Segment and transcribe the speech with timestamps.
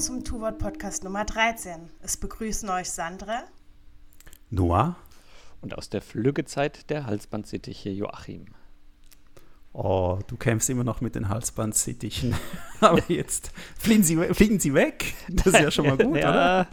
[0.00, 1.90] willkommen zum Tuwort Podcast Nummer 13.
[2.00, 3.44] Es begrüßen euch Sandra
[4.48, 4.96] Noah?
[5.60, 8.46] Und aus der Flüggezeit der Halsbandsittiche Joachim.
[9.74, 12.34] Oh, du kämpfst immer noch mit den Halsbandsittichen.
[12.80, 15.12] Aber jetzt fliegen sie, fliegen sie weg.
[15.28, 16.68] Das ist ja schon mal gut, ja, oder?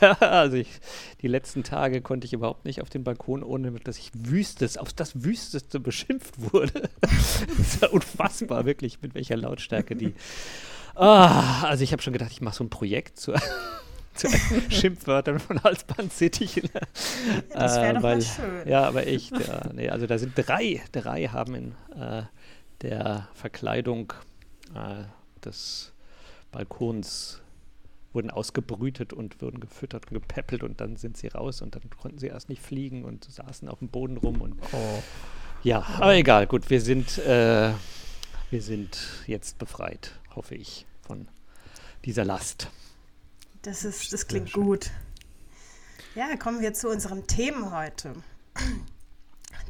[0.00, 0.80] Ja, also ich,
[1.20, 4.92] die letzten Tage konnte ich überhaupt nicht auf den Balkon, ohne dass ich wüstes, auf
[4.92, 6.90] das Wüsteste beschimpft wurde.
[7.00, 10.14] das ist ja unfassbar, wirklich, mit welcher Lautstärke die.
[10.94, 13.32] Ah, also ich habe schon gedacht, ich mache so ein Projekt zu,
[14.14, 14.28] zu
[14.70, 16.68] Schimpfwörtern von Halsbandsittichen.
[17.52, 18.68] Das wäre Äh, doch weil- mal schön.
[18.68, 22.22] Ja, aber echt, ja, nee, also da sind drei, drei haben in äh,
[22.82, 24.12] der Verkleidung
[24.74, 25.04] äh,
[25.44, 25.92] des
[26.50, 27.40] Balkons
[28.12, 32.18] wurden ausgebrütet und wurden gefüttert und gepäppelt und dann sind sie raus und dann konnten
[32.18, 34.56] sie erst nicht fliegen und saßen auf dem Boden rum und
[35.62, 37.72] ja, aber egal, gut, wir sind, äh,
[38.50, 41.28] wir sind jetzt befreit, hoffe ich, von
[42.04, 42.68] dieser Last.
[43.62, 44.90] Das, ist, das klingt gut.
[46.14, 48.14] Ja, kommen wir zu unseren Themen heute.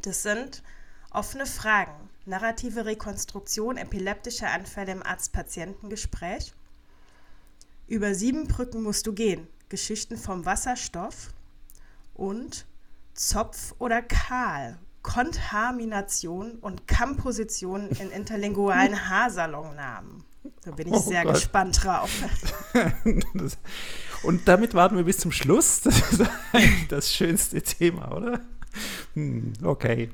[0.03, 0.63] Das sind
[1.11, 6.53] offene Fragen, narrative Rekonstruktion epileptischer Anfälle im Arzt-Patientengespräch.
[7.87, 11.33] Über sieben Brücken musst du gehen, Geschichten vom Wasserstoff
[12.15, 12.67] und
[13.15, 20.25] Zopf oder Kahl, Kontamination und Kamposition in interlingualen Haarsalonnamen.
[20.65, 21.35] Da bin ich Oh sehr Gott.
[21.35, 22.11] gespannt drauf.
[23.35, 23.59] Das,
[24.23, 25.81] und damit warten wir bis zum Schluss.
[25.85, 26.21] Das ist
[26.53, 28.41] eigentlich das schönste Thema, oder?
[29.15, 30.11] Hm, okay.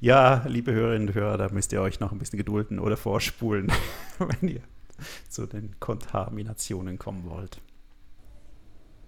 [0.00, 3.70] Ja, liebe Hörerinnen und Hörer, da müsst ihr euch noch ein bisschen gedulden oder vorspulen,
[4.18, 4.60] wenn ihr
[5.28, 7.60] zu den Kontaminationen kommen wollt.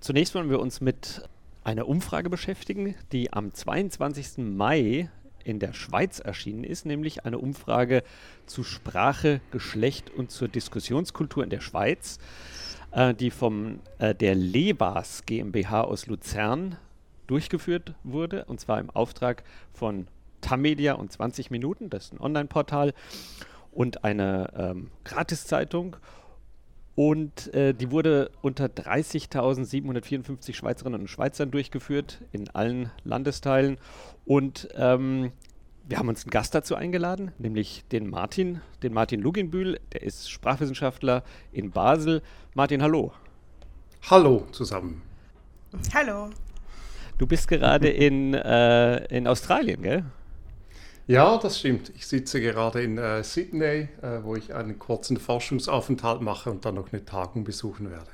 [0.00, 1.28] Zunächst wollen wir uns mit
[1.64, 4.38] einer Umfrage beschäftigen, die am 22.
[4.38, 5.08] Mai
[5.44, 8.02] in der Schweiz erschienen ist, nämlich eine Umfrage
[8.46, 12.18] zu Sprache, Geschlecht und zur Diskussionskultur in der Schweiz,
[12.92, 16.76] äh, die von äh, der Lebas GmbH aus Luzern
[17.26, 20.06] durchgeführt wurde, und zwar im Auftrag von
[20.40, 22.92] Tamedia und 20 Minuten, das ist ein Online-Portal,
[23.72, 25.96] und eine ähm, Gratiszeitung.
[26.96, 33.78] Und äh, die wurde unter 30.754 Schweizerinnen und Schweizern durchgeführt, in allen Landesteilen.
[34.24, 35.32] Und ähm,
[35.88, 40.30] wir haben uns einen Gast dazu eingeladen, nämlich den Martin, den Martin Luginbühl, der ist
[40.30, 42.22] Sprachwissenschaftler in Basel.
[42.54, 43.12] Martin, hallo.
[44.08, 45.02] Hallo zusammen.
[45.92, 46.30] Hallo.
[47.18, 50.04] Du bist gerade in, äh, in Australien, gell?
[51.06, 51.92] Ja, das stimmt.
[51.96, 56.76] Ich sitze gerade in äh, Sydney, äh, wo ich einen kurzen Forschungsaufenthalt mache und dann
[56.76, 58.10] noch eine Tagung besuchen werde.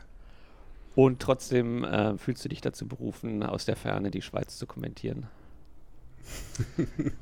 [0.96, 5.28] Und trotzdem äh, fühlst du dich dazu berufen, aus der Ferne die Schweiz zu kommentieren.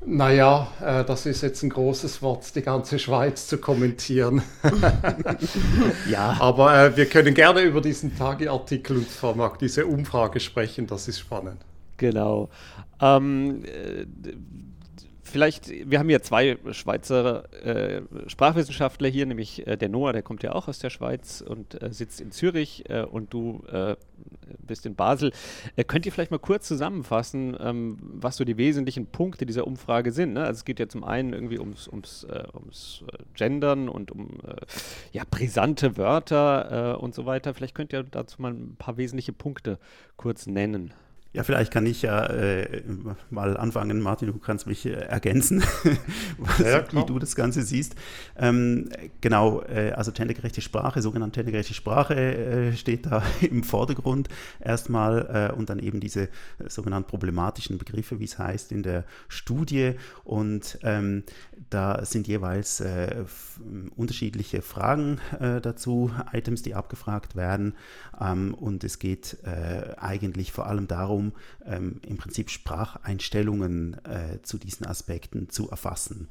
[0.05, 4.41] Naja, äh, das ist jetzt ein großes Wort, die ganze Schweiz zu kommentieren.
[6.09, 6.35] Ja.
[6.39, 11.19] Aber äh, wir können gerne über diesen Tageartikel und auch diese Umfrage sprechen, das ist
[11.19, 11.61] spannend.
[11.97, 12.49] Genau.
[13.01, 14.05] Ähm, äh,
[15.29, 20.43] vielleicht, wir haben ja zwei Schweizer äh, Sprachwissenschaftler hier, nämlich äh, der Noah, der kommt
[20.43, 23.95] ja auch aus der Schweiz und äh, sitzt in Zürich äh, und du äh,
[24.59, 25.31] bist in Basel.
[25.75, 30.11] Äh, könnt ihr vielleicht mal kurz zusammenfassen, ähm, was so die wesentlichen Punkte dieser Umfrage
[30.11, 30.33] sind?
[30.33, 30.41] Ne?
[30.41, 33.03] Also es geht ja zum einen irgendwie ums, ums, ums
[33.35, 34.39] Gendern und um
[35.11, 37.53] ja, brisante Wörter und so weiter.
[37.53, 39.79] Vielleicht könnt ihr dazu mal ein paar wesentliche Punkte
[40.17, 40.93] kurz nennen.
[41.31, 42.81] Ja, vielleicht kann ich ja äh,
[43.29, 45.63] mal anfangen, Martin, du kannst mich äh, ergänzen,
[46.39, 47.93] was, ja, wie du das Ganze siehst.
[48.35, 48.89] Ähm,
[49.21, 54.27] genau, äh, also gendergerechte Sprache, sogenannte gendergerechte Sprache äh, steht da im Vordergrund
[54.59, 56.29] erstmal äh, und dann eben diese äh,
[56.67, 59.93] sogenannten problematischen Begriffe, wie es heißt in der Studie.
[60.23, 61.23] Und ähm,
[61.69, 62.83] da sind jeweils
[63.95, 67.75] unterschiedliche Fragen dazu, Items, die abgefragt werden.
[68.19, 71.33] Ähm, und es geht eigentlich vor allem darum, darum,
[71.65, 76.29] ähm, im Prinzip Spracheinstellungen äh, zu diesen Aspekten zu erfassen.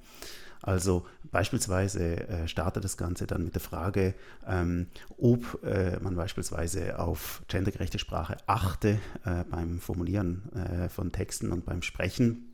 [0.61, 4.15] Also beispielsweise äh, startet das Ganze dann mit der Frage,
[4.47, 11.53] ähm, ob äh, man beispielsweise auf gendergerechte Sprache achte äh, beim Formulieren äh, von Texten
[11.53, 12.47] und beim Sprechen.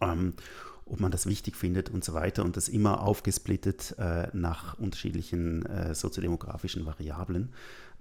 [0.00, 0.34] Ähm,
[0.86, 5.64] ob man das wichtig findet und so weiter und das immer aufgesplittet äh, nach unterschiedlichen
[5.66, 7.52] äh, soziodemografischen Variablen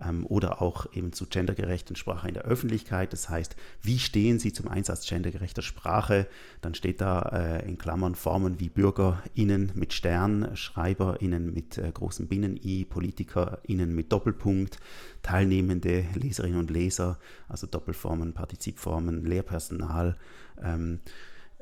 [0.04, 3.14] ähm, oder auch eben zu gendergerechten Sprache in der Öffentlichkeit.
[3.14, 6.28] Das heißt, wie stehen Sie zum Einsatz gendergerechter Sprache?
[6.62, 12.28] Dann steht da äh, in Klammern Formen wie BürgerInnen mit Stern, SchreiberInnen mit äh, großem
[12.28, 14.80] Binnen-I, PolitikerInnen mit Doppelpunkt,
[15.22, 20.16] teilnehmende Leserinnen und Leser, also Doppelformen, Partizipformen, Lehrpersonal.
[20.62, 21.00] Ähm,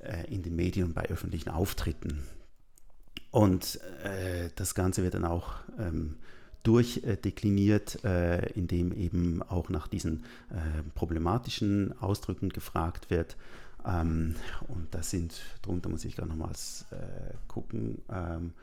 [0.07, 2.23] äh, in den Medien und bei öffentlichen Auftritten.
[3.31, 6.17] Und äh, das Ganze wird dann auch ähm,
[6.67, 13.37] durchdekliniert, äh, indem eben auch nach diesen äh, problematischen Ausdrücken gefragt wird.
[13.85, 14.35] Ähm,
[14.67, 18.53] und das sind, darunter muss ich gerade nochmals äh, gucken, ähm,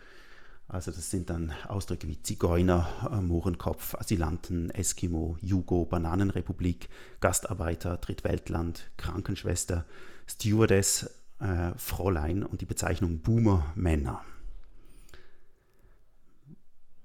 [0.66, 6.88] also das sind dann Ausdrücke wie Zigeuner, äh, Mohrenkopf, Asylanten, Eskimo, Jugo, Bananenrepublik,
[7.20, 9.84] Gastarbeiter, Drittweltland, Krankenschwester,
[10.26, 14.22] Stewardess, äh, Fräulein und die Bezeichnung Boomer-Männer.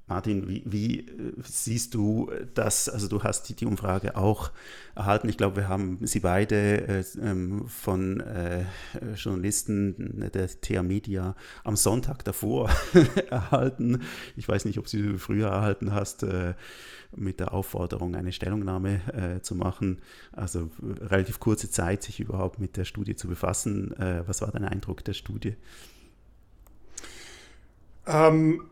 [0.09, 2.89] Martin, wie, wie, äh, siehst du das?
[2.89, 4.51] Also du hast die, Umfrage auch
[4.95, 5.29] erhalten.
[5.29, 8.65] Ich glaube, wir haben sie beide äh, ähm, von äh,
[9.15, 12.71] Journalisten der TH Media am Sonntag davor
[13.29, 14.01] erhalten.
[14.35, 16.55] Ich weiß nicht, ob sie früher erhalten hast, äh,
[17.15, 20.01] mit der Aufforderung, eine Stellungnahme äh, zu machen.
[20.31, 20.71] Also
[21.01, 23.95] relativ kurze Zeit, sich überhaupt mit der Studie zu befassen.
[23.97, 25.55] Äh, was war dein Eindruck der Studie?
[28.07, 28.63] Ähm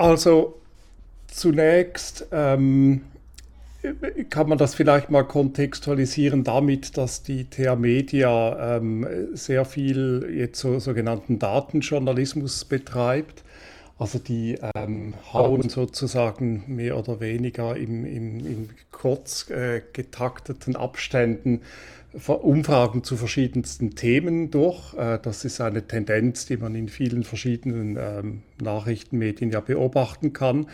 [0.00, 0.58] also
[1.26, 3.02] zunächst ähm,
[4.30, 10.60] kann man das vielleicht mal kontextualisieren damit, dass die TH Media ähm, sehr viel jetzt
[10.60, 13.44] so sogenannten Datenjournalismus betreibt.
[13.98, 21.60] Also die ähm, hauen sozusagen mehr oder weniger im, im, in kurz äh, getakteten Abständen
[22.12, 24.94] Umfragen zu verschiedensten Themen durch.
[24.94, 30.66] Äh, das ist eine Tendenz, die man in vielen verschiedenen ähm, Nachrichtenmedien ja beobachten kann.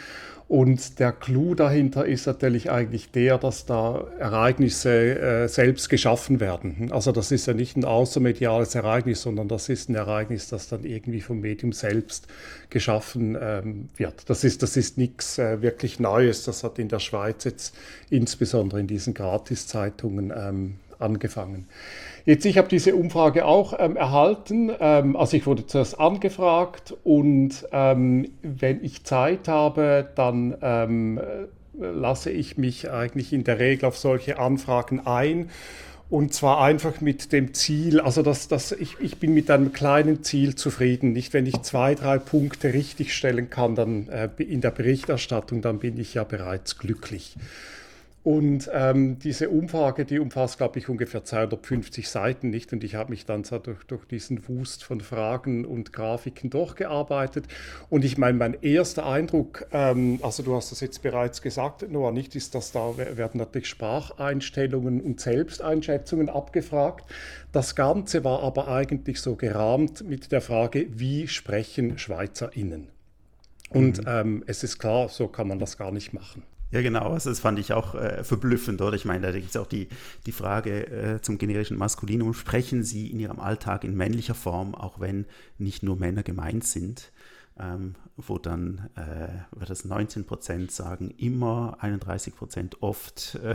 [0.49, 6.93] Und der Clou dahinter ist natürlich eigentlich der, dass da Ereignisse äh, selbst geschaffen werden.
[6.93, 10.85] Also das ist ja nicht ein außermediales Ereignis, sondern das ist ein Ereignis, das dann
[10.85, 12.29] irgendwie vom Medium selbst
[12.71, 14.31] geschaffen ähm, wird.
[14.31, 16.45] Das ist, das ist nichts äh, wirklich Neues.
[16.45, 17.75] Das hat in der Schweiz jetzt
[18.09, 21.67] insbesondere in diesen Gratiszeitungen ähm, angefangen.
[22.25, 24.71] Jetzt, ich habe diese Umfrage auch ähm, erhalten.
[24.81, 31.21] Ähm, also ich wurde zuerst angefragt und ähm, wenn ich Zeit habe, dann ähm,
[31.79, 35.51] lasse ich mich eigentlich in der Regel auf solche Anfragen ein.
[36.09, 40.23] Und zwar einfach mit dem Ziel, also dass, dass ich, ich bin mit einem kleinen
[40.23, 41.13] Ziel zufrieden.
[41.13, 45.99] Nicht, wenn ich zwei, drei Punkte richtigstellen kann, dann äh, in der Berichterstattung, dann bin
[45.99, 47.37] ich ja bereits glücklich.
[48.27, 52.73] Und ähm, diese Umfrage, die umfasst, glaube ich, ungefähr 250 Seiten nicht.
[52.73, 57.47] Und ich habe mich dann so durch, durch, diesen Wust von Fragen und Grafiken durchgearbeitet.
[57.89, 62.11] Und ich meine, mein erster Eindruck, ähm, also du hast das jetzt bereits gesagt, Noah,
[62.11, 67.09] nicht, ist, dass da werden natürlich Spracheinstellungen und Selbsteinschätzungen abgefragt.
[67.53, 72.89] Das Ganze war aber eigentlich so gerahmt mit der Frage, wie sprechen SchweizerInnen?
[73.71, 74.09] Und mhm.
[74.09, 76.43] ähm, es ist klar, so kann man das gar nicht machen.
[76.71, 77.13] Ja, genau.
[77.13, 78.95] Also das fand ich auch äh, verblüffend, oder?
[78.97, 79.89] Ich meine, da gibt es auch die,
[80.27, 82.35] die Frage äh, zum generischen Maskulinum.
[82.35, 85.27] Sprechen Sie in Ihrem Alltag in männlicher Form, auch wenn
[85.59, 87.13] nicht nur Männer gemeint sind?
[87.59, 93.55] Ähm, wo dann äh, das 19 Prozent sagen immer, 31 Prozent oft, äh,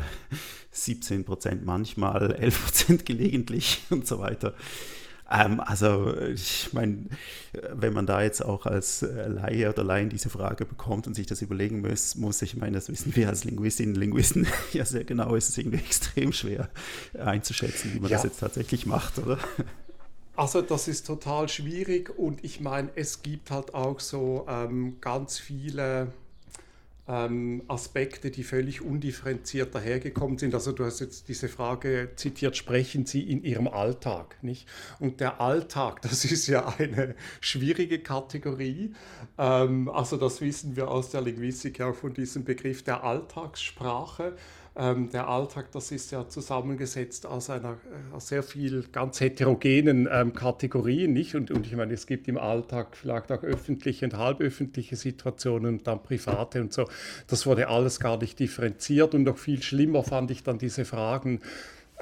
[0.72, 4.56] 17 Prozent manchmal, 11 Prozent gelegentlich und so weiter.
[5.32, 7.06] Ähm, also ich meine,
[7.54, 11.26] wenn man da jetzt auch als äh, Laie oder Laien diese Frage bekommt und sich
[11.26, 15.06] das überlegen muss, muss ich meine, das wissen wir als Linguistinnen und Linguisten ja sehr
[15.06, 16.70] genau, ist es irgendwie extrem schwer
[17.18, 18.18] einzuschätzen, wie man ja.
[18.18, 19.38] das jetzt tatsächlich macht, oder?
[20.36, 25.38] Also das ist total schwierig und ich meine, es gibt halt auch so ähm, ganz
[25.40, 26.12] viele
[27.08, 30.54] ähm, Aspekte, die völlig undifferenziert dahergekommen sind.
[30.54, 34.68] Also du hast jetzt diese Frage zitiert, sprechen Sie in Ihrem Alltag, nicht?
[35.00, 38.94] Und der Alltag, das ist ja eine schwierige Kategorie.
[39.38, 44.36] Ähm, also das wissen wir aus der Linguistik auch von diesem Begriff der Alltagssprache.
[44.74, 50.08] Ähm, der Alltag, das ist ja zusammengesetzt aus einer äh, aus sehr viel ganz heterogenen
[50.10, 51.36] ähm, Kategorien, nicht?
[51.36, 55.88] Und, und ich meine, es gibt im Alltag vielleicht auch öffentliche und halböffentliche Situationen und
[55.88, 56.86] dann private und so.
[57.28, 61.42] Das wurde alles gar nicht differenziert und noch viel schlimmer fand ich dann diese Fragen.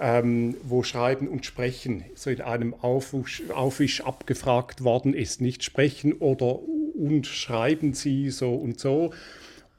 [0.01, 5.41] Ähm, wo Schreiben und Sprechen so in einem Aufwisch, Aufwisch abgefragt worden ist.
[5.41, 6.59] Nicht sprechen oder
[6.99, 9.11] und schreiben Sie so und so,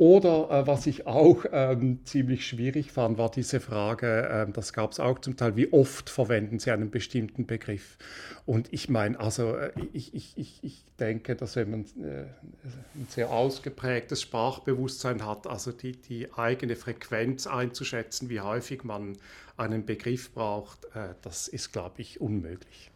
[0.01, 4.93] oder äh, was ich auch ähm, ziemlich schwierig fand, war diese Frage, äh, das gab
[4.93, 7.99] es auch zum Teil, wie oft verwenden Sie einen bestimmten Begriff?
[8.47, 12.23] Und ich meine, also äh, ich, ich, ich, ich denke, dass wenn man äh,
[12.95, 19.19] ein sehr ausgeprägtes Sprachbewusstsein hat, also die, die eigene Frequenz einzuschätzen, wie häufig man
[19.59, 22.90] einen Begriff braucht, äh, das ist, glaube ich, unmöglich.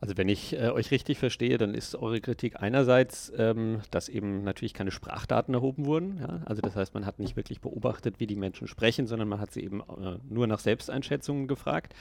[0.00, 4.42] Also wenn ich äh, euch richtig verstehe, dann ist eure Kritik einerseits, ähm, dass eben
[4.44, 6.18] natürlich keine Sprachdaten erhoben wurden.
[6.20, 6.40] Ja?
[6.46, 9.52] Also das heißt, man hat nicht wirklich beobachtet, wie die Menschen sprechen, sondern man hat
[9.52, 11.94] sie eben äh, nur nach Selbsteinschätzungen gefragt.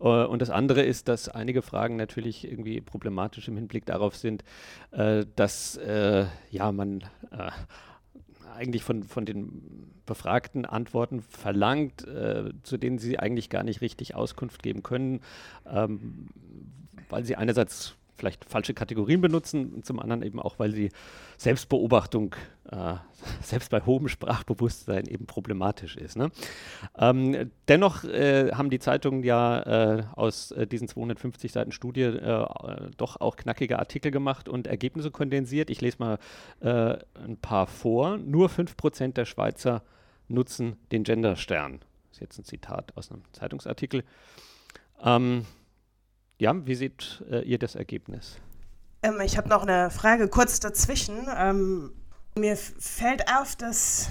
[0.00, 4.44] Äh, und das andere ist, dass einige Fragen natürlich irgendwie problematisch im Hinblick darauf sind,
[4.92, 7.00] äh, dass äh, ja man
[7.32, 7.50] äh,
[8.54, 14.14] eigentlich von, von den befragten Antworten verlangt, äh, zu denen sie eigentlich gar nicht richtig
[14.14, 15.20] Auskunft geben können,
[15.66, 16.28] ähm,
[17.12, 20.90] weil sie einerseits vielleicht falsche Kategorien benutzen und zum anderen eben auch, weil sie
[21.38, 22.36] Selbstbeobachtung,
[22.70, 22.94] äh,
[23.42, 26.16] selbst bei hohem Sprachbewusstsein eben problematisch ist.
[26.16, 26.30] Ne?
[26.96, 32.46] Ähm, dennoch äh, haben die Zeitungen ja äh, aus äh, diesen 250 Seiten Studie äh,
[32.96, 35.68] doch auch knackige Artikel gemacht und Ergebnisse kondensiert.
[35.68, 36.18] Ich lese mal
[36.60, 38.18] äh, ein paar vor.
[38.18, 39.82] Nur 5% der Schweizer
[40.28, 41.80] nutzen den Genderstern.
[42.10, 44.04] Das ist jetzt ein Zitat aus einem Zeitungsartikel.
[45.02, 45.44] Ähm,
[46.38, 48.38] ja, wie seht äh, ihr das Ergebnis?
[49.02, 51.26] Ähm, ich habe noch eine Frage kurz dazwischen.
[51.36, 51.92] Ähm,
[52.36, 54.08] mir fällt auf, dass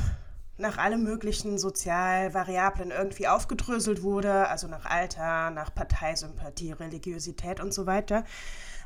[0.58, 7.86] nach allen möglichen Sozialvariablen irgendwie aufgedröselt wurde, also nach Alter, nach Parteisympathie, Religiosität und so
[7.86, 8.24] weiter.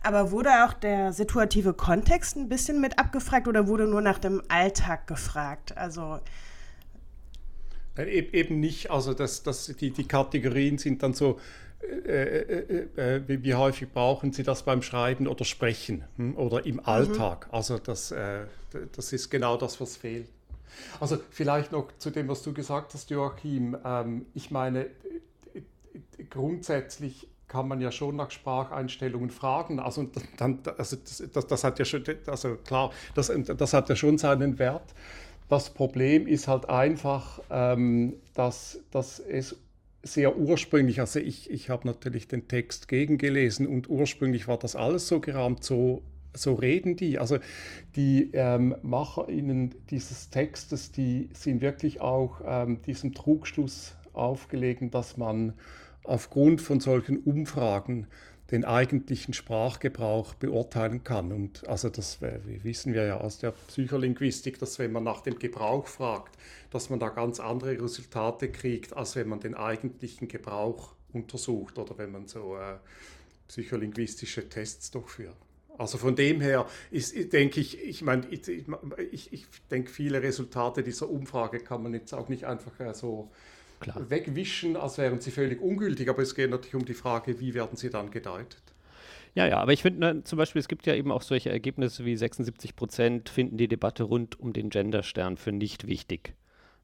[0.01, 4.41] Aber wurde auch der situative Kontext ein bisschen mit abgefragt oder wurde nur nach dem
[4.47, 5.75] Alltag gefragt?
[5.77, 6.19] Also
[7.97, 11.39] Eben nicht, also das, das, die, die Kategorien sind dann so
[11.85, 16.37] äh, äh, äh, wie, wie, häufig brauchen Sie das beim Schreiben oder Sprechen hm?
[16.37, 16.85] oder im.
[16.85, 17.47] Alltag?
[17.47, 17.53] Mhm.
[17.53, 18.13] Also das,
[18.91, 20.27] das ist genau das, was fehlt.
[20.99, 23.77] Also vielleicht noch zu dem, was du gesagt hast, Joachim.
[23.83, 24.87] Ähm, ich meine,
[26.29, 29.79] grundsätzlich kann man ja schon nach Spracheinstellungen fragen.
[29.79, 33.95] Also, dann, also das, das, das, hat ja schon, also klar, das, das hat ja
[33.95, 34.93] schon seinen Wert.
[35.47, 39.55] Das Problem ist halt einfach, ähm, dass, dass es
[40.05, 45.07] sehr ursprünglich, also ich, ich habe natürlich den Text gegengelesen und ursprünglich war das alles
[45.07, 47.17] so gerahmt, so, so reden die.
[47.17, 47.39] Also
[47.95, 55.53] die ähm, MacherInnen dieses Textes, die sind wirklich auch ähm, diesem Trugschluss aufgelegen, dass man
[56.03, 58.05] aufgrund von solchen Umfragen
[58.51, 61.31] den eigentlichen Sprachgebrauch beurteilen kann.
[61.31, 65.87] Und also das wissen wir ja aus der Psycholinguistik, dass wenn man nach dem Gebrauch
[65.87, 66.37] fragt,
[66.69, 71.97] dass man da ganz andere Resultate kriegt, als wenn man den eigentlichen Gebrauch untersucht oder
[71.97, 72.75] wenn man so äh,
[73.47, 75.35] psycholinguistische Tests durchführt.
[75.77, 80.83] Also von dem her ist, denke ich, ich meine, ich, ich, ich denke, viele Resultate
[80.83, 83.31] dieser Umfrage kann man jetzt auch nicht einfach äh, so
[83.79, 84.09] Klar.
[84.09, 86.09] wegwischen, als wären sie völlig ungültig.
[86.09, 88.61] Aber es geht natürlich um die Frage, wie werden sie dann gedeutet.
[89.35, 92.05] Ja, ja, aber ich finde ne, zum Beispiel, es gibt ja eben auch solche Ergebnisse
[92.05, 96.33] wie 76 Prozent finden die Debatte rund um den Genderstern für nicht wichtig.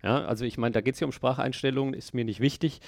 [0.03, 2.81] Ja, also ich meine, da geht es ja um Spracheinstellungen, ist mir nicht wichtig.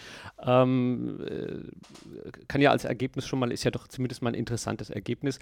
[0.44, 4.90] Ähm, äh, kann ja als Ergebnis schon mal, ist ja doch zumindest mal ein interessantes
[4.90, 5.40] Ergebnis,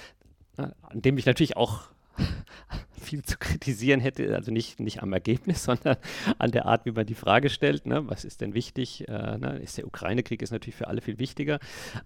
[0.58, 1.90] äh, an dem ich natürlich auch
[3.02, 5.98] viel zu kritisieren hätte, also nicht, nicht am Ergebnis, sondern
[6.38, 7.86] an der Art, wie man die Frage stellt.
[7.86, 8.08] Ne?
[8.08, 9.08] Was ist denn wichtig?
[9.08, 9.60] Äh, ne?
[9.62, 11.60] ist der Ukraine-Krieg ist natürlich für alle viel wichtiger.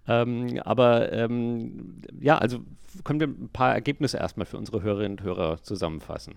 [0.07, 2.59] Ähm, aber ähm, ja, also
[3.03, 6.35] können wir ein paar Ergebnisse erstmal für unsere Hörerinnen und Hörer zusammenfassen.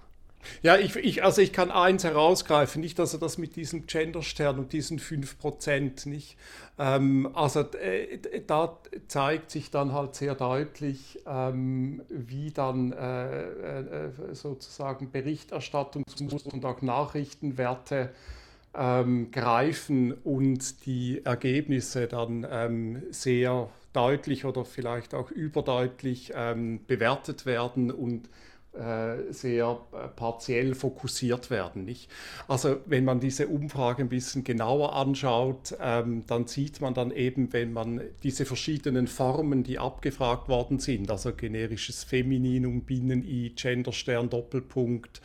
[0.62, 4.58] Ja, ich, ich, also ich kann eins herausgreifen, nicht, dass er das mit diesem Genderstern
[4.58, 6.36] und diesen 5% nicht.
[6.78, 8.78] Ähm, also äh, da
[9.08, 16.82] zeigt sich dann halt sehr deutlich, ähm, wie dann äh, äh, sozusagen Berichterstattungsmuster und auch
[16.82, 18.10] Nachrichtenwerte
[18.74, 27.46] ähm, greifen und die Ergebnisse dann ähm, sehr deutlich oder vielleicht auch überdeutlich ähm, bewertet
[27.46, 28.28] werden und äh,
[29.30, 31.84] sehr äh, partiell fokussiert werden.
[31.84, 32.08] Nicht?
[32.46, 37.52] Also wenn man diese Umfrage ein bisschen genauer anschaut, ähm, dann sieht man dann eben,
[37.52, 45.20] wenn man diese verschiedenen Formen, die abgefragt worden sind, also generisches Femininum, Binnen-I, Genderstern, Doppelpunkt,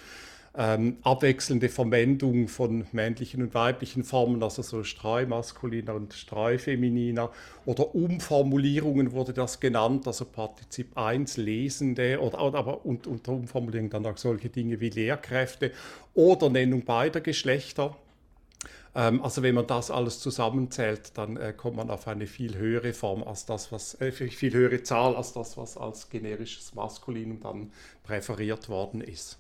[0.56, 7.32] ähm, abwechselnde Verwendung von männlichen und weiblichen Formen, also so streumaskuliner und streufemininer,
[7.66, 14.06] oder Umformulierungen wurde das genannt, also Partizip 1, Lesende, oder, aber und, unter Umformulierung dann
[14.06, 15.72] auch solche Dinge wie Lehrkräfte
[16.14, 17.96] oder Nennung beider Geschlechter.
[18.96, 22.94] Ähm, also wenn man das alles zusammenzählt, dann äh, kommt man auf eine viel höhere
[22.94, 27.72] Form als das, was äh, viel höhere Zahl als das, was als generisches Maskulinum dann
[28.04, 29.40] präferiert worden ist.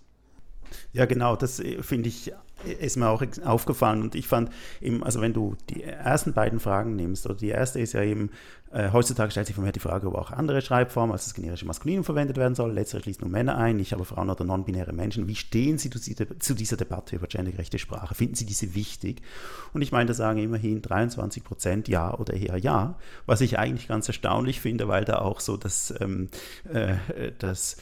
[0.92, 2.34] Ja, genau, das äh, finde ich,
[2.80, 4.50] ist mir auch aufgefallen und ich fand
[4.82, 8.30] eben, also wenn du die ersten beiden Fragen nimmst, oder die erste ist ja eben,
[8.74, 12.04] äh, heutzutage stellt sich vermehrt die Frage, ob auch andere Schreibformen als das generische Maskulinum
[12.04, 12.72] verwendet werden soll.
[12.72, 15.28] Letztere schließt nur Männer ein, nicht aber Frauen oder non-binäre Menschen.
[15.28, 18.16] Wie stehen Sie zu dieser Debatte über gendergerechte Sprache?
[18.16, 19.22] Finden Sie diese wichtig?
[19.74, 23.88] Und ich meine, da sagen immerhin 23 Prozent Ja oder eher Ja, was ich eigentlich
[23.88, 26.30] ganz erstaunlich finde, weil da auch so das, ähm,
[26.68, 26.96] äh,
[27.38, 27.78] das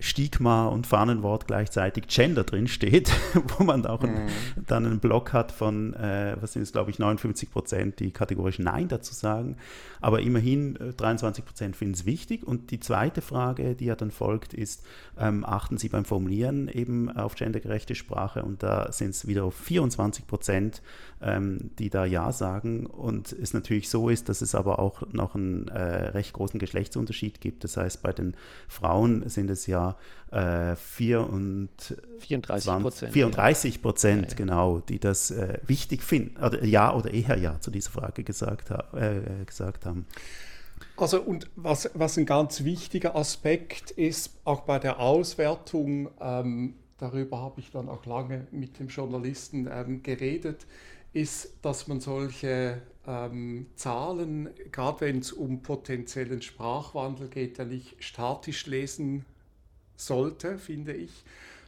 [0.00, 3.10] Stigma und Fahnenwort gleichzeitig Gender drin steht,
[3.56, 4.14] wo man auch ein,
[4.66, 8.58] dann einen Block hat von, äh, was sind es, glaube ich, 59 Prozent, die kategorisch
[8.58, 9.56] Nein dazu sagen.
[10.00, 12.46] Aber immerhin 23 äh, Prozent finden es wichtig.
[12.46, 14.84] Und die zweite Frage, die ja dann folgt, ist,
[15.18, 18.42] ähm, achten Sie beim Formulieren eben auf gendergerechte Sprache?
[18.42, 20.82] Und da sind es wieder 24 Prozent,
[21.20, 22.86] ähm, die da Ja sagen.
[22.86, 27.40] Und es natürlich so ist, dass es aber auch noch einen äh, recht großen Geschlechtsunterschied
[27.40, 27.64] gibt.
[27.64, 28.36] Das heißt, bei den
[28.68, 29.96] Frauen sind es ja
[30.36, 31.70] äh, 4 und
[32.18, 33.12] 34 Prozent.
[33.12, 34.36] 34 Prozent, ja.
[34.36, 38.70] genau, die das äh, wichtig finden, oder Ja oder eher Ja zu dieser Frage gesagt,
[38.70, 40.06] ha äh, gesagt haben.
[40.96, 47.40] Also und was, was ein ganz wichtiger Aspekt ist, auch bei der Auswertung, ähm, darüber
[47.40, 50.66] habe ich dann auch lange mit dem Journalisten ähm, geredet,
[51.14, 57.96] ist, dass man solche ähm, Zahlen, gerade wenn es um potenziellen Sprachwandel geht, ja nicht
[58.04, 59.24] statisch lesen
[59.96, 61.10] sollte, finde ich,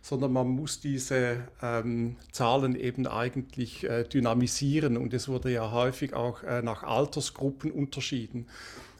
[0.03, 4.97] sondern man muss diese ähm, Zahlen eben eigentlich äh, dynamisieren.
[4.97, 8.47] Und es wurde ja häufig auch äh, nach Altersgruppen unterschieden.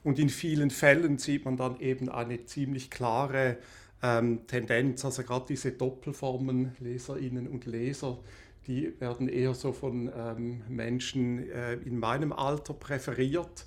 [0.05, 3.59] Und in vielen Fällen sieht man dann eben eine ziemlich klare
[4.03, 8.19] ähm, Tendenz, also gerade diese Doppelformen Leserinnen und Leser,
[8.67, 13.65] die werden eher so von ähm, Menschen äh, in meinem Alter präferiert.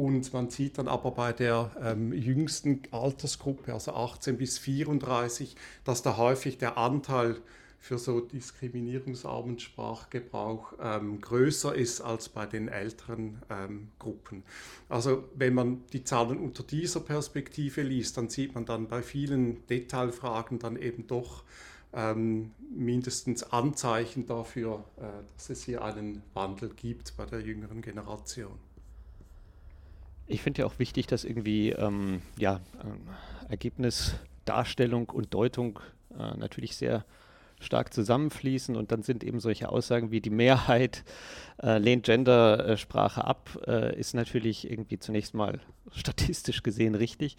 [0.00, 6.00] Und man sieht dann aber bei der ähm, jüngsten Altersgruppe, also 18 bis 34, dass
[6.00, 7.36] da häufig der Anteil
[7.78, 14.42] für so diskriminierungsarmen Sprachgebrauch ähm, größer ist als bei den älteren ähm, Gruppen.
[14.88, 19.66] Also wenn man die Zahlen unter dieser Perspektive liest, dann sieht man dann bei vielen
[19.66, 21.44] Detailfragen dann eben doch
[21.92, 25.02] ähm, mindestens Anzeichen dafür, äh,
[25.36, 28.69] dass es hier einen Wandel gibt bei der jüngeren Generation.
[30.30, 34.14] Ich finde ja auch wichtig, dass irgendwie ähm, ja, äh, Ergebnis,
[34.44, 35.80] Darstellung und Deutung
[36.16, 37.04] äh, natürlich sehr
[37.58, 41.04] stark zusammenfließen und dann sind eben solche Aussagen wie die Mehrheit
[41.60, 45.58] äh, lehnt Gendersprache ab, äh, ist natürlich irgendwie zunächst mal
[45.90, 47.36] statistisch gesehen richtig.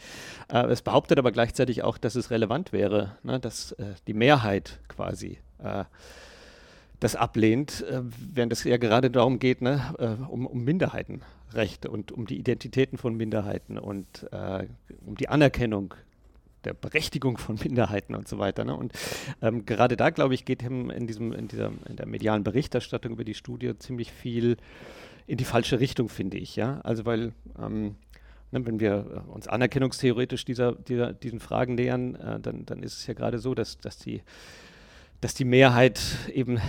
[0.50, 4.80] Äh, es behauptet aber gleichzeitig auch, dass es relevant wäre, ne, dass äh, die Mehrheit
[4.90, 5.86] quasi äh,
[7.00, 10.64] das ablehnt, äh, während es ja gerade darum geht, ne, um, um,
[11.52, 14.28] Minderheitenrechte und um die Identitäten von Minderheiten und
[15.06, 15.94] um die Anerkennung
[16.64, 18.64] der Berechtigung von Minderheiten und so weiter.
[18.64, 18.76] Ne?
[18.76, 18.94] Und
[19.42, 23.14] ähm, gerade da, glaube ich, geht ihm in, diesem, in, dieser, in der medialen Berichterstattung
[23.14, 24.58] über die Studie ziemlich viel
[25.26, 26.56] in die falsche Richtung, finde ich.
[26.56, 26.80] Ja?
[26.82, 27.96] Also weil ähm,
[28.52, 33.08] ne, wenn wir uns anerkennungstheoretisch dieser, dieser, diesen Fragen nähern, äh, dann, dann ist es
[33.08, 34.22] ja gerade so, dass, dass, die,
[35.20, 36.00] dass die Mehrheit
[36.32, 36.60] eben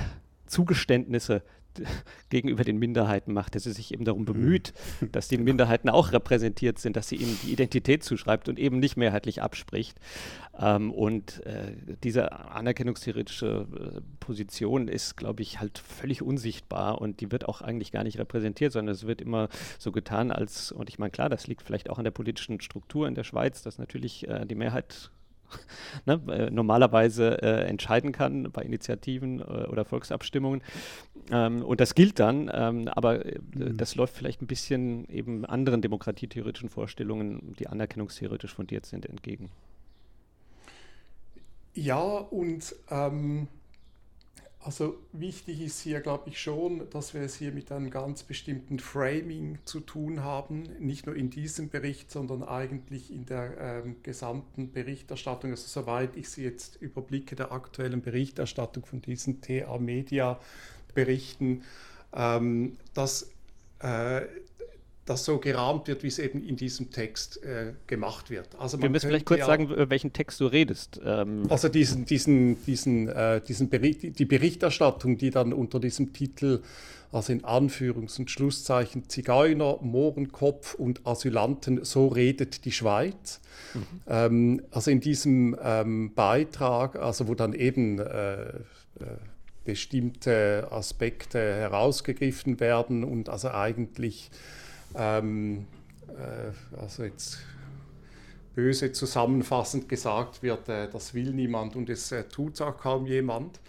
[0.46, 1.42] Zugeständnisse
[2.30, 5.11] gegenüber den Minderheiten macht, dass sie sich eben darum bemüht, mhm.
[5.12, 8.96] dass die Minderheiten auch repräsentiert sind, dass sie ihnen die Identität zuschreibt und eben nicht
[8.96, 9.98] mehrheitlich abspricht.
[10.58, 17.32] Ähm, und äh, diese anerkennungstheoretische äh, Position ist, glaube ich, halt völlig unsichtbar und die
[17.32, 20.98] wird auch eigentlich gar nicht repräsentiert, sondern es wird immer so getan, als, und ich
[20.98, 24.28] meine, klar, das liegt vielleicht auch an der politischen Struktur in der Schweiz, dass natürlich
[24.28, 25.11] äh, die Mehrheit
[26.06, 30.62] ne, äh, normalerweise äh, entscheiden kann bei Initiativen äh, oder Volksabstimmungen.
[31.30, 33.76] Ähm, und das gilt dann, ähm, aber äh, mhm.
[33.76, 39.50] das läuft vielleicht ein bisschen eben anderen demokratietheoretischen Vorstellungen, die anerkennungstheoretisch fundiert sind, entgegen.
[41.74, 43.48] Ja, und ähm,
[44.64, 48.78] also wichtig ist hier, glaube ich, schon, dass wir es hier mit einem ganz bestimmten
[48.78, 54.70] Framing zu tun haben, nicht nur in diesem Bericht, sondern eigentlich in der ähm, gesamten
[54.70, 55.50] Berichterstattung.
[55.50, 59.40] Also soweit ich sie jetzt überblicke, der aktuellen Berichterstattung von diesen
[60.94, 61.62] TA-Media-Berichten,
[62.14, 63.31] ähm, dass
[63.81, 64.22] äh,
[65.05, 68.48] das so gerahmt wird, wie es eben in diesem Text äh, gemacht wird.
[68.59, 71.00] Also Wir müssen vielleicht kurz ja, sagen, über welchen Text du redest.
[71.05, 71.44] Ähm.
[71.48, 76.62] Also diesen, diesen, diesen, äh, diesen Bericht, die Berichterstattung, die dann unter diesem Titel,
[77.11, 83.40] also in Anführungs- und Schlusszeichen Zigeuner, Mohrenkopf und Asylanten, so redet die Schweiz.
[83.74, 83.81] Mhm.
[84.07, 88.52] Ähm, also in diesem ähm, Beitrag, also wo dann eben äh, äh
[89.64, 94.31] bestimmte Aspekte herausgegriffen werden und also eigentlich
[94.94, 95.66] ähm,
[96.09, 97.38] äh, also jetzt
[98.55, 103.61] böse zusammenfassend gesagt wird, äh, das will niemand und es äh, tut auch kaum jemand.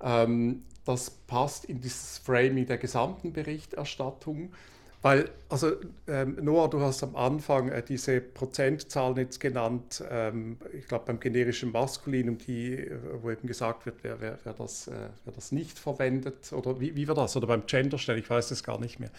[0.00, 4.52] Ähm, das passt in dieses Framing der gesamten Berichterstattung.
[5.02, 5.72] Weil, also
[6.06, 11.18] ähm, Noah, du hast am Anfang äh, diese Prozentzahlen jetzt genannt, ähm, ich glaube beim
[11.18, 14.92] generischen Maskulinum, die, äh, wo eben gesagt wird, wer, wer, wer, das, äh,
[15.24, 18.62] wer das nicht verwendet, oder wie, wie war das, oder beim Genderstellen, ich weiß es
[18.62, 19.10] gar nicht mehr.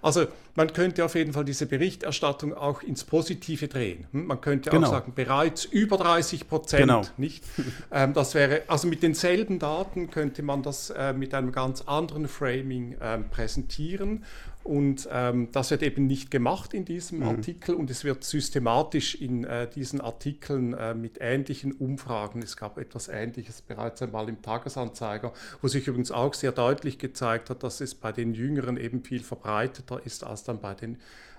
[0.00, 4.06] Also man könnte auf jeden Fall diese Berichterstattung auch ins Positive drehen.
[4.12, 4.26] Hm?
[4.26, 4.86] Man könnte genau.
[4.86, 7.02] auch sagen, bereits über 30 Prozent, genau.
[7.18, 7.44] nicht?
[7.92, 12.28] ähm, das wäre, also mit denselben Daten könnte man das äh, mit einem ganz anderen
[12.28, 14.24] Framing ähm, präsentieren
[14.68, 17.28] und ähm, das wird eben nicht gemacht in diesem mhm.
[17.28, 22.76] Artikel und es wird systematisch in äh, diesen Artikeln äh, mit ähnlichen Umfragen, es gab
[22.76, 27.80] etwas Ähnliches bereits einmal im Tagesanzeiger, wo sich übrigens auch sehr deutlich gezeigt hat, dass
[27.80, 30.98] es bei den Jüngeren eben viel verbreiteter ist als dann bei den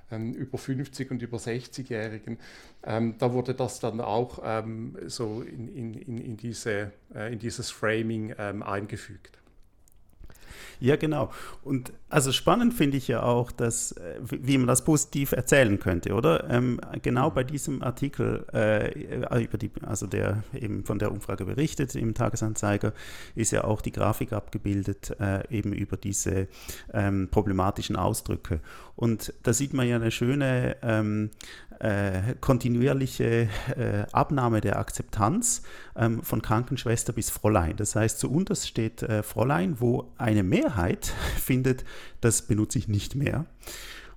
[0.10, 2.40] ähm, über 50 und über 60-Jährigen.
[2.84, 7.70] Ähm, da wurde das dann auch ähm, so in, in, in, diese, äh, in dieses
[7.70, 9.39] Framing ähm, eingefügt.
[10.80, 11.32] Ja, genau.
[11.64, 16.14] Und also spannend finde ich ja auch, dass, äh, wie man das positiv erzählen könnte,
[16.14, 16.50] oder?
[16.50, 21.96] Ähm, genau bei diesem Artikel, äh, über die, also der eben von der Umfrage berichtet
[21.96, 22.94] im Tagesanzeiger,
[23.36, 26.48] ist ja auch die Grafik abgebildet, äh, eben über diese
[26.94, 28.62] ähm, problematischen Ausdrücke.
[28.96, 31.30] Und da sieht man ja eine schöne ähm,
[31.80, 35.64] äh, kontinuierliche äh, Abnahme der Akzeptanz
[35.96, 37.76] ähm, von Krankenschwester bis Fräulein.
[37.78, 41.06] Das heißt, zu unterst steht äh, Fräulein, wo eine Mehrheit
[41.38, 41.86] findet,
[42.22, 43.46] das benutze ich nicht mehr.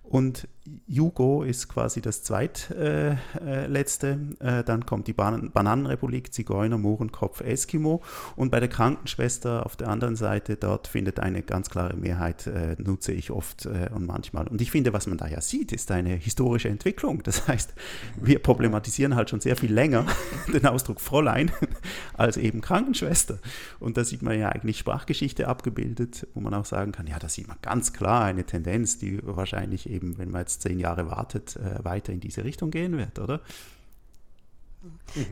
[0.02, 0.48] Und
[0.86, 4.18] Jugo ist quasi das zweitletzte.
[4.40, 8.02] Äh, äh, dann kommt die Ban Bananenrepublik, Zigeuner, Mohrenkopf, Eskimo.
[8.36, 12.76] Und bei der Krankenschwester auf der anderen Seite, dort findet eine ganz klare Mehrheit, äh,
[12.78, 14.46] nutze ich oft äh, und manchmal.
[14.46, 17.22] Und ich finde, was man da ja sieht, ist eine historische Entwicklung.
[17.24, 17.74] Das heißt,
[18.20, 20.06] wir problematisieren halt schon sehr viel länger
[20.52, 21.50] den Ausdruck Fräulein
[22.14, 23.38] als eben Krankenschwester.
[23.80, 27.28] Und da sieht man ja eigentlich Sprachgeschichte abgebildet, wo man auch sagen kann, ja, da
[27.28, 31.56] sieht man ganz klar eine Tendenz, die wahrscheinlich eben wenn man jetzt zehn Jahre wartet,
[31.56, 33.40] äh, weiter in diese Richtung gehen wird, oder?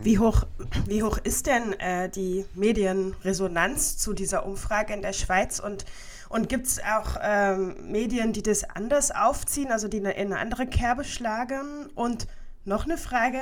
[0.03, 0.45] Wie hoch,
[0.87, 5.85] wie hoch ist denn äh, die Medienresonanz zu dieser Umfrage in der Schweiz und,
[6.29, 10.67] und gibt es auch ähm, Medien, die das anders aufziehen, also die in eine andere
[10.69, 11.87] Kerbe schlagen?
[11.97, 12.29] Und
[12.65, 13.41] noch eine Frage,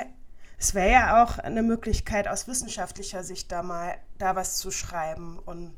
[0.58, 5.38] es wäre ja auch eine Möglichkeit aus wissenschaftlicher Sicht da mal da was zu schreiben
[5.44, 5.76] und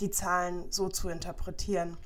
[0.00, 1.98] die Zahlen so zu interpretieren.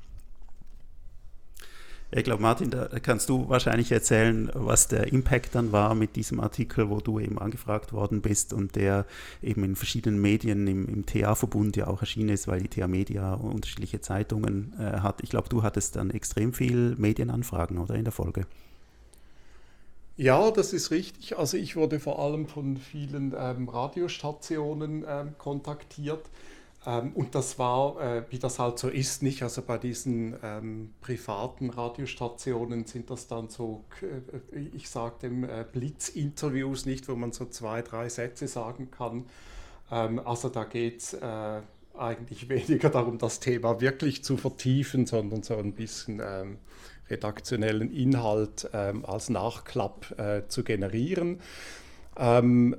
[2.12, 6.40] Ich glaube, Martin, da kannst du wahrscheinlich erzählen, was der Impact dann war mit diesem
[6.40, 9.06] Artikel, wo du eben angefragt worden bist und der
[9.42, 14.00] eben in verschiedenen Medien im, im TA-Verbund ja auch erschienen ist, weil die TA-Media unterschiedliche
[14.00, 15.22] Zeitungen äh, hat.
[15.22, 18.44] Ich glaube, du hattest dann extrem viel Medienanfragen, oder in der Folge?
[20.16, 21.38] Ja, das ist richtig.
[21.38, 26.28] Also ich wurde vor allem von vielen ähm, Radiostationen ähm, kontaktiert
[26.86, 29.42] ähm, und das war, äh, wie das halt so ist, nicht?
[29.42, 35.64] Also bei diesen ähm, privaten Radiostationen sind das dann so, äh, ich sage dem äh,
[35.70, 39.26] Blitzinterviews, nicht, wo man so zwei, drei Sätze sagen kann.
[39.90, 41.60] Ähm, also da geht es äh,
[41.98, 46.58] eigentlich weniger darum, das Thema wirklich zu vertiefen, sondern so ein bisschen ähm,
[47.10, 51.40] redaktionellen Inhalt ähm, als Nachklapp äh, zu generieren.
[52.16, 52.76] Ähm,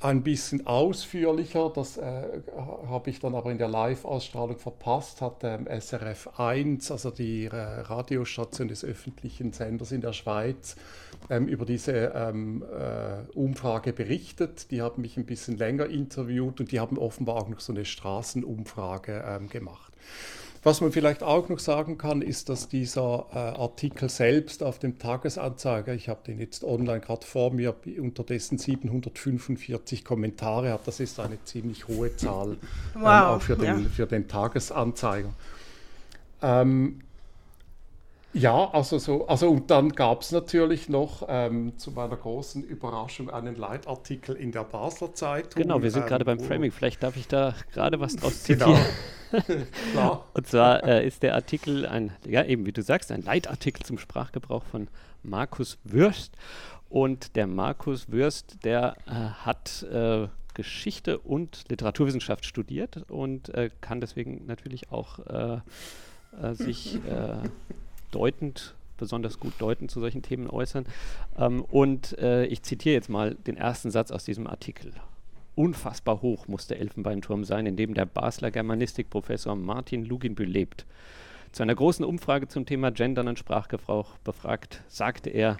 [0.00, 5.66] ein bisschen ausführlicher, das äh, habe ich dann aber in der Live-Ausstrahlung verpasst, hat ähm,
[5.66, 10.76] SRF 1, also die äh, Radiostation des öffentlichen Senders in der Schweiz,
[11.30, 14.70] ähm, über diese ähm, äh, Umfrage berichtet.
[14.70, 17.84] Die haben mich ein bisschen länger interviewt und die haben offenbar auch noch so eine
[17.84, 19.92] Straßenumfrage ähm, gemacht.
[20.62, 24.98] Was man vielleicht auch noch sagen kann, ist, dass dieser äh, Artikel selbst auf dem
[24.98, 30.86] Tagesanzeiger, ich habe den jetzt online gerade vor mir, unterdessen 745 Kommentare hat.
[30.86, 32.58] Das ist eine ziemlich hohe Zahl, ähm,
[32.94, 33.88] wow, ähm, auch für den, ja.
[33.88, 35.30] für den Tagesanzeiger.
[36.42, 37.00] Ähm,
[38.34, 43.30] ja, also so, also und dann gab es natürlich noch ähm, zu meiner großen Überraschung
[43.30, 45.62] einen Leitartikel in der Basler Zeitung.
[45.62, 46.70] Genau, wir sind ähm, gerade beim Framing.
[46.70, 48.66] Vielleicht darf ich da gerade was draus genau.
[48.66, 48.74] zitieren.
[48.74, 49.17] Genau.
[50.34, 53.98] und zwar äh, ist der Artikel ein, ja eben wie du sagst, ein Leitartikel zum
[53.98, 54.88] Sprachgebrauch von
[55.22, 56.34] Markus Würst.
[56.88, 64.00] Und der Markus Würst, der äh, hat äh, Geschichte und Literaturwissenschaft studiert und äh, kann
[64.00, 65.60] deswegen natürlich auch äh,
[66.42, 66.98] äh, sich
[68.10, 70.86] deutend, besonders gut deutend zu solchen Themen äußern.
[71.38, 74.92] Ähm, und ich zitiere jetzt mal den ersten Satz aus diesem Artikel.
[75.58, 80.86] Unfassbar hoch muss der Elfenbeinturm sein, in dem der Basler Germanistikprofessor Martin Luginbühl lebt.
[81.50, 85.56] Zu einer großen Umfrage zum Thema Gendern und Sprachgebrauch befragt, sagte er,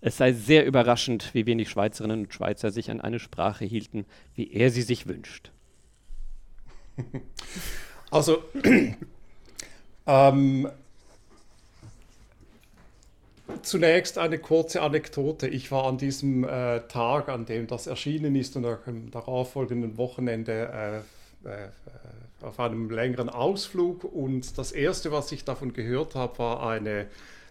[0.00, 4.50] es sei sehr überraschend, wie wenig Schweizerinnen und Schweizer sich an eine Sprache hielten, wie
[4.50, 5.52] er sie sich wünscht.
[8.10, 8.42] Also,
[10.08, 10.68] ähm,
[13.62, 15.48] Zunächst eine kurze Anekdote.
[15.48, 21.04] Ich war an diesem äh, Tag, an dem das erschienen ist und am darauffolgenden Wochenende
[21.44, 21.68] äh, äh,
[22.42, 27.06] auf einem längeren Ausflug und das Erste, was ich davon gehört habe, war eine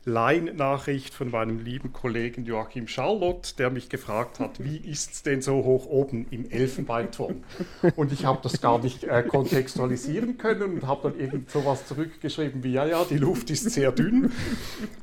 [0.08, 5.42] Line-Nachricht von meinem lieben Kollegen Joachim Charlotte, der mich gefragt hat, wie ist es denn
[5.42, 7.44] so hoch oben im Elfenbeinturm?
[7.98, 12.64] Und ich habe das gar nicht äh, kontextualisieren können und habe dann irgend sowas zurückgeschrieben
[12.64, 14.32] wie, ja, ja, die Luft ist sehr dünn.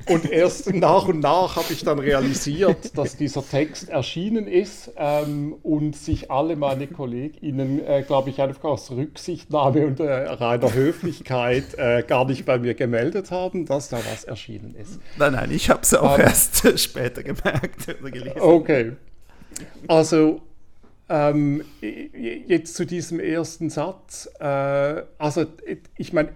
[0.07, 5.55] Und erst nach und nach habe ich dann realisiert, dass dieser Text erschienen ist ähm,
[5.61, 11.75] und sich alle meine KollegInnen, äh, glaube ich, einfach aus Rücksichtnahme und äh, reiner Höflichkeit
[11.77, 14.94] äh, gar nicht bei mir gemeldet haben, dass da was erschienen ist.
[15.17, 18.39] Nein, nein, ich habe es auch um, erst später gemerkt oder gelesen.
[18.39, 18.91] Okay.
[19.87, 20.41] Also,
[21.07, 24.29] ähm, jetzt zu diesem ersten Satz.
[24.39, 25.45] Äh, also,
[25.97, 26.29] ich meine,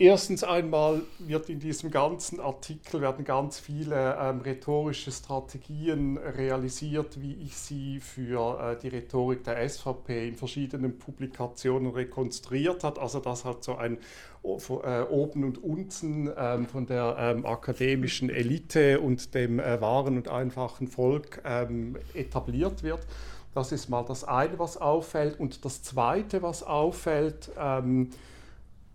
[0.00, 7.34] Erstens einmal wird in diesem ganzen Artikel werden ganz viele ähm, rhetorische Strategien realisiert, wie
[7.42, 13.00] ich sie für äh, die Rhetorik der SVP in verschiedenen Publikationen rekonstruiert hat.
[13.00, 13.98] Also das hat so ein
[14.44, 20.28] äh, oben und unten ähm, von der ähm, akademischen Elite und dem äh, wahren und
[20.28, 23.04] einfachen Volk ähm, etabliert wird.
[23.52, 25.40] Das ist mal das eine, was auffällt.
[25.40, 28.10] Und das zweite, was auffällt, ähm,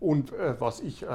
[0.04, 1.08] und äh, was ich äh,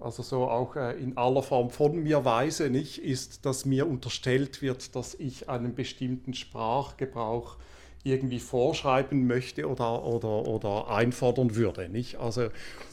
[0.00, 4.62] also so auch äh, in aller Form von mir weise, nicht, ist, dass mir unterstellt
[4.62, 7.56] wird, dass ich einen bestimmten Sprachgebrauch
[8.04, 11.88] irgendwie vorschreiben möchte oder, oder, oder einfordern würde.
[11.88, 12.16] Nicht?
[12.16, 12.48] Also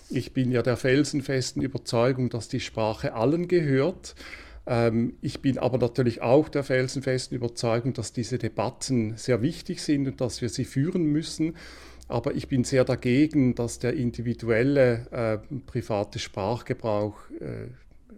[0.10, 4.16] ich bin ja der felsenfesten Überzeugung, dass die Sprache allen gehört.
[4.68, 10.08] Ähm, ich bin aber natürlich auch der felsenfesten Überzeugung, dass diese Debatten sehr wichtig sind
[10.08, 11.56] und dass wir sie führen müssen.
[12.08, 17.64] Aber ich bin sehr dagegen, dass der individuelle äh, private Sprachgebrauch äh,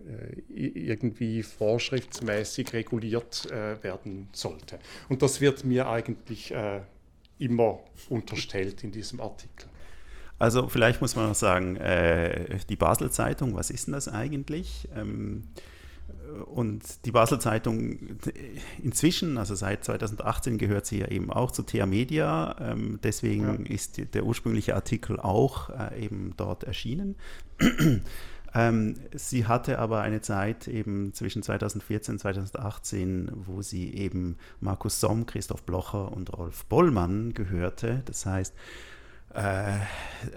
[0.07, 4.79] äh, irgendwie vorschriftsmäßig reguliert äh, werden sollte.
[5.09, 6.81] Und das wird mir eigentlich äh,
[7.39, 9.67] immer unterstellt in diesem Artikel.
[10.39, 14.87] Also vielleicht muss man noch sagen, äh, die Basel Zeitung, was ist denn das eigentlich?
[14.95, 15.43] Ähm,
[16.45, 17.97] und die Basel Zeitung
[18.81, 22.55] inzwischen, also seit 2018, gehört sie ja eben auch zu TH Media.
[22.59, 23.73] Ähm, deswegen ja.
[23.73, 27.15] ist der ursprüngliche Artikel auch äh, eben dort erschienen.
[28.53, 34.99] ähm, sie hatte aber eine Zeit eben zwischen 2014 und 2018, wo sie eben Markus
[34.99, 38.03] Somm, Christoph Blocher und Rolf Bollmann gehörte.
[38.05, 38.53] Das heißt,
[39.33, 39.77] äh,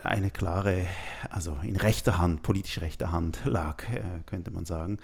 [0.02, 0.86] eine klare,
[1.30, 4.98] also in rechter Hand, politisch rechter Hand lag, äh, könnte man sagen.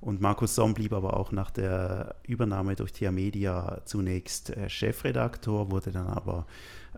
[0.00, 5.70] Und Markus Somm blieb aber auch nach der Übernahme durch Tia Media zunächst äh, Chefredaktor,
[5.70, 6.46] wurde dann aber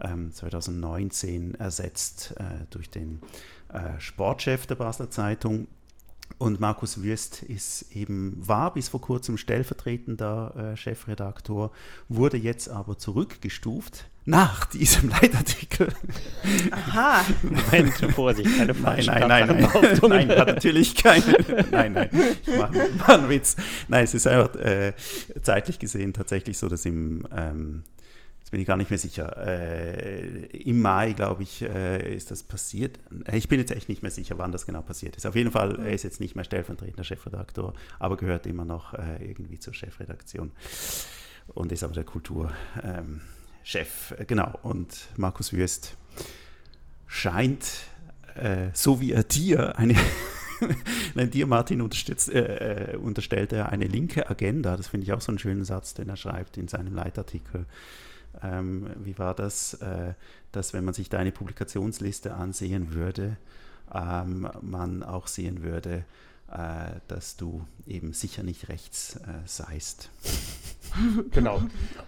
[0.01, 3.21] ähm, 2019 ersetzt äh, durch den
[3.73, 5.67] äh, Sportchef der Basler Zeitung.
[6.39, 11.71] Und Markus Würst ist eben, war bis vor kurzem stellvertretender äh, Chefredaktor,
[12.09, 15.89] wurde jetzt aber zurückgestuft nach diesem Leitartikel.
[16.71, 17.25] Aha.
[17.43, 21.37] Moment, Vorsicht, keine Nein, nein, nein, nein, nein, hat natürlich keine.
[21.71, 22.11] Nein, nein,
[22.47, 23.57] ich mache mach einen Witz.
[23.89, 24.95] Nein, es ist einfach äh,
[25.43, 27.83] zeitlich gesehen tatsächlich so, dass im, ähm,
[28.51, 29.37] Jetzt bin ich gar nicht mehr sicher.
[29.47, 32.99] Äh, Im Mai, glaube ich, äh, ist das passiert.
[33.33, 35.25] Ich bin jetzt echt nicht mehr sicher, wann das genau passiert ist.
[35.25, 39.25] Auf jeden Fall, er ist jetzt nicht mehr stellvertretender Chefredaktor, aber gehört immer noch äh,
[39.25, 40.51] irgendwie zur Chefredaktion
[41.47, 42.55] und ist aber der Kulturchef.
[42.83, 43.21] Ähm,
[44.27, 45.97] genau, und Markus Würst
[47.07, 47.85] scheint,
[48.35, 49.95] äh, so wie er dir eine
[51.15, 54.77] Nein, dir, Martin, äh, äh, unterstellt er eine linke Agenda.
[54.77, 57.65] Das finde ich auch so einen schönen Satz, den er schreibt in seinem Leitartikel.
[58.43, 59.75] Ähm, wie war das?
[59.75, 60.15] Äh,
[60.53, 63.37] dass, wenn man sich deine Publikationsliste ansehen würde,
[63.95, 66.05] ähm, man auch sehen würde,
[66.53, 70.11] äh, dass du eben sicher nicht rechts äh, seist.
[71.31, 71.63] genau.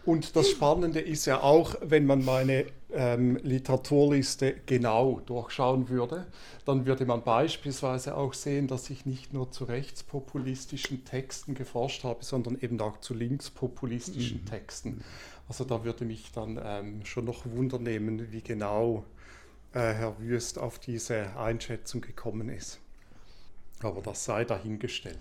[0.05, 6.27] Und das Spannende ist ja auch, wenn man meine ähm, Literaturliste genau durchschauen würde,
[6.65, 12.25] dann würde man beispielsweise auch sehen, dass ich nicht nur zu rechtspopulistischen Texten geforscht habe,
[12.25, 14.47] sondern eben auch zu linkspopulistischen mhm.
[14.47, 15.05] Texten.
[15.49, 19.05] Also da würde mich dann ähm, schon noch Wunder nehmen, wie genau
[19.73, 22.79] äh, Herr Wüst auf diese Einschätzung gekommen ist.
[23.83, 25.19] Aber das sei dahingestellt.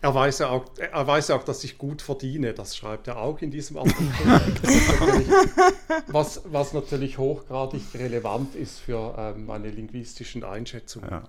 [0.00, 3.18] Er weiß, ja auch, er weiß ja auch, dass ich gut verdiene, das schreibt er
[3.18, 4.06] auch in diesem Artikel.
[6.06, 11.10] was, was natürlich hochgradig relevant ist für ähm, meine linguistischen Einschätzungen.
[11.10, 11.24] Ja.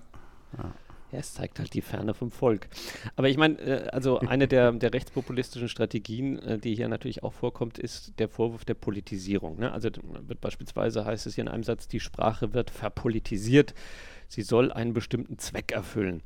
[0.56, 0.72] Ja.
[1.12, 2.68] Ja, es zeigt halt die Ferne vom Volk.
[3.16, 7.32] Aber ich meine, äh, also eine der, der rechtspopulistischen Strategien, äh, die hier natürlich auch
[7.32, 9.58] vorkommt, ist der Vorwurf der Politisierung.
[9.58, 9.72] Ne?
[9.72, 9.90] Also
[10.26, 13.74] wird beispielsweise heißt es hier in einem Satz, die Sprache wird verpolitisiert
[14.30, 16.22] sie soll einen bestimmten Zweck erfüllen.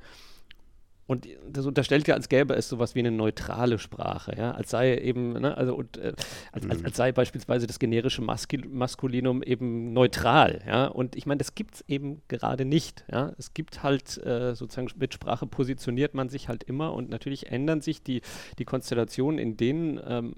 [1.07, 4.97] Und das unterstellt ja, als gäbe es sowas wie eine neutrale Sprache, ja, als sei
[4.97, 6.15] eben, ne, also und, äh,
[6.51, 6.87] als, als, mhm.
[6.87, 10.87] als, sei beispielsweise das generische Maskul Maskulinum eben neutral, ja.
[10.87, 13.33] Und ich meine, das gibt es eben gerade nicht, ja.
[13.37, 17.83] Es gibt halt äh, sozusagen mit Sprache positioniert man sich halt immer und natürlich ändern
[17.83, 18.23] sich die,
[18.59, 20.35] die Konstellationen, in denen ähm,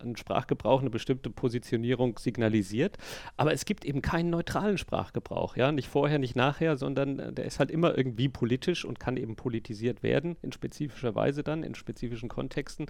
[0.00, 2.98] ein Sprachgebrauch eine bestimmte Positionierung signalisiert.
[3.36, 7.46] Aber es gibt eben keinen neutralen Sprachgebrauch, ja, nicht vorher, nicht nachher, sondern äh, der
[7.46, 11.64] ist halt immer irgendwie politisch und kann eben politisiert werden werden, in spezifischer Weise dann,
[11.64, 12.86] in spezifischen Kontexten.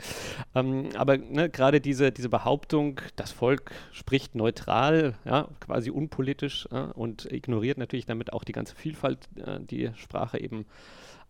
[0.55, 6.90] Ähm, aber ne, gerade diese, diese Behauptung, das Volk spricht neutral, ja, quasi unpolitisch ja,
[6.90, 10.66] und ignoriert natürlich damit auch die ganze Vielfalt, äh, die Sprache eben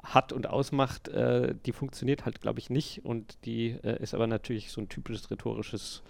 [0.02, 3.04] hat und ausmacht, äh, die funktioniert halt, glaube ich, nicht.
[3.04, 6.02] Und die äh, ist aber natürlich so ein typisches rhetorisches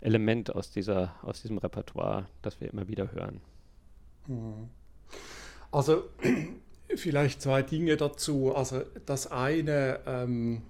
[0.00, 3.40] Element aus, dieser, aus diesem Repertoire, das wir immer wieder hören.
[4.26, 4.68] Mhm.
[5.70, 6.04] Also
[6.94, 8.54] Vielleicht zwei Dinge dazu.
[8.54, 10.62] Also das eine, ähm,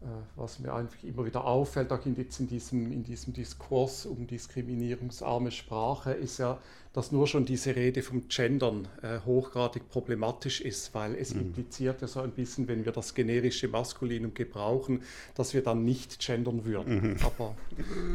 [0.00, 4.26] äh, was mir einfach immer wieder auffällt, auch in, in, diesem, in diesem Diskurs um
[4.26, 6.58] diskriminierungsarme Sprache, ist ja,
[6.92, 11.42] dass nur schon diese Rede vom Gendern äh, hochgradig problematisch ist, weil es mhm.
[11.42, 15.02] impliziert ja so ein bisschen, wenn wir das generische Maskulinum gebrauchen,
[15.36, 17.12] dass wir dann nicht gendern würden.
[17.12, 17.16] Mhm.
[17.22, 17.54] Aber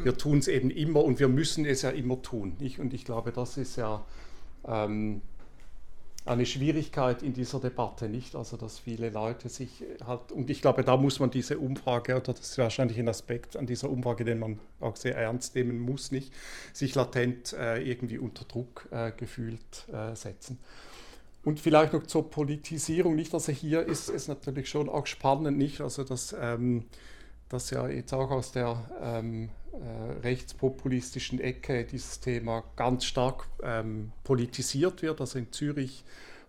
[0.04, 2.58] wir tun es eben immer und wir müssen es ja immer tun.
[2.60, 2.80] Nicht?
[2.80, 4.04] Und ich glaube, das ist ja...
[4.67, 5.22] Ähm,
[6.28, 8.36] eine Schwierigkeit in dieser Debatte, nicht?
[8.36, 12.34] Also, dass viele Leute sich halt, und ich glaube, da muss man diese Umfrage, oder
[12.34, 16.12] das ist wahrscheinlich ein Aspekt an dieser Umfrage, den man auch sehr ernst nehmen muss,
[16.12, 16.34] nicht?
[16.74, 20.60] Sich latent äh, irgendwie unter Druck äh, gefühlt äh, setzen.
[21.44, 23.34] Und vielleicht noch zur Politisierung, nicht?
[23.34, 25.82] Also, hier ist es natürlich schon auch spannend, nicht?
[25.82, 26.36] Also, dass.
[26.40, 26.86] Ähm,
[27.50, 29.50] dass ja jetzt auch aus der ähm, äh,
[30.24, 35.22] rechtspopulistischen Ecke dieses Thema ganz stark ähm, politisiert wird.
[35.22, 36.04] Also in Zürich,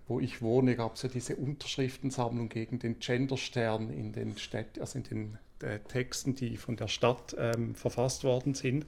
[0.06, 4.98] wo ich wohne, gab es ja diese Unterschriftensammlung gegen den Genderstern in den Städten, also
[4.98, 8.86] in den äh, Texten, die von der Stadt ähm, verfasst worden sind.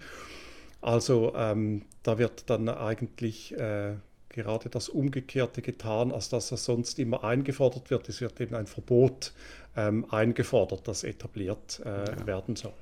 [0.80, 3.96] Also ähm, da wird dann eigentlich äh,
[4.30, 8.08] gerade das Umgekehrte getan, als dass es sonst immer eingefordert wird.
[8.08, 9.32] Es wird eben ein Verbot
[9.76, 12.26] ähm, eingefordert, das etabliert äh, ja.
[12.26, 12.72] werden soll.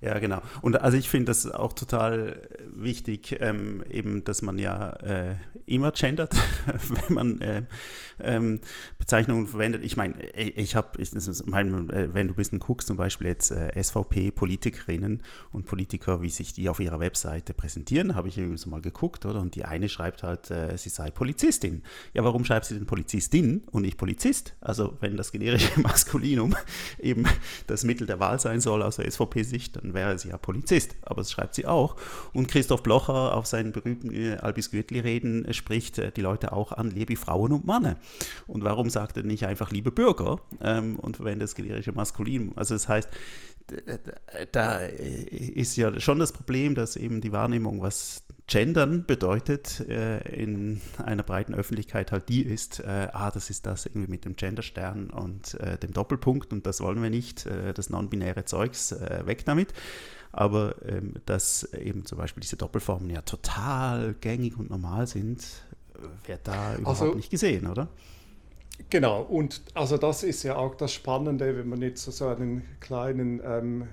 [0.00, 0.42] Ja, genau.
[0.60, 2.40] Und also ich finde das auch total
[2.74, 6.34] wichtig, ähm, eben, dass man ja äh, immer gendert,
[6.88, 7.62] wenn man äh,
[8.20, 8.60] ähm,
[8.98, 9.84] Bezeichnungen verwendet.
[9.84, 10.98] Ich meine, ich habe,
[11.46, 16.30] mein, äh, wenn du ein bisschen guckst, zum Beispiel jetzt äh, SVP-Politikerinnen und Politiker, wie
[16.30, 19.40] sich die auf ihrer Webseite präsentieren, habe ich so mal geguckt, oder?
[19.40, 21.82] Und die eine schreibt halt, äh, sie sei Polizistin.
[22.14, 24.54] Ja, warum schreibt sie denn Polizistin und nicht Polizist?
[24.60, 26.54] Also wenn das generische Maskulinum
[27.00, 27.24] eben
[27.66, 30.96] das Mittel der Wahl sein soll aus der SVP-Sicht, dann dann wäre sie ja Polizist,
[31.02, 31.96] aber das schreibt sie auch.
[32.32, 36.72] Und Christoph Blocher auf seinen berühmten äh, Albis Gürtli-Reden äh, spricht äh, die Leute auch
[36.72, 37.96] an, liebe Frauen und Männer.
[38.46, 42.52] Und warum sagt er nicht einfach liebe Bürger ähm, und verwendet das generische Maskulin?
[42.56, 43.08] Also das heißt,
[44.52, 50.80] da ist ja schon das Problem, dass eben die Wahrnehmung, was Gendern bedeutet äh, in
[51.04, 55.10] einer breiten Öffentlichkeit halt die ist, äh, ah, das ist das irgendwie mit dem Genderstern
[55.10, 59.72] und äh, dem Doppelpunkt und das wollen wir nicht, das non-binäre Zeugs, weg damit.
[60.32, 65.44] Aber ähm, dass eben zum Beispiel diese Doppelformen ja total gängig und normal sind,
[66.26, 67.88] wird da überhaupt also, nicht gesehen, oder?
[68.90, 73.40] Genau, und also das ist ja auch das Spannende, wenn man jetzt so einen kleinen
[73.44, 73.88] ähm,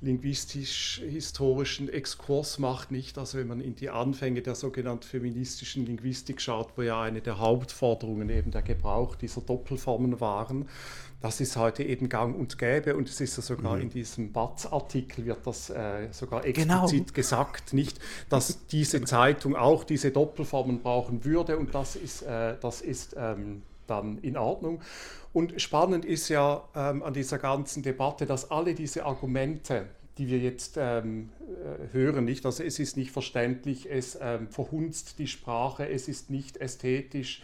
[0.00, 3.18] linguistisch-historischen Exkurs macht, nicht?
[3.18, 7.38] Also wenn man in die Anfänge der sogenannten feministischen Linguistik schaut, wo ja eine der
[7.38, 10.68] Hauptforderungen eben der Gebrauch dieser Doppelformen waren,
[11.20, 13.82] das ist heute eben gang und gäbe und es ist ja sogar mhm.
[13.82, 16.84] in diesem Batz-Artikel wird das äh, sogar genau.
[16.84, 17.14] explizit genau.
[17.14, 17.98] gesagt, nicht,
[18.28, 23.62] dass diese Zeitung auch diese Doppelformen brauchen würde und das ist, äh, das ist ähm,
[23.88, 24.80] dann in Ordnung.
[25.32, 29.86] Und spannend ist ja ähm, an dieser ganzen Debatte, dass alle diese Argumente,
[30.16, 35.18] die wir jetzt ähm, äh, hören, nicht, also es ist nicht verständlich, es ähm, verhunzt
[35.18, 37.42] die Sprache, es ist nicht ästhetisch,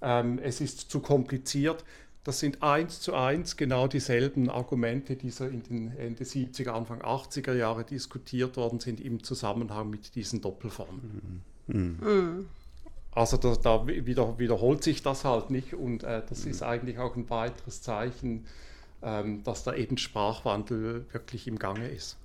[0.00, 1.84] ähm, es ist zu kompliziert.
[2.24, 7.00] Das sind eins zu eins genau dieselben Argumente, die so in den Ende 70er, Anfang
[7.00, 11.42] 80er Jahre diskutiert worden sind im Zusammenhang mit diesen Doppelformen.
[11.66, 11.74] Mhm.
[11.78, 12.46] Mhm.
[13.18, 17.16] Also da, da wieder, wiederholt sich das halt nicht und äh, das ist eigentlich auch
[17.16, 18.46] ein weiteres Zeichen,
[19.02, 22.16] ähm, dass da eben Sprachwandel wirklich im Gange ist.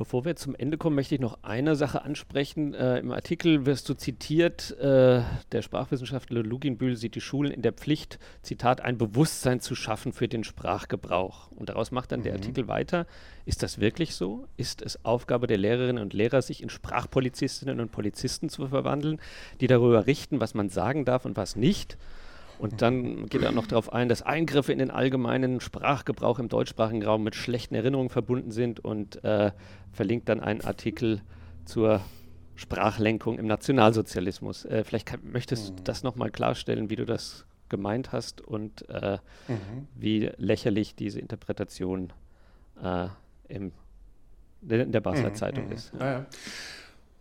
[0.00, 2.72] Bevor wir zum Ende kommen, möchte ich noch eine Sache ansprechen.
[2.72, 5.20] Äh, Im Artikel wirst du zitiert, äh,
[5.52, 10.26] der Sprachwissenschaftler Luginbühl sieht die Schulen in der Pflicht, Zitat, ein Bewusstsein zu schaffen für
[10.26, 11.52] den Sprachgebrauch.
[11.52, 12.24] Und daraus macht dann mhm.
[12.24, 13.06] der Artikel weiter.
[13.44, 14.46] Ist das wirklich so?
[14.56, 19.20] Ist es Aufgabe der Lehrerinnen und Lehrer, sich in Sprachpolizistinnen und Polizisten zu verwandeln,
[19.60, 21.98] die darüber richten, was man sagen darf und was nicht?
[22.60, 27.02] Und dann geht er noch darauf ein, dass Eingriffe in den allgemeinen Sprachgebrauch im deutschsprachigen
[27.02, 29.52] Raum mit schlechten Erinnerungen verbunden sind und äh,
[29.92, 31.22] verlinkt dann einen Artikel
[31.64, 32.02] zur
[32.56, 34.66] Sprachlenkung im Nationalsozialismus.
[34.66, 35.84] Äh, vielleicht kann, möchtest du mhm.
[35.84, 39.16] das nochmal klarstellen, wie du das gemeint hast und äh,
[39.48, 39.88] mhm.
[39.94, 42.12] wie lächerlich diese Interpretation
[42.82, 43.08] äh,
[43.48, 43.72] im,
[44.68, 45.34] in der Basler mhm.
[45.34, 45.72] Zeitung mhm.
[45.72, 45.92] ist.
[45.98, 46.26] Ja.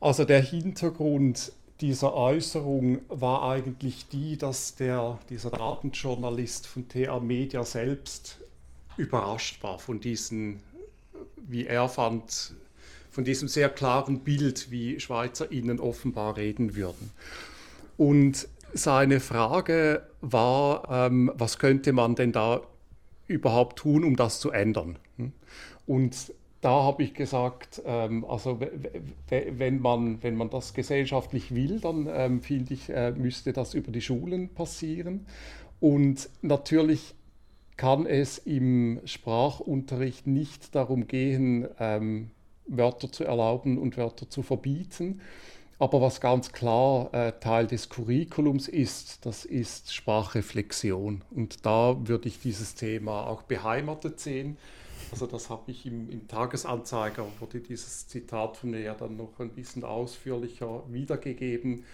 [0.01, 7.63] Also der Hintergrund dieser Äußerung war eigentlich die, dass der, dieser Datenjournalist von TA Media
[7.63, 8.39] selbst
[8.97, 10.59] überrascht war von diesen,
[11.47, 12.53] wie er fand,
[13.11, 17.11] von diesem sehr klaren Bild, wie SchweizerInnen offenbar reden würden.
[17.97, 22.61] Und seine Frage war, ähm, was könnte man denn da
[23.27, 24.97] überhaupt tun, um das zu ändern?
[25.87, 28.59] Und da habe ich gesagt, ähm, also
[29.29, 33.91] wenn man, wenn man das gesellschaftlich will, dann ähm, finde ich, äh, müsste das über
[33.91, 35.25] die Schulen passieren.
[35.79, 37.15] Und natürlich
[37.77, 42.31] kann es im Sprachunterricht nicht darum gehen, ähm,
[42.67, 45.21] Wörter zu erlauben und Wörter zu verbieten.
[45.79, 51.23] Aber was ganz klar äh, Teil des Curriculums ist, das ist Sprachreflexion.
[51.31, 54.57] Und da würde ich dieses Thema auch beheimatet sehen.
[55.11, 59.39] Also das habe ich im, im, Tagesanzeiger, wurde dieses Zitat von mir ja dann noch
[59.39, 61.85] ein bisschen ausführlicher wiedergegeben,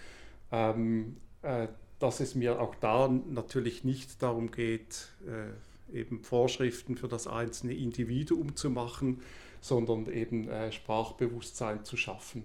[0.52, 7.08] ähm, äh, dass es mir auch da natürlich nicht darum geht, äh, eben Vorschriften für
[7.08, 9.22] das einzelne Individuum zu machen,
[9.60, 12.44] sondern eben äh, Sprachbewusstsein zu schaffen.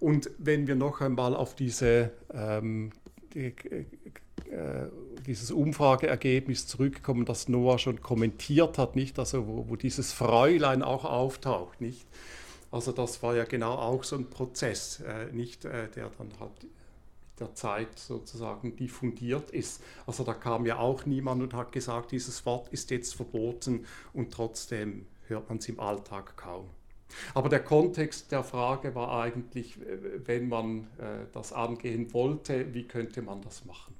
[0.00, 2.90] Und wenn wir noch einmal auf diese ähm,
[3.34, 3.84] die, äh,
[5.26, 9.18] dieses Umfrageergebnis zurückkommen, das Noah schon kommentiert hat, nicht?
[9.18, 12.06] Also wo, wo, dieses Fräulein auch auftaucht, nicht?
[12.70, 16.66] Also das war ja genau auch so ein Prozess, äh, nicht äh, der dann halt
[17.38, 19.82] der Zeit sozusagen diffundiert ist.
[20.06, 23.84] Also da kam ja auch niemand und hat gesagt, dieses Wort ist jetzt verboten
[24.14, 26.66] und trotzdem hört man es im Alltag kaum.
[27.34, 29.78] Aber der Kontext der Frage war eigentlich,
[30.24, 33.94] wenn man äh, das angehen wollte, wie könnte man das machen?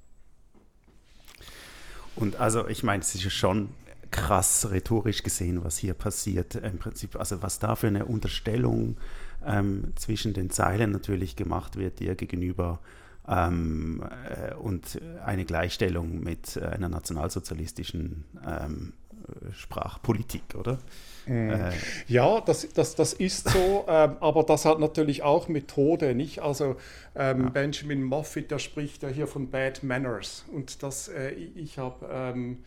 [2.16, 3.68] Und also ich meine, es ist ja schon
[4.10, 6.54] krass rhetorisch gesehen, was hier passiert.
[6.54, 8.96] Im Prinzip, also was da für eine Unterstellung
[9.44, 12.80] ähm, zwischen den Zeilen natürlich gemacht wird, dir gegenüber
[13.28, 18.92] ähm, äh, und eine Gleichstellung mit einer nationalsozialistischen ähm,
[19.52, 20.78] Sprachpolitik, oder?
[21.26, 21.50] Mhm.
[21.50, 21.72] Äh,
[22.08, 26.40] ja, das, das, das ist so, ähm, aber das hat natürlich auch Methode, nicht?
[26.40, 26.76] Also
[27.14, 27.48] ähm, ja.
[27.50, 32.58] Benjamin Moffitt, der spricht ja hier von Bad Manners und das, äh, ich habe ähm,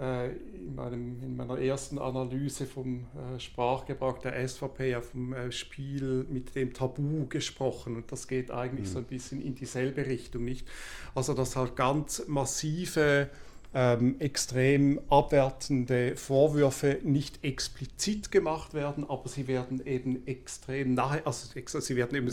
[0.00, 5.52] äh, in, meinem, in meiner ersten Analyse vom äh, Sprachgebrauch der SVP ja vom äh,
[5.52, 8.92] Spiel mit dem Tabu gesprochen und das geht eigentlich mhm.
[8.92, 10.66] so ein bisschen in dieselbe Richtung, nicht?
[11.14, 13.28] Also dass halt ganz massive
[13.72, 21.48] ähm, extrem abwertende Vorwürfe nicht explizit gemacht werden, aber sie werden eben extrem nahe, also
[21.80, 22.28] sie werden eben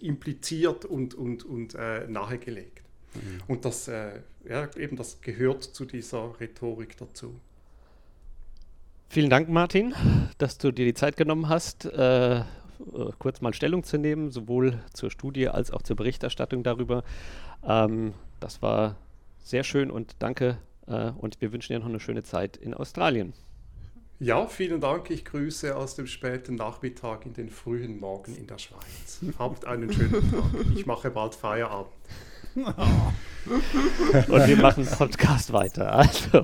[0.00, 2.82] impliziert und, und, und äh, nahegelegt.
[3.14, 3.40] Mhm.
[3.48, 7.34] Und das, äh, ja, eben das gehört zu dieser Rhetorik dazu.
[9.10, 9.94] Vielen Dank, Martin,
[10.38, 12.42] dass du dir die Zeit genommen hast, äh,
[13.18, 17.04] kurz mal Stellung zu nehmen, sowohl zur Studie als auch zur Berichterstattung darüber.
[17.66, 18.96] Ähm, das war
[19.42, 20.58] sehr schön und danke
[20.88, 23.32] äh, und wir wünschen dir noch eine schöne Zeit in Australien.
[24.20, 25.10] Ja, vielen Dank.
[25.10, 29.20] Ich grüße aus dem späten Nachmittag in den frühen Morgen in der Schweiz.
[29.38, 30.42] Habt einen schönen Tag.
[30.74, 31.92] Ich mache bald Feierabend.
[32.56, 35.92] Und wir machen Podcast weiter.
[35.92, 36.42] Also,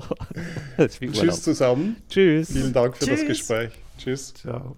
[0.87, 1.97] Tschüss zusammen.
[2.07, 2.53] Tschüss.
[2.53, 3.19] Vielen Dank für Tschüss.
[3.19, 3.71] das Gespräch.
[3.97, 4.33] Tschüss.
[4.33, 4.77] Ciao.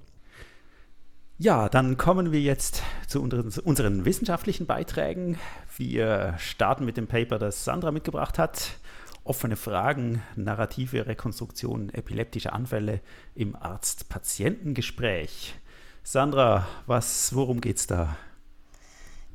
[1.38, 5.38] Ja, dann kommen wir jetzt zu unseren, unseren wissenschaftlichen Beiträgen.
[5.76, 8.80] Wir starten mit dem Paper, das Sandra mitgebracht hat.
[9.28, 13.02] Offene Fragen, narrative Rekonstruktion epileptischer Anfälle
[13.36, 15.56] im Arzt-Patientengespräch.
[16.02, 18.16] Sandra, was, worum geht's da?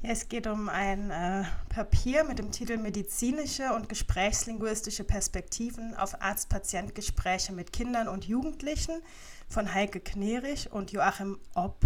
[0.01, 6.22] Ja, es geht um ein äh, Papier mit dem Titel Medizinische und gesprächslinguistische Perspektiven auf
[6.22, 9.03] Arzt-Patient-Gespräche mit Kindern und Jugendlichen
[9.49, 11.84] von Heike Knerich und Joachim Opp.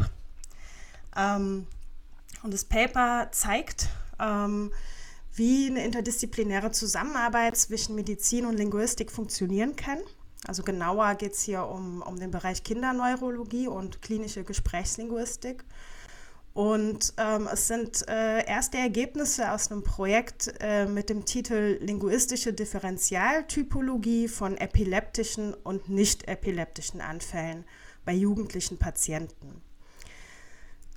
[1.16, 1.66] Ähm,
[2.44, 3.88] und das Paper zeigt,
[4.20, 4.70] ähm,
[5.36, 9.98] wie eine interdisziplinäre Zusammenarbeit zwischen Medizin und Linguistik funktionieren kann.
[10.46, 15.64] Also genauer geht es hier um, um den Bereich Kinderneurologie und klinische Gesprächslinguistik.
[16.54, 22.54] Und ähm, es sind äh, erste Ergebnisse aus einem Projekt äh, mit dem Titel Linguistische
[22.54, 27.66] Differentialtypologie von epileptischen und nicht epileptischen Anfällen
[28.06, 29.65] bei jugendlichen Patienten.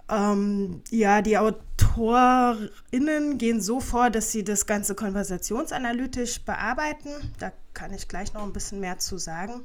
[0.10, 7.10] Ähm, ja, die AutorInnen gehen so vor, dass sie das Ganze konversationsanalytisch bearbeiten.
[7.38, 9.62] Da kann ich gleich noch ein bisschen mehr zu sagen.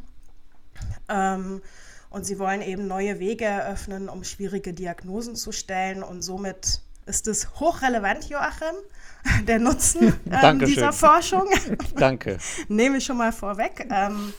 [1.08, 1.62] Ähm,
[2.10, 6.02] und sie wollen eben neue Wege eröffnen, um schwierige Diagnosen zu stellen.
[6.02, 8.76] Und somit ist es hochrelevant, Joachim,
[9.46, 11.48] der Nutzen ähm, dieser Forschung.
[11.96, 12.38] Danke.
[12.68, 13.88] Nehme ich schon mal vorweg.
[13.90, 14.32] Ähm,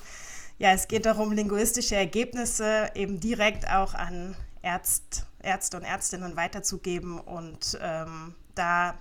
[0.58, 7.20] ja, es geht darum, linguistische Ergebnisse eben direkt auch an Ärzt, Ärzte und Ärztinnen weiterzugeben
[7.20, 8.96] und ähm, da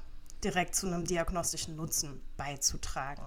[0.45, 3.25] direkt zu einem diagnostischen Nutzen beizutragen.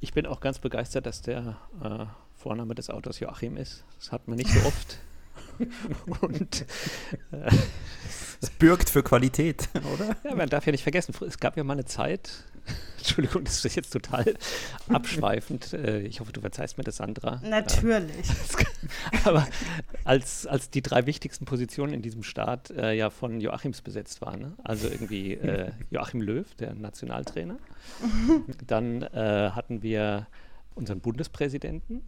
[0.00, 3.84] Ich bin auch ganz begeistert, dass der äh, Vorname des Autors Joachim ist.
[3.98, 4.98] Das hat man nicht so oft.
[6.20, 6.66] Und
[7.30, 7.50] äh,
[8.40, 10.16] es bürgt für Qualität, oder?
[10.24, 12.44] Ja, man darf ja nicht vergessen, es gab ja mal eine Zeit,
[12.98, 14.34] Entschuldigung, das ist jetzt total
[14.88, 15.72] abschweifend.
[15.74, 17.40] Äh, ich hoffe, du verzeihst mir das, Sandra.
[17.44, 18.26] Natürlich.
[19.24, 19.46] Aber
[20.04, 24.40] als, als die drei wichtigsten Positionen in diesem Staat äh, ja von Joachims besetzt waren,
[24.40, 24.52] ne?
[24.64, 27.58] also irgendwie äh, Joachim Löw, der Nationaltrainer,
[28.66, 30.26] dann äh, hatten wir
[30.74, 32.02] unseren Bundespräsidenten,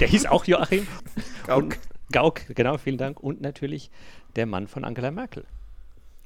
[0.00, 0.86] der hieß auch Joachim.
[1.46, 1.76] Gauck.
[2.12, 3.20] Gauck, genau, vielen Dank.
[3.20, 3.90] Und natürlich
[4.36, 5.44] der Mann von Angela Merkel.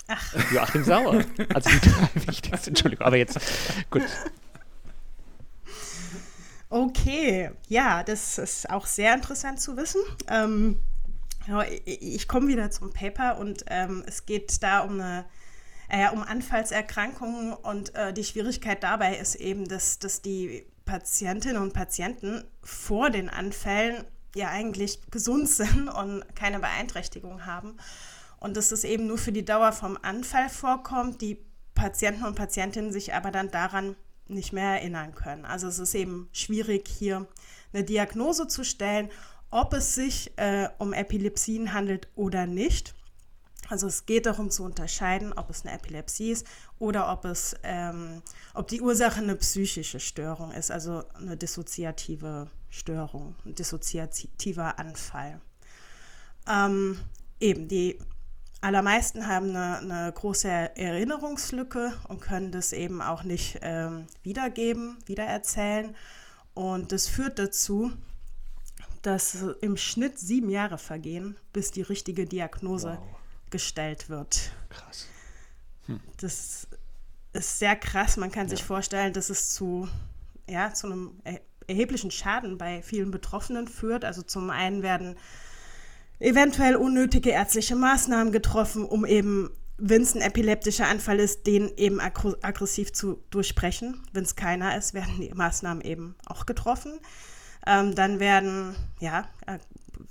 [0.08, 0.52] Ach.
[0.52, 1.24] Joachim Sauer.
[1.54, 2.70] Also die drei wichtigsten.
[2.70, 3.38] Entschuldigung, aber jetzt,
[3.90, 4.02] gut.
[6.70, 10.00] Okay, ja, das ist auch sehr interessant zu wissen.
[10.28, 10.80] Ähm,
[11.84, 15.24] ich komme wieder zum Paper und ähm, es geht da um eine
[15.88, 21.72] äh, um Anfallserkrankungen und äh, die Schwierigkeit dabei ist eben, dass, dass die Patientinnen und
[21.72, 24.04] Patienten vor den Anfällen
[24.34, 27.78] ja eigentlich gesund sind und keine Beeinträchtigung haben.
[28.40, 32.92] Und dass es eben nur für die Dauer vom Anfall vorkommt, die Patienten und Patientinnen
[32.92, 35.44] sich aber dann daran nicht mehr erinnern können.
[35.44, 37.26] Also es ist eben schwierig, hier
[37.72, 39.10] eine Diagnose zu stellen,
[39.50, 42.94] ob es sich äh, um Epilepsien handelt oder nicht.
[43.68, 46.46] Also es geht darum zu unterscheiden, ob es eine Epilepsie ist
[46.78, 48.22] oder ob es, ähm,
[48.54, 55.40] ob die Ursache eine psychische Störung ist, also eine dissoziative Störung, ein dissoziativer Anfall.
[56.48, 56.98] Ähm,
[57.40, 57.98] eben, die
[58.60, 65.94] allermeisten haben eine, eine, große Erinnerungslücke und können das eben auch nicht ähm, wiedergeben, wiedererzählen.
[66.54, 67.92] Und das führt dazu,
[69.02, 73.18] dass im Schnitt sieben Jahre vergehen, bis die richtige Diagnose wow
[73.50, 74.52] gestellt wird.
[74.68, 75.08] Krass.
[75.86, 76.00] Hm.
[76.18, 76.68] Das
[77.32, 78.16] ist sehr krass.
[78.16, 78.50] Man kann ja.
[78.50, 79.88] sich vorstellen, dass es zu,
[80.48, 81.22] ja, zu einem
[81.66, 84.04] erheblichen Schaden bei vielen Betroffenen führt.
[84.04, 85.16] Also zum einen werden
[86.20, 92.00] eventuell unnötige ärztliche Maßnahmen getroffen, um eben, wenn es ein epileptischer Anfall ist, den eben
[92.00, 94.02] aggressiv zu durchbrechen.
[94.12, 96.98] Wenn es keiner ist, werden die Maßnahmen eben auch getroffen.
[97.66, 99.58] Ähm, dann werden ja, äh,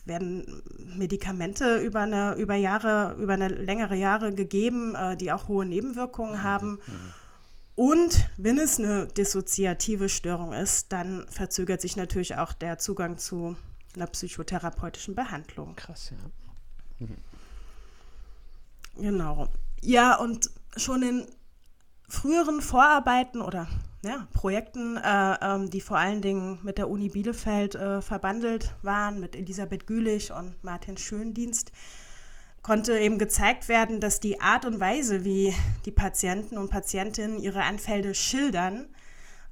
[0.05, 0.63] werden
[0.95, 6.33] Medikamente über eine über Jahre, über eine längere Jahre gegeben, äh, die auch hohe Nebenwirkungen
[6.33, 6.43] mhm.
[6.43, 6.71] haben.
[6.71, 7.13] Mhm.
[7.75, 13.55] Und wenn es eine dissoziative Störung ist, dann verzögert sich natürlich auch der Zugang zu
[13.97, 15.75] einer psychotherapeutischen Behandlung.
[15.75, 17.05] Krass, ja.
[17.05, 17.17] Mhm.
[18.99, 19.47] Genau.
[19.81, 21.27] Ja, und schon in
[22.07, 23.67] früheren Vorarbeiten oder
[24.03, 29.19] ja, Projekten, äh, ähm, die vor allen Dingen mit der Uni Bielefeld äh, verbandelt waren,
[29.19, 31.71] mit Elisabeth Gülich und Martin Schöndienst,
[32.61, 35.53] konnte eben gezeigt werden, dass die Art und Weise, wie
[35.85, 38.87] die Patienten und Patientinnen ihre Anfälle schildern,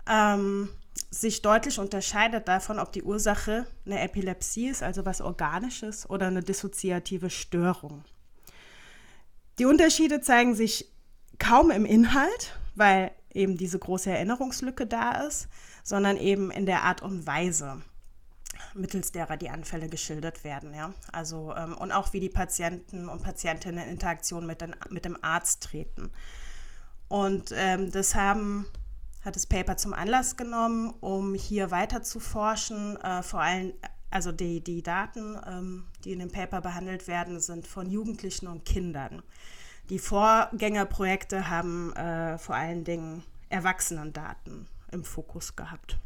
[0.07, 0.69] ähm,
[1.11, 6.41] sich deutlich unterscheidet davon, ob die Ursache eine Epilepsie ist, also was Organisches, oder eine
[6.41, 8.03] dissoziative Störung.
[9.59, 10.91] Die Unterschiede zeigen sich
[11.39, 15.47] kaum im Inhalt, weil eben diese große Erinnerungslücke da ist,
[15.83, 17.81] sondern eben in der Art und Weise
[18.73, 20.73] mittels derer die Anfälle geschildert werden.
[20.73, 20.93] Ja?
[21.11, 25.17] Also, ähm, und auch wie die Patienten und Patientinnen in Interaktion mit, den, mit dem
[25.23, 26.11] Arzt treten.
[27.07, 28.65] Und ähm, das haben,
[29.25, 32.95] hat das Paper zum Anlass genommen, um hier weiter zu forschen.
[32.97, 33.73] Äh, vor allem,
[34.11, 38.63] also die, die Daten, ähm, die in dem Paper behandelt werden, sind von Jugendlichen und
[38.65, 39.23] Kindern.
[39.89, 45.97] Die Vorgängerprojekte haben äh, vor allen Dingen Erwachsenendaten im Fokus gehabt.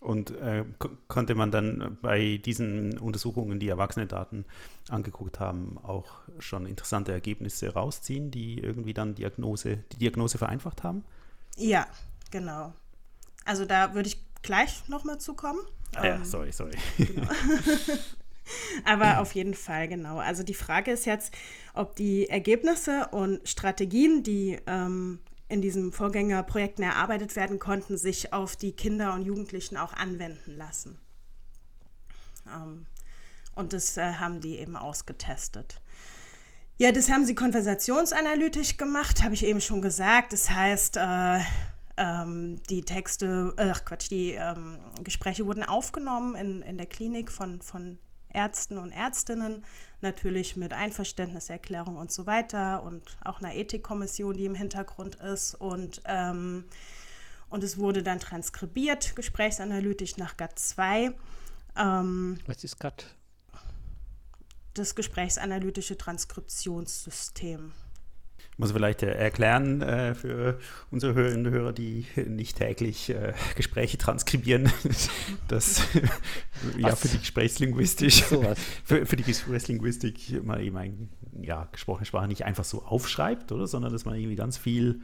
[0.00, 0.66] Und äh,
[1.08, 4.44] konnte man dann bei diesen Untersuchungen, die Erwachsene-Daten
[4.90, 11.04] angeguckt haben, auch schon interessante Ergebnisse rausziehen, die irgendwie dann Diagnose, die Diagnose vereinfacht haben?
[11.56, 11.86] Ja,
[12.34, 12.74] genau.
[13.44, 15.60] Also da würde ich gleich nochmal zukommen.
[15.94, 16.76] Ah ja, ähm, sorry, sorry.
[16.98, 17.28] Genau.
[18.84, 20.18] Aber auf jeden Fall, genau.
[20.18, 21.32] Also die Frage ist jetzt,
[21.74, 28.56] ob die Ergebnisse und Strategien, die ähm, in diesen Vorgängerprojekten erarbeitet werden konnten, sich auf
[28.56, 30.98] die Kinder und Jugendlichen auch anwenden lassen.
[32.52, 32.86] Ähm,
[33.54, 35.80] und das äh, haben die eben ausgetestet.
[36.76, 40.32] Ja, das haben sie konversationsanalytisch gemacht, habe ich eben schon gesagt.
[40.32, 41.38] Das heißt, äh,
[41.96, 47.60] ähm, die Texte, ach Quatsch, die ähm, Gespräche wurden aufgenommen in, in der Klinik von,
[47.62, 47.98] von
[48.34, 49.64] Ärzten und Ärztinnen,
[50.00, 55.54] natürlich mit Einverständniserklärung und so weiter und auch einer Ethikkommission, die im Hintergrund ist.
[55.54, 56.64] Und, ähm,
[57.48, 61.14] und es wurde dann transkribiert, gesprächsanalytisch nach GATT 2.
[61.76, 63.14] Ähm, Was ist GATT?
[64.74, 67.72] Das gesprächsanalytische Transkriptionssystem
[68.56, 70.58] muss vielleicht äh, erklären äh, für
[70.90, 74.70] unsere Hörerinnen und Hörer, die nicht täglich äh, Gespräche transkribieren,
[75.48, 75.82] dass
[76.78, 78.12] ja für die Gesprächslinguistik,
[78.84, 81.08] für, für, die Gesprächslinguistik man eben ein,
[81.40, 85.00] ja, gesprochene Sprache nicht einfach so aufschreibt, oder, sondern dass man irgendwie ganz viel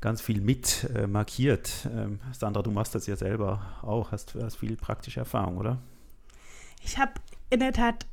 [0.00, 1.86] ganz viel mit äh, markiert.
[1.94, 5.78] Ähm, Sandra, du machst das ja selber auch, hast, hast viel praktische Erfahrung, oder?
[6.82, 7.12] Ich habe
[7.50, 8.06] in der Tat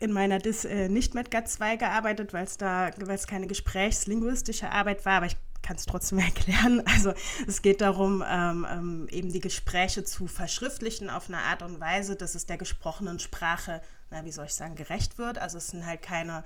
[0.00, 5.04] in meiner Dis äh, nicht mit GAT2 gearbeitet, weil es da weil's keine gesprächslinguistische Arbeit
[5.04, 6.82] war, aber ich kann es trotzdem erklären.
[6.86, 7.12] Also
[7.46, 12.16] es geht darum, ähm, ähm, eben die Gespräche zu verschriftlichen auf eine Art und Weise,
[12.16, 15.38] dass es der gesprochenen Sprache, na, wie soll ich sagen, gerecht wird.
[15.38, 16.44] Also es sind halt keine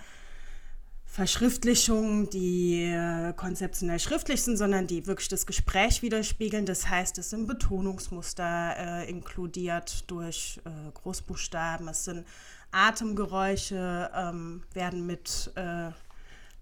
[1.10, 6.66] Verschriftlichungen, die äh, konzeptionell schriftlich sind, sondern die wirklich das Gespräch widerspiegeln.
[6.66, 12.24] Das heißt, es sind Betonungsmuster äh, inkludiert durch äh, Großbuchstaben, es sind
[12.72, 15.90] Atemgeräusche ähm, werden mit äh,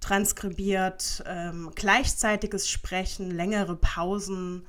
[0.00, 4.66] transkribiert, ähm, gleichzeitiges Sprechen, längere Pausen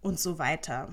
[0.00, 0.88] und so weiter.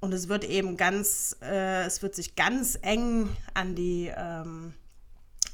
[0.00, 4.74] Und es wird eben ganz, äh, es wird sich ganz eng an die, ähm,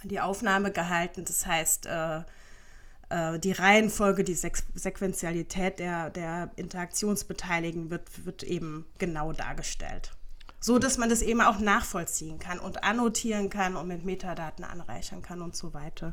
[0.05, 1.25] die Aufnahme gehalten.
[1.25, 2.23] Das heißt, äh,
[3.11, 10.16] äh die Reihenfolge, die Sequ Sequenzialität der, der Interaktionsbeteiligten wird, wird eben genau dargestellt
[10.67, 15.23] so dass man das eben auch nachvollziehen kann und annotieren kann und mit Metadaten anreichern
[15.23, 16.13] kann und so weiter.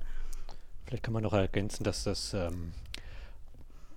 [0.86, 2.72] Vielleicht kann man noch ergänzen, dass das ähm,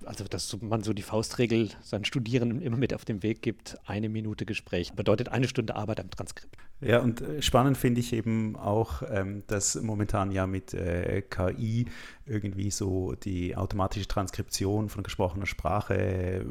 [0.03, 4.09] also dass man so die Faustregel seinen Studierenden immer mit auf den Weg gibt, eine
[4.09, 6.57] Minute Gespräch bedeutet eine Stunde Arbeit am Transkript.
[6.79, 11.87] Ja, und äh, spannend finde ich eben auch, ähm, dass momentan ja mit äh, KI
[12.27, 16.41] irgendwie so die automatische Transkription von gesprochener Sprache äh,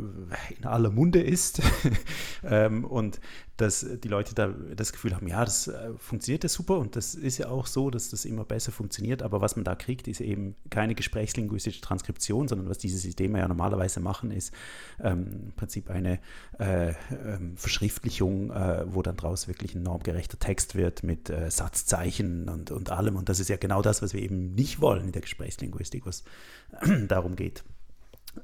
[0.59, 1.63] in aller Munde ist.
[2.49, 3.19] Ähm, und
[3.57, 7.15] dass die Leute da das Gefühl haben, ja, das äh, funktioniert ja super und das
[7.15, 10.21] ist ja auch so, dass das immer besser funktioniert, aber was man da kriegt, ist
[10.21, 14.53] eben keine gesprächslinguistische Transkription, sondern was diese Systeme ja normalerweise machen, ist
[15.03, 16.21] ähm, im Prinzip eine
[16.59, 19.83] äh, ähm, Verschriftlichung, äh, wo dann daraus wirklich ein
[20.17, 24.01] normgerechter Text wird mit äh, Satzzeichen und, und allem und das ist ja genau das,
[24.01, 26.07] was wir eben nicht wollen in der Gesprächslinguistik.
[26.07, 26.25] Linguistik, was
[27.09, 27.65] darum geht,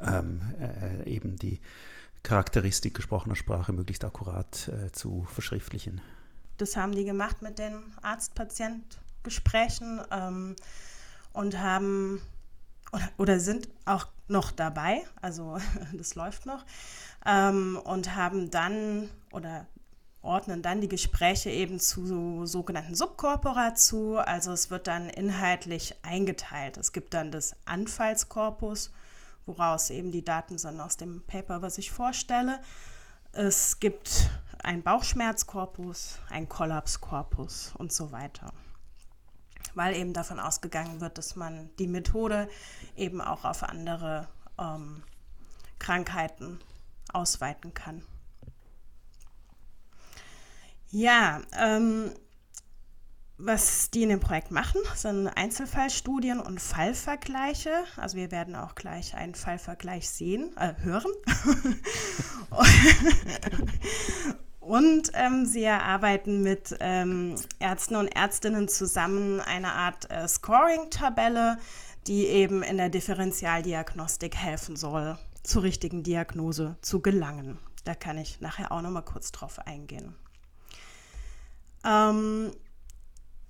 [0.01, 1.61] ähm, äh, eben die
[2.23, 6.03] Charakteristik gesprochener Sprache möglichst akkurat äh, zu verschriftlichen.
[6.59, 10.57] Das haben die gemacht mit den Arzt-Patient-Gesprächen ähm,
[11.33, 12.21] und haben
[12.93, 15.57] oder, oder sind auch noch dabei, also
[15.95, 16.67] das läuft noch,
[17.25, 19.67] ähm, und haben dann oder
[20.23, 24.19] ordnen dann die Gespräche eben zu so sogenannten Subkorpora zu.
[24.19, 26.77] Also es wird dann inhaltlich eingeteilt.
[26.77, 28.93] Es gibt dann das Anfallskorpus,
[29.47, 32.61] woraus eben die Daten sind aus dem Paper, was ich vorstelle.
[33.33, 34.31] Es gibt
[34.63, 38.53] ein Bauchschmerzkorpus, ein Kollapskorpus und so weiter.
[39.75, 42.49] Weil eben davon ausgegangen wird, dass man die Methode
[42.95, 45.03] eben auch auf andere ähm,
[45.79, 46.61] Krankheiten
[47.13, 48.03] ausweiten kann.
[50.95, 52.13] Ja, ähm,
[53.39, 57.71] was die in dem Projekt machen, sind Einzelfallstudien und Fallvergleiche.
[57.97, 61.11] Also wir werden auch gleich einen Fallvergleich sehen, äh, hören.
[64.61, 71.57] und ähm, sie erarbeiten mit ähm, Ärzten und Ärztinnen zusammen eine Art äh, Scoring-Tabelle,
[72.07, 77.59] die eben in der Differentialdiagnostik helfen soll, zur richtigen Diagnose zu gelangen.
[77.85, 80.15] Da kann ich nachher auch noch mal kurz drauf eingehen.
[81.85, 82.53] Ähm,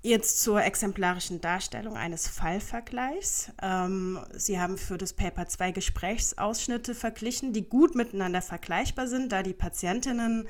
[0.04, 3.52] Jetzt zur exemplarischen Darstellung eines Fallvergleichs.
[3.62, 9.44] Ähm, Sie haben für das Paper zwei Gesprächsausschnitte verglichen, die gut miteinander vergleichbar sind, da
[9.44, 10.48] die Patientinnen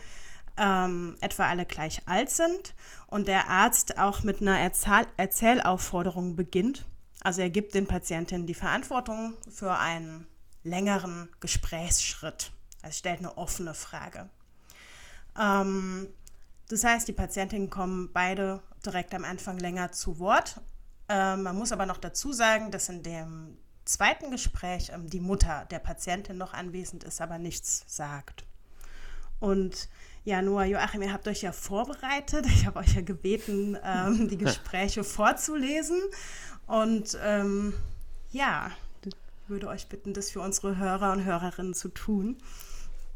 [0.57, 2.75] ähm, etwa alle gleich alt sind
[3.09, 6.87] und der Arzt auch mit einer Erzähl Erzählaufforderung beginnt.
[7.21, 10.27] Also er gibt den Patientinnen die Verantwortung für einen
[10.63, 12.53] längeren Gesprächsschritt.
[12.81, 14.31] Also stellt eine offene Frage.
[15.39, 16.09] Ähm,
[16.69, 20.61] das heißt, die Patientinnen kommen beide direkt am Anfang länger zu Wort.
[21.09, 25.67] Äh, man muss aber noch dazu sagen, dass in dem zweiten Gespräch ähm, die Mutter
[25.71, 28.45] der Patientin noch anwesend ist, aber nichts sagt.
[29.41, 29.89] Und
[30.25, 32.47] ja, Noah, Joachim, ihr habt euch ja vorbereitet.
[32.47, 36.01] Ich habe euch ja gebeten, ähm, die Gespräche vorzulesen.
[36.67, 37.75] Und ähm,
[38.31, 38.71] ja,
[39.05, 39.15] ich
[39.49, 42.39] würde euch bitten, das für unsere Hörer und Hörerinnen zu tun.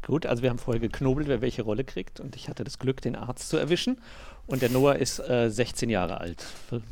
[0.05, 3.01] Gut, also wir haben vorher geknobelt, wer welche Rolle kriegt und ich hatte das Glück,
[3.01, 3.99] den Arzt zu erwischen.
[4.45, 6.45] Und der Noah ist äh, 16 Jahre alt,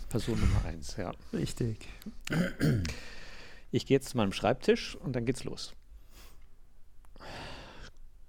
[0.09, 1.13] Person Nummer 1, ja.
[1.31, 1.87] Richtig.
[3.71, 5.73] Ich gehe jetzt zu meinem Schreibtisch und dann geht's los.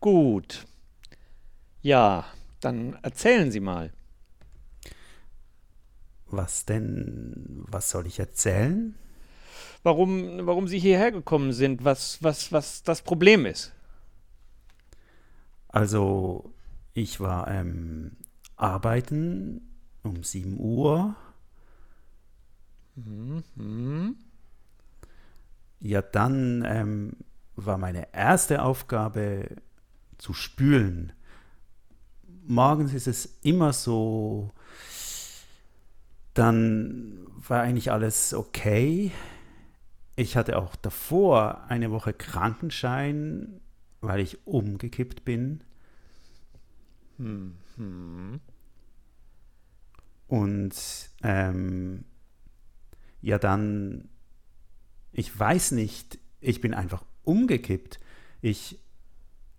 [0.00, 0.66] Gut.
[1.82, 2.24] Ja,
[2.60, 3.92] dann erzählen Sie mal.
[6.28, 8.96] Was denn, was soll ich erzählen?
[9.82, 13.72] Warum, warum Sie hierher gekommen sind, was, was, was das Problem ist.
[15.76, 16.54] Also,
[16.94, 18.12] ich war ähm,
[18.56, 19.60] arbeiten
[20.02, 21.14] um 7 Uhr.
[22.94, 24.16] Mhm.
[25.80, 27.12] Ja, dann ähm,
[27.56, 29.48] war meine erste Aufgabe
[30.16, 31.12] zu spülen.
[32.46, 34.52] Morgens ist es immer so,
[36.32, 39.12] dann war eigentlich alles okay.
[40.16, 43.60] Ich hatte auch davor eine Woche Krankenschein,
[44.00, 45.62] weil ich umgekippt bin.
[47.18, 48.40] Mhm.
[50.28, 50.74] Und
[51.22, 52.04] ähm,
[53.20, 54.08] ja, dann,
[55.12, 58.00] ich weiß nicht, ich bin einfach umgekippt.
[58.40, 58.78] Ich,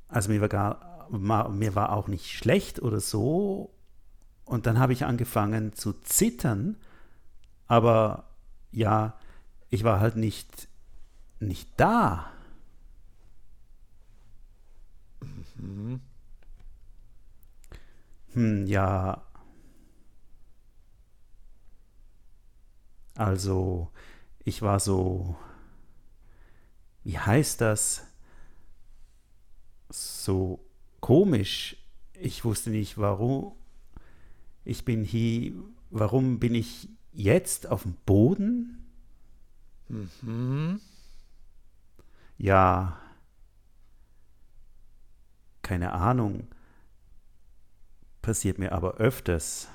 [0.07, 3.73] also mir war, gar, mir war auch nicht schlecht oder so.
[4.45, 6.77] Und dann habe ich angefangen zu zittern.
[7.65, 8.29] Aber
[8.71, 9.17] ja,
[9.69, 10.67] ich war halt nicht,
[11.39, 12.31] nicht da.
[15.55, 15.99] Mhm.
[18.37, 19.23] Hm, ja.
[23.15, 23.89] Also,
[24.45, 25.35] ich war so,
[27.03, 28.05] wie heißt das?
[29.89, 30.59] So
[30.99, 31.77] komisch.
[32.13, 33.55] Ich wusste nicht, warum.
[34.65, 35.53] Ich bin hier,
[35.89, 38.85] warum bin ich jetzt auf dem Boden?
[39.89, 40.79] Mhm.
[42.37, 42.99] Ja,
[45.63, 46.47] keine Ahnung
[48.27, 49.69] passiert mir aber öfters.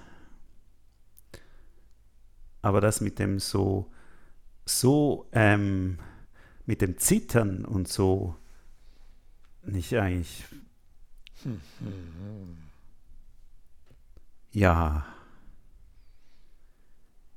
[2.61, 3.91] Aber das mit dem so,
[4.67, 5.99] so, ähm,
[6.67, 8.37] mit dem Zittern und so,
[9.63, 10.45] nicht eigentlich.
[14.51, 15.07] Ja.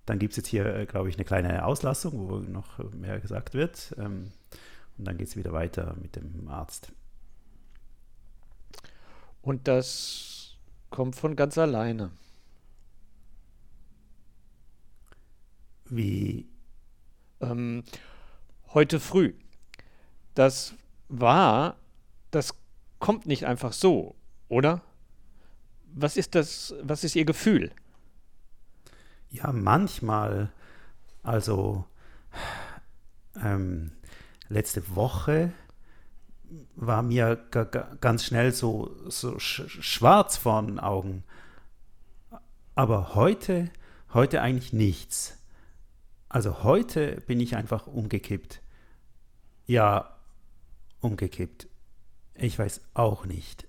[0.05, 3.53] Dann gibt es jetzt hier, äh, glaube ich, eine kleine Auslassung, wo noch mehr gesagt
[3.53, 3.95] wird.
[3.97, 4.33] Ähm,
[4.97, 6.91] und dann geht es wieder weiter mit dem Arzt.
[9.41, 10.34] Und das
[10.89, 12.11] kommt von ganz alleine.
[15.89, 16.47] Wie?
[17.41, 17.83] Ähm,
[18.73, 19.33] heute früh.
[20.33, 20.73] Das
[21.09, 21.77] war,
[22.31, 22.53] das
[22.99, 24.15] kommt nicht einfach so,
[24.49, 24.81] oder?
[25.93, 27.71] Was ist das, was ist Ihr Gefühl?
[29.29, 30.51] Ja, manchmal,
[31.23, 31.85] also
[33.41, 33.91] ähm,
[34.49, 35.53] letzte Woche
[36.75, 37.35] war mir
[38.01, 41.23] ganz schnell so, so sch schwarz vor den Augen.
[42.75, 43.71] Aber heute,
[44.13, 45.37] heute eigentlich nichts.
[46.27, 48.61] Also heute bin ich einfach umgekippt.
[49.65, 50.17] Ja,
[50.99, 51.67] umgekippt.
[52.35, 53.67] Ich weiß auch nicht.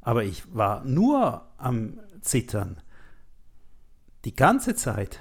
[0.00, 2.80] Aber ich war nur am Zittern.
[4.24, 5.20] Die ganze Zeit.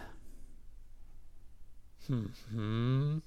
[2.08, 3.22] Hm.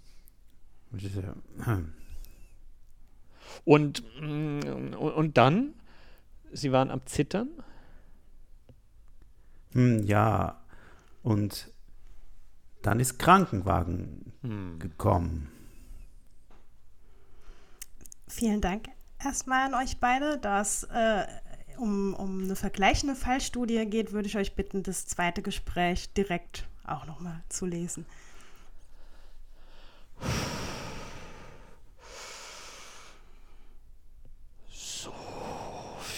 [3.64, 5.74] Und, mm, und dann?
[6.52, 7.48] Sie waren am Zittern?
[9.72, 10.60] Hm, ja,
[11.22, 11.70] und
[12.82, 14.78] dann ist Krankenwagen hm.
[14.78, 15.48] gekommen.
[18.28, 18.88] Vielen Dank
[19.22, 20.38] erstmal an euch beide.
[20.38, 21.26] Da es äh,
[21.78, 27.06] um, um eine vergleichende Fallstudie geht, würde ich euch bitten, das zweite Gespräch direkt auch
[27.06, 28.06] nochmal zu lesen.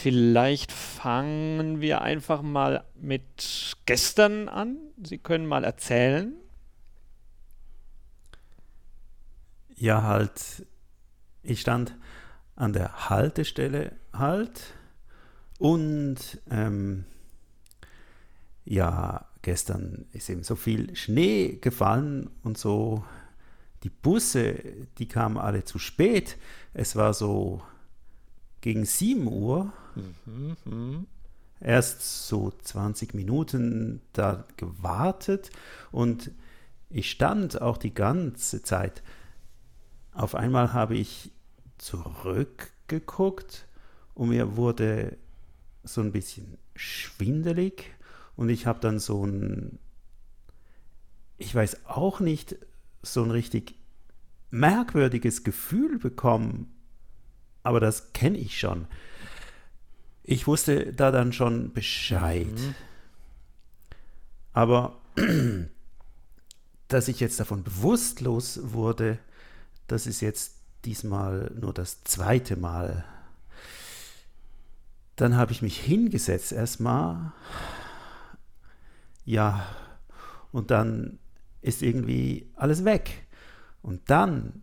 [0.07, 4.77] Vielleicht fangen wir einfach mal mit gestern an.
[5.03, 6.33] Sie können mal erzählen.
[9.75, 10.65] Ja, halt.
[11.43, 11.97] Ich stand
[12.55, 14.75] an der Haltestelle halt
[15.59, 17.05] und ähm,
[18.65, 23.05] ja, gestern ist eben so viel Schnee gefallen und so.
[23.83, 24.55] Die Busse,
[24.99, 26.37] die kamen alle zu spät.
[26.75, 27.61] Es war so
[28.67, 29.73] gegen 7 Uhr.
[29.95, 31.07] Mhm, mhm,
[31.61, 35.51] Erst so 20 Minuten da gewartet
[35.93, 36.33] und
[36.91, 39.05] ich stand auch die ganze Zeit.
[40.11, 41.31] Auf einmal habe ich
[41.79, 43.69] zurückgeguckt
[44.15, 45.17] und mir wurde
[45.85, 47.95] so ein bisschen schwindelig
[48.35, 49.79] und ich habe dann so ein,
[51.39, 52.57] ich weiß auch nicht,
[53.01, 53.77] so ein richtig
[54.51, 56.76] merkwürdiges Gefühl bekommen,
[57.67, 58.87] aber das kenne ich schon.
[60.23, 62.47] Ich wusste da dann schon Bescheid.
[62.47, 62.75] Mhm.
[64.53, 65.01] Aber
[66.89, 69.19] dass ich jetzt davon bewusstlos wurde,
[69.87, 70.55] das ist jetzt
[70.85, 73.05] diesmal nur das zweite Mal.
[75.17, 77.33] Dann habe ich mich hingesetzt erstmal.
[79.25, 79.67] Ja,
[80.53, 81.19] und dann
[81.63, 83.27] ist irgendwie alles weg.
[83.83, 84.63] Und dann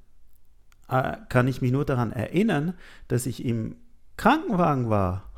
[0.94, 2.76] äh, kann ich mich nur daran erinnern,
[3.08, 3.78] dass ich im
[4.18, 5.32] Krankenwagen war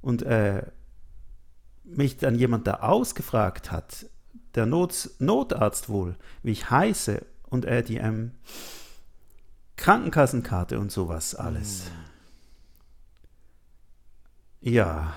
[0.00, 0.62] und äh,
[1.84, 4.06] mich dann jemand da ausgefragt hat,
[4.54, 8.32] der Not Notarzt wohl, wie ich heiße und er die ähm,
[9.76, 11.90] Krankenkassenkarte und sowas alles.
[14.60, 14.72] Mhm.
[14.72, 15.14] Ja.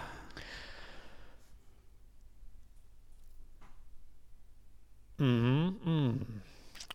[5.18, 6.14] Mhm, mh.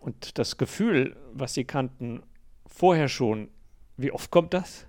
[0.01, 2.23] Und das Gefühl, was Sie kannten,
[2.75, 3.49] vorher schon.
[3.97, 4.87] Wie oft kommt das?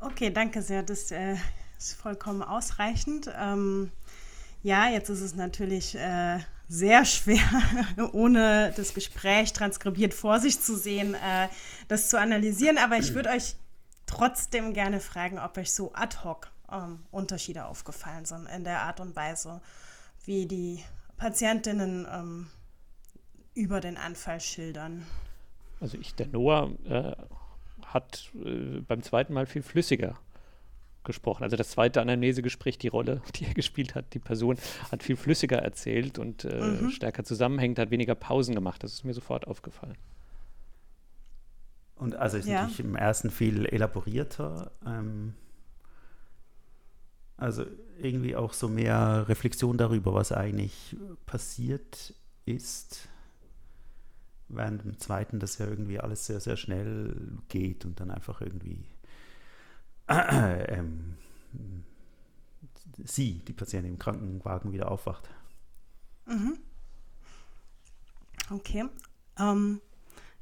[0.00, 0.82] Okay, danke sehr.
[0.82, 1.36] Das äh,
[1.78, 3.30] ist vollkommen ausreichend.
[3.38, 3.90] Ähm,
[4.62, 6.38] ja, jetzt ist es natürlich äh,
[6.68, 7.42] sehr schwer,
[8.12, 11.48] ohne das Gespräch transkribiert vor sich zu sehen, äh,
[11.88, 12.78] das zu analysieren.
[12.78, 13.56] Aber ich würde euch
[14.06, 19.00] trotzdem gerne fragen, ob euch so ad hoc ähm, Unterschiede aufgefallen sind in der Art
[19.00, 19.60] und Weise,
[20.24, 20.82] wie die
[21.16, 22.50] Patientinnen ähm,
[23.54, 25.06] über den Anfall schildern.
[25.80, 27.12] Also ich, der Noah, äh,
[27.86, 30.18] hat äh, beim zweiten Mal viel flüssiger
[31.02, 31.44] gesprochen.
[31.44, 34.56] Also das zweite Anamnesegespräch, die Rolle, die er gespielt hat, die Person
[34.90, 36.90] hat viel flüssiger erzählt und äh, mhm.
[36.90, 38.82] stärker zusammenhängend, hat weniger Pausen gemacht.
[38.82, 39.96] Das ist mir sofort aufgefallen.
[41.96, 42.62] Und also ist ja.
[42.62, 44.70] natürlich im ersten viel elaborierter.
[44.86, 45.34] Ähm,
[47.36, 47.64] also
[47.98, 50.96] irgendwie auch so mehr Reflexion darüber, was eigentlich
[51.26, 52.14] passiert
[52.46, 53.08] ist
[54.50, 57.14] während dem zweiten das ja irgendwie alles sehr, sehr schnell
[57.48, 58.84] geht und dann einfach irgendwie
[60.08, 61.16] äh, ähm,
[63.04, 65.28] sie, die Patientin im Krankenwagen, wieder aufwacht.
[66.26, 66.58] Mhm.
[68.50, 68.84] Okay.
[69.38, 69.80] Ähm,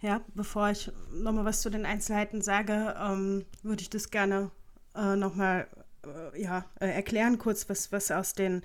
[0.00, 4.50] ja, bevor ich nochmal was zu den Einzelheiten sage, ähm, würde ich das gerne
[4.94, 5.66] äh, nochmal
[6.04, 8.62] äh, ja, äh, erklären, kurz, was, was aus den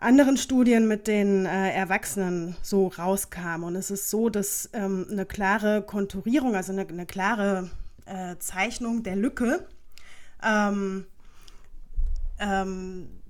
[0.00, 3.64] anderen Studien mit den äh, Erwachsenen so rauskam.
[3.64, 7.70] Und es ist so, dass ähm, eine klare Konturierung, also eine, eine klare
[8.06, 9.66] äh, Zeichnung der Lücke
[10.42, 11.06] ähm,
[12.38, 13.20] ähm,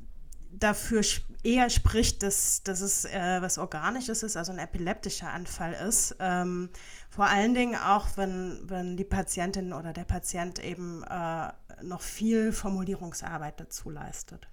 [0.53, 1.03] dafür
[1.43, 6.17] eher spricht, dass, dass es äh, was Organisches ist, also ein epileptischer Anfall ist.
[6.21, 6.71] Ähm,
[7.09, 11.49] vor allen Dingen auch, wenn, wenn die Patientin oder der Patient eben äh,
[11.83, 14.50] noch viel Formulierungsarbeit dazu leistet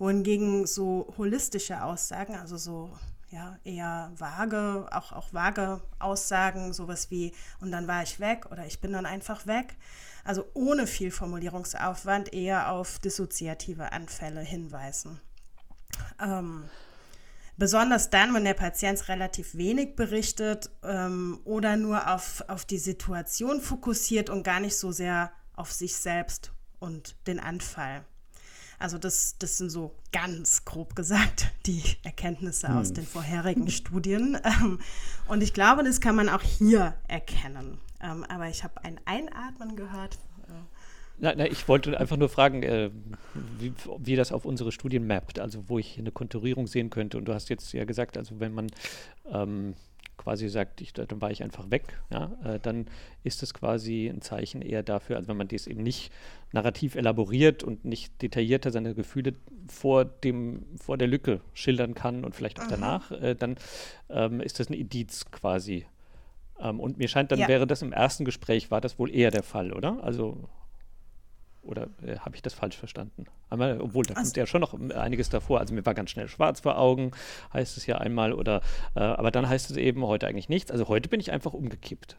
[0.00, 2.90] wohingegen so holistische Aussagen, also so
[3.30, 8.66] ja, eher vage, auch, auch vage Aussagen, sowas wie, und dann war ich weg oder
[8.66, 9.76] ich bin dann einfach weg.
[10.24, 15.20] Also ohne viel Formulierungsaufwand eher auf dissoziative Anfälle hinweisen.
[16.20, 16.64] Ähm,
[17.56, 23.60] besonders dann, wenn der Patient relativ wenig berichtet ähm, oder nur auf, auf die Situation
[23.60, 28.04] fokussiert und gar nicht so sehr auf sich selbst und den Anfall.
[28.80, 32.78] Also das, das sind so ganz grob gesagt die Erkenntnisse hm.
[32.78, 34.38] aus den vorherigen Studien.
[34.42, 34.80] Ähm,
[35.28, 37.78] und ich glaube, das kann man auch hier erkennen.
[38.02, 40.18] Ähm, aber ich habe ein Einatmen gehört.
[41.18, 42.90] Nein, nein, ich wollte einfach nur fragen, äh,
[43.58, 47.18] wie, wie, das auf unsere Studien mappt, also wo ich eine Konturierung sehen könnte.
[47.18, 48.68] Und du hast jetzt ja gesagt, also wenn man
[49.30, 49.74] ähm,
[50.20, 52.86] quasi sagt, ich, dann war ich einfach weg, ja, äh, dann
[53.24, 56.12] ist es quasi ein Zeichen eher dafür, also wenn man das eben nicht
[56.52, 59.34] narrativ elaboriert und nicht detaillierter seine Gefühle
[59.68, 62.70] vor dem, vor der Lücke schildern kann und vielleicht auch Aha.
[62.70, 63.56] danach, äh, dann
[64.10, 65.86] ähm, ist das ein Indiz quasi.
[66.60, 67.48] Ähm, und mir scheint, dann ja.
[67.48, 70.04] wäre das im ersten Gespräch, war das wohl eher der Fall, oder?
[70.04, 70.48] Also
[71.62, 73.26] oder äh, habe ich das falsch verstanden?
[73.48, 75.60] Einmal, obwohl, da also, kommt ja schon noch einiges davor.
[75.60, 77.12] Also mir war ganz schnell schwarz vor Augen,
[77.52, 78.32] heißt es ja einmal.
[78.32, 78.62] Oder,
[78.94, 80.70] äh, aber dann heißt es eben heute eigentlich nichts.
[80.70, 82.16] Also heute bin ich einfach umgekippt.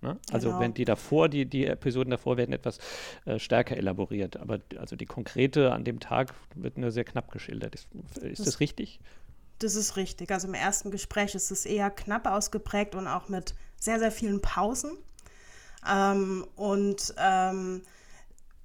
[0.00, 0.18] Ne?
[0.30, 0.60] Also genau.
[0.60, 2.78] wenn die davor, die, die Episoden davor werden etwas
[3.24, 4.36] äh, stärker elaboriert.
[4.36, 7.74] Aber also die konkrete an dem Tag wird nur sehr knapp geschildert.
[7.74, 7.88] Ist,
[8.22, 9.00] ist das, das richtig?
[9.58, 10.30] Das ist richtig.
[10.30, 14.40] Also im ersten Gespräch ist es eher knapp ausgeprägt und auch mit sehr, sehr vielen
[14.40, 14.92] Pausen.
[15.88, 17.82] Ähm, und ähm,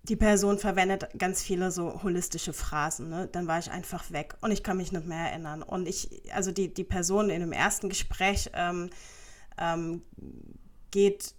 [0.03, 3.09] die Person verwendet ganz viele so holistische Phrasen.
[3.09, 3.29] Ne?
[3.31, 5.63] Dann war ich einfach weg und ich kann mich nicht mehr erinnern.
[5.63, 8.89] Und ich, also die, die Person in dem ersten Gespräch ähm,
[9.57, 10.01] ähm,
[10.91, 11.33] geht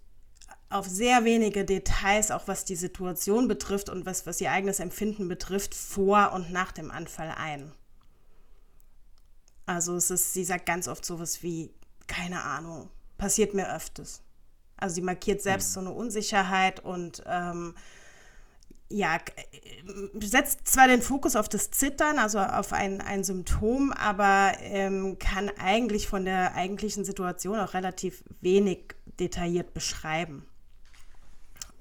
[0.70, 5.28] auf sehr wenige Details, auch was die Situation betrifft und was, was ihr eigenes Empfinden
[5.28, 7.70] betrifft, vor und nach dem Anfall ein.
[9.66, 11.74] Also es ist, sie sagt ganz oft sowas wie,
[12.06, 12.88] keine Ahnung,
[13.18, 14.22] passiert mir öfters.
[14.76, 15.72] Also sie markiert selbst mhm.
[15.74, 17.74] so eine Unsicherheit und ähm,
[18.88, 24.52] ja, äh, setzt zwar den Fokus auf das Zittern, also auf ein, ein Symptom, aber
[24.60, 30.44] ähm, kann eigentlich von der eigentlichen Situation auch relativ wenig detailliert beschreiben.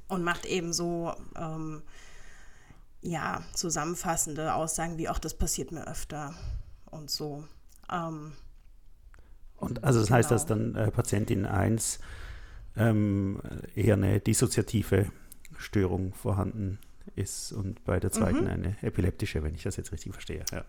[0.07, 1.81] Und macht eben so, ähm,
[3.01, 6.33] ja, zusammenfassende Aussagen wie, auch das passiert mir öfter
[6.91, 7.43] und so.
[7.91, 8.33] Ähm,
[9.57, 10.17] und also das genau.
[10.17, 11.99] heißt, dass dann äh, Patientin 1
[12.75, 13.41] ähm,
[13.75, 15.07] eher eine dissoziative
[15.57, 18.47] Störung vorhanden ist ist und bei der zweiten mhm.
[18.47, 20.43] eine epileptische, wenn ich das jetzt richtig verstehe.
[20.51, 20.63] Ja.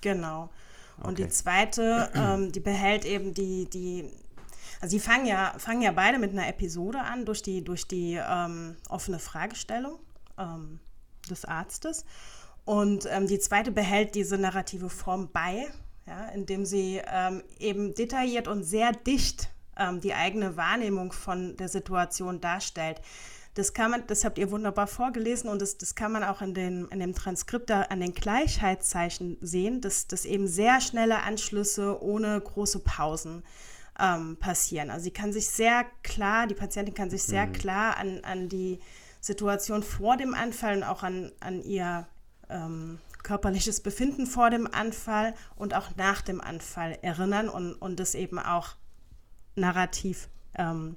[0.00, 0.50] Genau.
[0.98, 1.24] Und okay.
[1.24, 4.10] die zweite, ähm, die behält eben die, die,
[4.80, 8.14] also die fangen ja, fangen ja beide mit einer Episode an durch die, durch die
[8.14, 9.98] ähm, offene Fragestellung
[10.38, 10.78] ähm,
[11.28, 12.04] des Arztes.
[12.64, 15.66] Und ähm, die zweite behält diese narrative Form bei,
[16.06, 21.68] ja, indem sie ähm, eben detailliert und sehr dicht ähm, die eigene Wahrnehmung von der
[21.68, 23.00] Situation darstellt.
[23.54, 26.54] Das kann man, das habt ihr wunderbar vorgelesen und das, das kann man auch in,
[26.54, 32.02] den, in dem Transkript da an den Gleichheitszeichen sehen, dass, dass eben sehr schnelle Anschlüsse
[32.02, 33.44] ohne große Pausen
[33.98, 34.90] ähm, passieren.
[34.90, 37.52] Also sie kann sich sehr klar, die Patientin kann sich sehr mhm.
[37.52, 38.80] klar an, an die
[39.20, 42.08] Situation vor dem Anfall und auch an, an ihr
[42.50, 48.14] ähm, körperliches Befinden vor dem Anfall und auch nach dem Anfall erinnern und, und das
[48.14, 48.70] eben auch
[49.54, 50.96] narrativ ähm,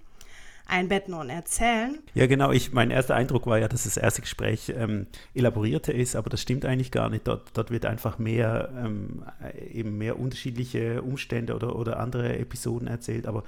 [0.67, 1.99] einbetten und erzählen.
[2.13, 2.51] Ja, genau.
[2.51, 6.41] Ich, mein erster Eindruck war ja, dass das erste Gespräch ähm, elaborierter ist, aber das
[6.41, 7.27] stimmt eigentlich gar nicht.
[7.27, 9.23] Dort, dort wird einfach mehr, ähm,
[9.71, 13.27] eben mehr unterschiedliche Umstände oder, oder andere Episoden erzählt.
[13.27, 13.43] Aber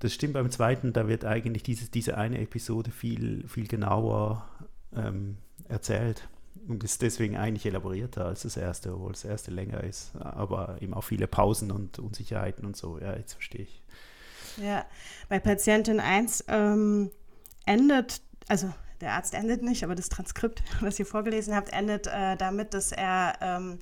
[0.00, 4.46] das stimmt beim zweiten, da wird eigentlich dieses, diese eine Episode viel, viel genauer
[4.94, 5.38] ähm,
[5.68, 6.28] erzählt
[6.68, 10.16] und ist deswegen eigentlich elaborierter als das erste, obwohl das erste länger ist.
[10.16, 12.98] Aber eben auch viele Pausen und Unsicherheiten und so.
[12.98, 13.82] Ja, jetzt verstehe ich.
[14.56, 14.84] Ja,
[15.28, 17.10] bei Patientin 1 ähm,
[17.66, 22.36] endet, also der Arzt endet nicht, aber das Transkript, was ihr vorgelesen habt, endet äh,
[22.36, 23.78] damit, dass er ähm,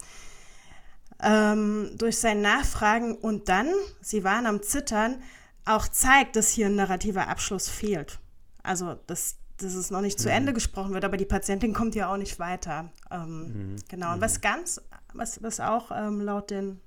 [1.22, 3.68] ähm, durch sein Nachfragen und dann,
[4.00, 5.22] sie waren am Zittern,
[5.64, 8.18] auch zeigt, dass hier ein narrativer Abschluss fehlt.
[8.62, 10.34] Also, dass, dass es noch nicht zu mhm.
[10.34, 12.90] Ende gesprochen wird, aber die Patientin kommt ja auch nicht weiter.
[13.10, 13.76] Ähm, mhm.
[13.88, 14.14] Genau.
[14.14, 14.42] Und was mhm.
[14.42, 14.80] ganz,
[15.12, 16.80] was, was auch ähm, laut, den,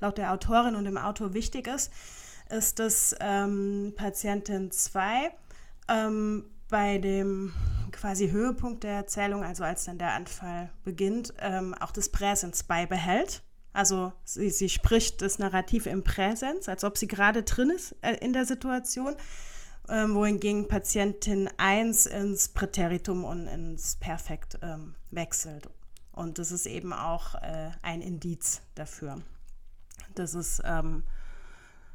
[0.00, 1.90] laut der Autorin und dem Autor wichtig ist,
[2.50, 5.32] ist, dass ähm, Patientin 2
[5.88, 7.52] ähm, bei dem
[7.92, 13.42] quasi Höhepunkt der Erzählung, also als dann der Anfall beginnt, ähm, auch das Präsens beibehält.
[13.72, 18.14] Also sie, sie spricht das Narrativ im Präsens, als ob sie gerade drin ist äh,
[18.14, 19.14] in der Situation,
[19.88, 25.68] ähm, wohingegen Patientin 1 ins Präteritum und ins Perfekt ähm, wechselt.
[26.12, 29.22] Und das ist eben auch äh, ein Indiz dafür.
[30.14, 31.04] Das ist ähm,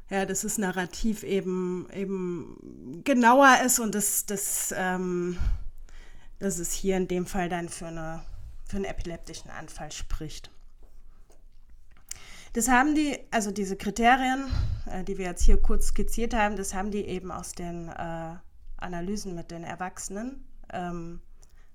[0.08, 5.38] ja, dass das Narrativ eben, eben genauer ist und dass, dass, ähm,
[6.38, 8.22] dass es hier in dem Fall dann für, eine,
[8.68, 10.50] für einen epileptischen Anfall spricht.
[12.52, 14.46] Das haben die, also diese Kriterien,
[14.86, 18.34] äh, die wir jetzt hier kurz skizziert haben, das haben die eben aus den äh,
[18.76, 21.20] Analysen mit den Erwachsenen ähm,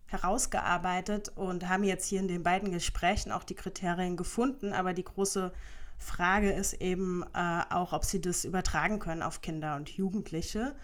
[0.05, 4.73] herausgearbeitet und haben jetzt hier in den beiden Gesprächen auch die Kriterien gefunden.
[4.73, 5.53] Aber die große
[6.01, 10.75] Frage ist eben äh, auch, ob sie das übertragen können auf Kinder und Jugendliche.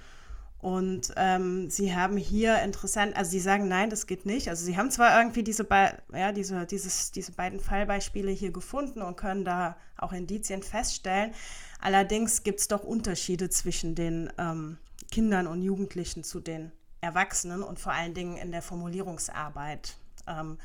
[0.60, 4.50] Und ähm, sie haben hier interessant, also sie sagen, nein, das geht nicht.
[4.50, 5.68] Also sie haben zwar irgendwie diese,
[6.14, 11.32] ja, diese, dieses, diese beiden Fallbeispiele hier gefunden und können da auch Indizien feststellen.
[11.80, 14.78] Allerdings gibt es doch Unterschiede zwischen den ähm,
[15.12, 19.96] Kindern und Jugendlichen zu den Erwachsenen und vor allen Dingen in der Formulierungsarbeit.
[20.28, 20.58] Ähm,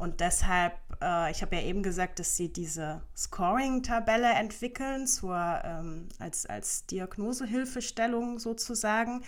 [0.00, 0.72] und deshalb,
[1.02, 6.86] äh, ich habe ja eben gesagt, dass sie diese Scoring-Tabelle entwickeln zur, ähm, als, als
[6.86, 9.22] Diagnosehilfestellung sozusagen.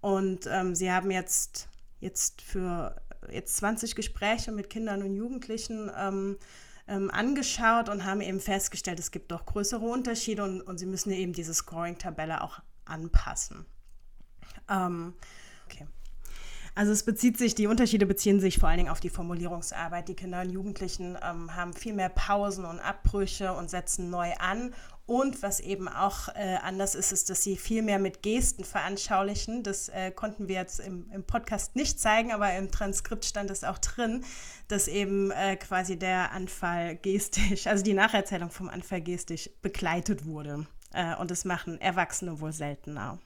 [0.00, 1.68] Und ähm, sie haben jetzt,
[1.98, 2.94] jetzt für
[3.32, 6.38] jetzt 20 Gespräche mit Kindern und Jugendlichen ähm,
[6.86, 11.10] ähm, angeschaut und haben eben festgestellt, es gibt doch größere Unterschiede und, und sie müssen
[11.10, 13.66] eben diese Scoring-Tabelle auch anpassen.
[16.74, 20.08] Also es bezieht sich, die Unterschiede beziehen sich vor allen Dingen auf die Formulierungsarbeit.
[20.08, 24.74] Die Kinder und Jugendlichen ähm, haben viel mehr Pausen und Abbrüche und setzen neu an.
[25.04, 29.62] Und was eben auch äh, anders ist, ist, dass sie viel mehr mit Gesten veranschaulichen.
[29.62, 33.64] Das äh, konnten wir jetzt im, im, Podcast nicht zeigen, aber im Transkript stand es
[33.64, 34.24] auch drin,
[34.68, 40.66] dass eben äh, quasi der Anfall gestisch, also die Nacherzählung vom Anfall gestisch begleitet wurde.
[40.94, 43.18] Äh, und das machen Erwachsene wohl seltener.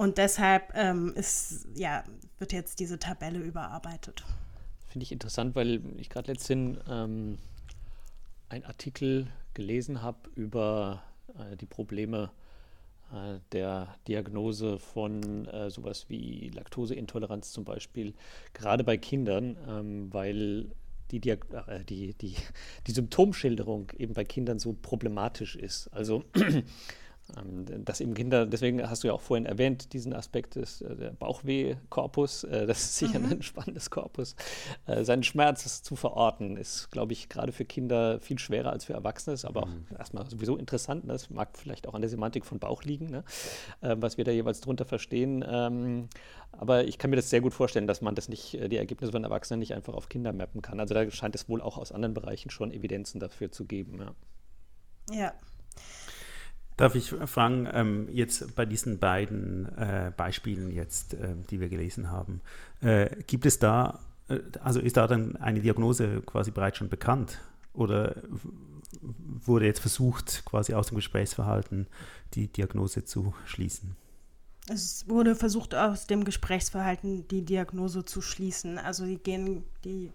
[0.00, 2.04] Und deshalb ähm, ist, ja,
[2.38, 4.24] wird jetzt diese Tabelle überarbeitet.
[4.88, 7.36] Finde ich interessant, weil ich gerade letztens ähm,
[8.48, 11.02] einen Artikel gelesen habe über
[11.38, 12.30] äh, die Probleme
[13.12, 18.14] äh, der Diagnose von äh, sowas wie Laktoseintoleranz zum Beispiel,
[18.54, 20.70] gerade bei Kindern, ähm, weil
[21.10, 22.36] die, Diag äh, die, die,
[22.86, 25.88] die Symptomschilderung eben bei Kindern so problematisch ist.
[25.88, 26.24] Also
[27.84, 32.44] dass eben Kinder, deswegen hast du ja auch vorhin erwähnt, diesen Aspekt des äh, Bauchweh-Korpus,
[32.44, 33.32] äh, das ist sicher mhm.
[33.32, 34.36] ein spannendes Korpus.
[34.86, 38.92] Äh, seinen Schmerz zu verorten, ist, glaube ich, gerade für Kinder viel schwerer als für
[38.92, 39.86] Erwachsene, ist aber mhm.
[39.92, 41.04] auch erstmal sowieso interessant.
[41.04, 41.12] Ne?
[41.12, 43.24] Das mag vielleicht auch an der Semantik von Bauch liegen, ne?
[43.80, 45.44] äh, was wir da jeweils drunter verstehen.
[45.46, 46.08] Ähm,
[46.52, 49.12] aber ich kann mir das sehr gut vorstellen, dass man das nicht, äh, die Ergebnisse
[49.12, 50.80] von Erwachsenen nicht einfach auf Kinder mappen kann.
[50.80, 53.98] Also da scheint es wohl auch aus anderen Bereichen schon Evidenzen dafür zu geben.
[55.10, 55.16] Ja.
[55.16, 55.32] ja.
[56.80, 62.10] Darf ich fragen, ähm, jetzt bei diesen beiden äh, Beispielen jetzt, äh, die wir gelesen
[62.10, 62.40] haben,
[62.80, 67.38] äh, gibt es da, äh, also ist da dann eine Diagnose quasi bereits schon bekannt?
[67.72, 68.16] Oder
[69.02, 71.86] wurde jetzt versucht, quasi aus dem Gesprächsverhalten
[72.34, 73.96] die Diagnose zu schließen?
[74.68, 78.78] Es wurde versucht, aus dem Gesprächsverhalten die Diagnose zu schließen.
[78.78, 80.12] Also die gehen, die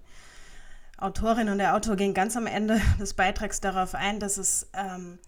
[0.97, 5.19] Autorin und der Autor gehen ganz am Ende des Beitrags darauf ein, dass es ähm,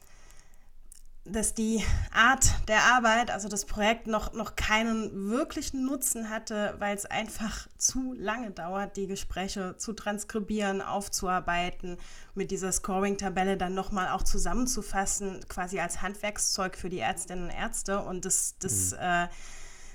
[1.31, 6.95] dass die Art der Arbeit, also das Projekt, noch, noch keinen wirklichen Nutzen hatte, weil
[6.95, 11.97] es einfach zu lange dauert, die Gespräche zu transkribieren, aufzuarbeiten,
[12.35, 18.01] mit dieser Scoring-Tabelle dann nochmal auch zusammenzufassen, quasi als Handwerkszeug für die Ärztinnen und Ärzte
[18.01, 18.97] und dass das, mhm.
[18.99, 19.27] äh,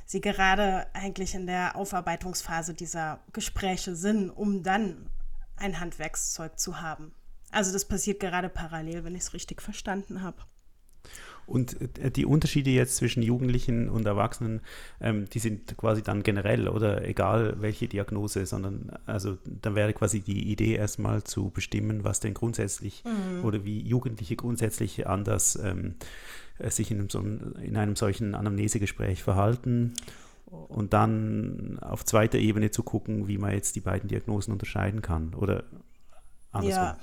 [0.05, 5.11] sie gerade eigentlich in der Aufarbeitungsphase dieser Gespräche sind, um dann
[5.57, 7.15] ein Handwerkszeug zu haben.
[7.51, 10.43] Also das passiert gerade parallel, wenn ich es richtig verstanden habe.
[11.47, 14.61] Und äh, die Unterschiede jetzt zwischen Jugendlichen und Erwachsenen,
[15.01, 20.21] ähm, die sind quasi dann generell oder egal welche Diagnose, sondern also dann wäre quasi
[20.21, 23.45] die Idee erstmal zu bestimmen, was denn grundsätzlich mhm.
[23.45, 25.97] oder wie Jugendliche grundsätzlich anders ähm,
[26.59, 29.95] äh, sich in einem, so, in einem solchen Anamnesegespräch verhalten
[30.47, 35.35] und dann auf zweiter Ebene zu gucken, wie man jetzt die beiden Diagnosen unterscheiden kann
[35.35, 35.65] oder
[36.51, 36.85] andersrum.
[36.85, 36.99] Ja.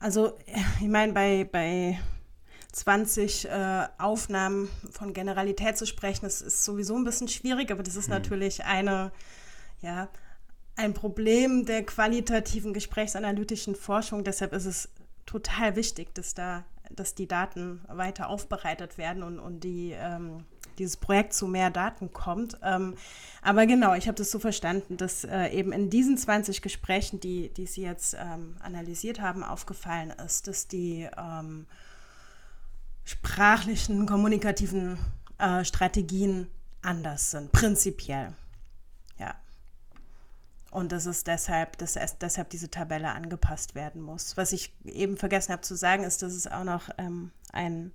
[0.00, 0.32] Also
[0.80, 1.98] ich meine, bei, bei
[2.74, 7.94] 20 äh, Aufnahmen von Generalität zu sprechen, das ist sowieso ein bisschen schwierig, aber das
[7.94, 8.14] ist mhm.
[8.14, 9.12] natürlich eine,
[9.80, 10.08] ja,
[10.76, 14.24] ein Problem der qualitativen gesprächsanalytischen Forschung.
[14.24, 14.88] Deshalb ist es
[15.24, 20.44] total wichtig, dass da, dass die Daten weiter aufbereitet werden und, und die, ähm,
[20.78, 22.58] dieses Projekt zu mehr Daten kommt.
[22.64, 22.96] Ähm,
[23.40, 27.50] aber genau, ich habe das so verstanden, dass äh, eben in diesen 20 Gesprächen, die,
[27.50, 31.66] die Sie jetzt ähm, analysiert haben, aufgefallen ist, dass die ähm,
[33.04, 34.98] sprachlichen, kommunikativen
[35.38, 36.48] äh, Strategien
[36.82, 38.32] anders sind, prinzipiell.
[39.18, 39.34] Ja.
[40.70, 44.36] Und das ist deshalb, dass es deshalb diese Tabelle angepasst werden muss.
[44.36, 47.92] Was ich eben vergessen habe zu sagen, ist, dass es auch noch ähm, ein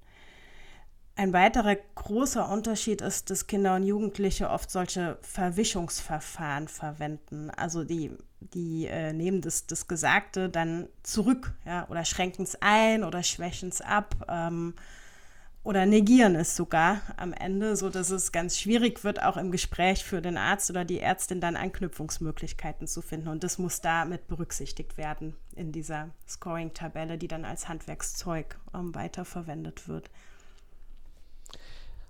[1.19, 7.49] ein weiterer großer Unterschied ist, dass Kinder und Jugendliche oft solche Verwischungsverfahren verwenden.
[7.49, 13.03] Also die, die äh, nehmen das, das Gesagte dann zurück ja, oder schränken es ein
[13.03, 14.15] oder schwächen es ab.
[14.29, 14.75] Ähm,
[15.63, 20.05] oder negieren es sogar am Ende, so dass es ganz schwierig wird, auch im Gespräch
[20.05, 23.27] für den Arzt oder die Ärztin dann Anknüpfungsmöglichkeiten zu finden.
[23.27, 29.87] Und das muss damit berücksichtigt werden in dieser Scoring-Tabelle, die dann als Handwerkszeug ähm, weiterverwendet
[29.87, 30.09] wird.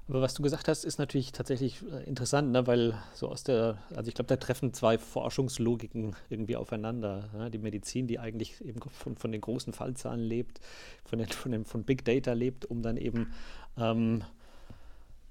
[0.09, 2.65] Aber was du gesagt hast, ist natürlich tatsächlich äh, interessant, ne?
[2.65, 7.29] weil so aus der, also ich glaube, da treffen zwei Forschungslogiken irgendwie aufeinander.
[7.37, 7.51] Ne?
[7.51, 10.61] Die Medizin, die eigentlich eben von, von den großen Fallzahlen lebt,
[11.05, 13.31] von, den, von, den, von Big Data lebt, um dann eben
[13.77, 14.23] ähm,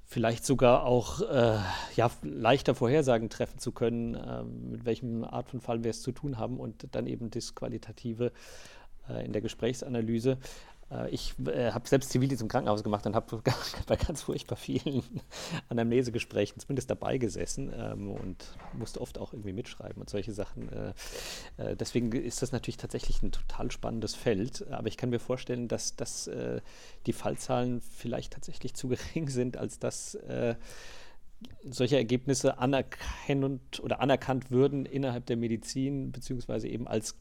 [0.05, 1.59] vielleicht sogar auch äh,
[1.97, 6.13] ja, leichter Vorhersagen treffen zu können, äh, mit welchem Art von Fall wir es zu
[6.13, 8.31] tun haben und dann eben das Qualitative
[9.11, 10.39] äh, in der Gesprächsanalyse.
[10.91, 13.43] Äh, ich äh, habe selbst Zivildienst im Krankenhaus gemacht und habe
[13.87, 15.03] bei ganz furchtbar vielen
[15.69, 20.69] Anamnesegesprächen zumindest dabei gesessen ähm, und musste oft auch irgendwie mitschreiben und solche Sachen.
[20.73, 20.93] Äh,
[21.57, 24.67] äh, deswegen ist das natürlich tatsächlich ein total spannendes Feld.
[24.71, 26.61] Aber ich kann mir vorstellen, dass, dass äh,
[27.07, 30.55] die Fallzahlen vielleicht tatsächlich zu gering sind, als dass äh,
[31.63, 37.15] solche Ergebnisse anerkennend oder anerkannt würden innerhalb der Medizin, beziehungsweise eben als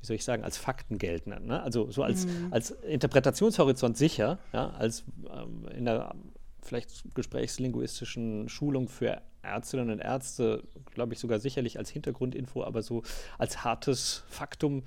[0.00, 1.30] wie soll ich sagen, als Fakten gelten.
[1.46, 1.62] Ne?
[1.62, 2.48] Also so als, mhm.
[2.50, 6.14] als Interpretationshorizont sicher, ja, als ähm, in der
[6.62, 10.64] vielleicht gesprächslinguistischen Schulung für Ärztinnen und Ärzte,
[10.94, 13.02] glaube ich, sogar sicherlich als Hintergrundinfo, aber so
[13.38, 14.82] als hartes Faktum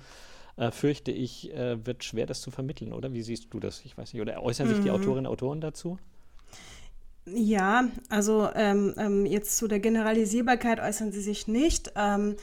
[0.56, 3.12] äh, fürchte ich, äh, wird schwer, das zu vermitteln, oder?
[3.12, 3.84] Wie siehst du das?
[3.84, 4.22] Ich weiß nicht.
[4.22, 4.94] Oder äußern sich die mhm.
[4.94, 5.98] Autorinnen und Autoren dazu?
[7.26, 11.92] Ja, also ähm, ähm, jetzt zu der Generalisierbarkeit äußern sie sich nicht.
[11.96, 12.36] Ähm,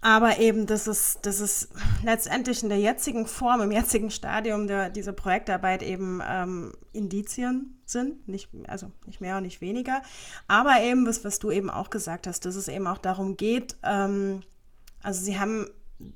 [0.00, 1.68] aber eben, dass es, dass es
[2.02, 8.26] letztendlich in der jetzigen Form, im jetzigen Stadium der, dieser Projektarbeit eben ähm, Indizien sind,
[8.26, 10.02] nicht, also nicht mehr und nicht weniger.
[10.48, 13.76] Aber eben, was, was du eben auch gesagt hast, dass es eben auch darum geht,
[13.82, 14.42] ähm,
[15.02, 15.66] also sie haben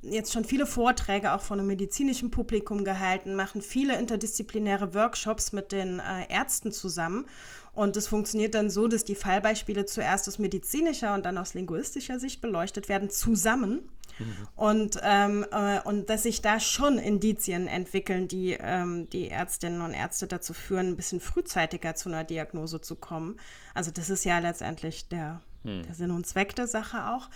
[0.03, 5.73] jetzt schon viele Vorträge auch von einem medizinischen Publikum gehalten, machen viele interdisziplinäre Workshops mit
[5.73, 7.27] den äh, Ärzten zusammen.
[7.75, 12.21] Und es funktioniert dann so, dass die Fallbeispiele zuerst aus medizinischer und dann aus linguistischer
[12.21, 13.89] Sicht beleuchtet werden, zusammen.
[14.19, 14.49] Mhm.
[14.55, 19.93] Und, ähm, äh, und dass sich da schon Indizien entwickeln, die ähm, die Ärztinnen und
[19.93, 23.41] Ärzte dazu führen, ein bisschen frühzeitiger zu einer Diagnose zu kommen.
[23.75, 25.83] Also das ist ja letztendlich der, mhm.
[25.83, 27.29] der Sinn und Zweck der Sache auch.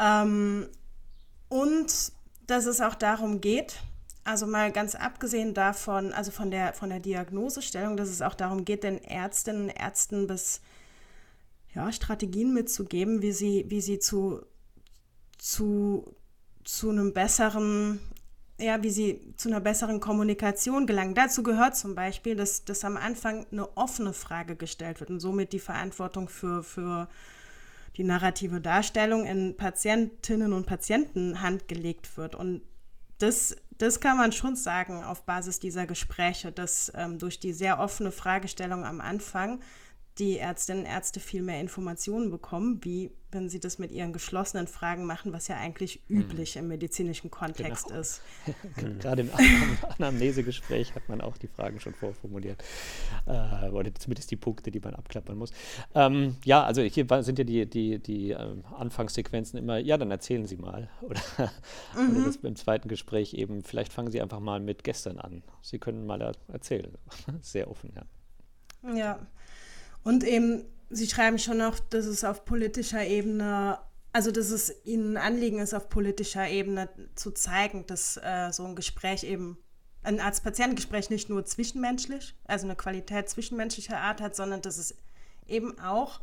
[0.00, 0.68] Ähm,
[1.48, 2.12] und
[2.46, 3.82] dass es auch darum geht,
[4.24, 8.64] also mal ganz abgesehen davon, also von der, von der Diagnosestellung, dass es auch darum
[8.64, 10.60] geht, den Ärztinnen und Ärzten bis
[11.74, 14.44] ja, Strategien mitzugeben, wie sie, wie sie zu,
[15.38, 16.14] zu,
[16.64, 18.00] zu einem besseren,
[18.60, 21.14] ja, wie sie zu einer besseren Kommunikation gelangen.
[21.14, 25.52] Dazu gehört zum Beispiel, dass, dass am Anfang eine offene Frage gestellt wird und somit
[25.52, 27.08] die Verantwortung für, für
[27.96, 32.34] die narrative Darstellung in Patientinnen und Patienten Hand gelegt wird.
[32.34, 32.62] Und
[33.18, 37.80] das das kann man schon sagen auf Basis dieser Gespräche, dass ähm, durch die sehr
[37.80, 39.58] offene Fragestellung am Anfang
[40.18, 44.66] die Ärztinnen und Ärzte viel mehr Informationen bekommen, wie wenn sie das mit ihren geschlossenen
[44.66, 46.20] Fragen machen, was ja eigentlich hm.
[46.20, 48.00] üblich im medizinischen Kontext genau.
[48.00, 48.20] ist.
[49.00, 49.30] Gerade im
[49.98, 52.62] Anamnesegespräch hat man auch die Fragen schon vorformuliert.
[53.26, 55.50] Äh, oder zumindest die Punkte, die man abklappern muss.
[55.94, 60.46] Ähm, ja, also hier sind ja die, die, die ähm, Anfangssequenzen immer, ja, dann erzählen
[60.46, 60.90] Sie mal.
[61.00, 61.20] Oder,
[61.96, 62.16] mhm.
[62.16, 65.42] oder das im zweiten Gespräch eben, vielleicht fangen Sie einfach mal mit gestern an.
[65.62, 66.96] Sie können mal erzählen.
[67.40, 68.94] Sehr offen, ja.
[68.94, 69.18] Ja.
[70.02, 73.78] Und eben, sie schreiben schon noch, dass es auf politischer Ebene,
[74.12, 78.64] also dass es ihnen ein Anliegen ist, auf politischer Ebene zu zeigen, dass äh, so
[78.64, 79.58] ein Gespräch eben,
[80.04, 84.96] ein Arzt-Patient-Gespräch nicht nur zwischenmenschlich, also eine Qualität zwischenmenschlicher Art hat, sondern dass es
[85.46, 86.20] eben auch,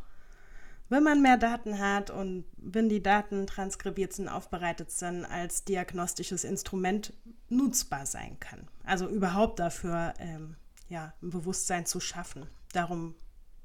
[0.90, 6.44] wenn man mehr Daten hat und wenn die Daten transkribiert sind, aufbereitet sind, als diagnostisches
[6.44, 7.14] Instrument
[7.48, 8.68] nutzbar sein kann.
[8.84, 10.56] Also überhaupt dafür ähm,
[10.88, 12.46] ja, ein Bewusstsein zu schaffen.
[12.72, 13.14] Darum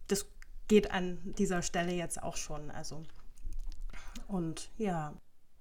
[0.08, 0.28] das
[0.68, 2.72] geht an dieser Stelle jetzt auch schon.
[2.72, 3.04] Also
[4.28, 5.14] und ja.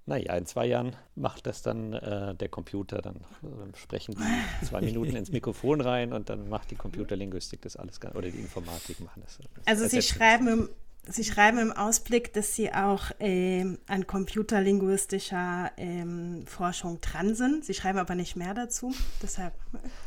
[0.07, 4.81] Naja, in zwei Jahren macht das dann äh, der Computer, dann äh, sprechen die zwei
[4.81, 9.23] Minuten ins Mikrofon rein und dann macht die Computerlinguistik das alles, oder die Informatik machen
[9.23, 9.37] das.
[9.37, 10.69] das also Sie schreiben, im,
[11.07, 17.65] Sie schreiben im Ausblick, dass Sie auch äh, an computerlinguistischer ähm, Forschung dran sind.
[17.65, 18.93] Sie schreiben aber nicht mehr dazu,
[19.23, 19.53] deshalb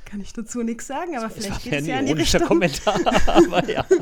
[0.05, 2.43] kann ich dazu nichts sagen, aber das vielleicht geht es ja in die Richtung.
[2.43, 3.85] Kommentar, aber ja.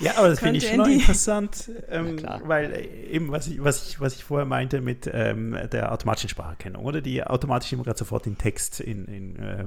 [0.00, 4.00] Ja, aber das finde ich schon interessant, ähm, weil äh, eben, was ich, was, ich,
[4.00, 7.00] was ich vorher meinte mit ähm, der automatischen Spracherkennung, oder?
[7.00, 9.64] Die automatisch immer gerade sofort den Text in, in, äh,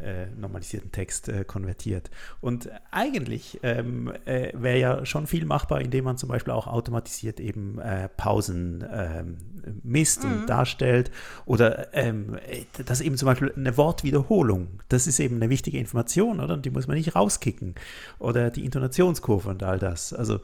[0.00, 2.10] äh, normalisierten Text äh, konvertiert.
[2.40, 7.40] Und eigentlich ähm, äh, wäre ja schon viel machbar, indem man zum Beispiel auch automatisiert
[7.40, 9.36] eben äh, Pausen ähm,
[9.82, 10.32] misst mhm.
[10.32, 11.10] und darstellt
[11.44, 12.38] oder ähm,
[12.84, 16.54] das eben zum Beispiel eine Wortwiederholung, das ist eben eine wichtige Information, oder?
[16.54, 17.74] Und die muss man nicht rauskicken
[18.18, 20.12] oder die Intonationskurve und all das.
[20.12, 20.40] Also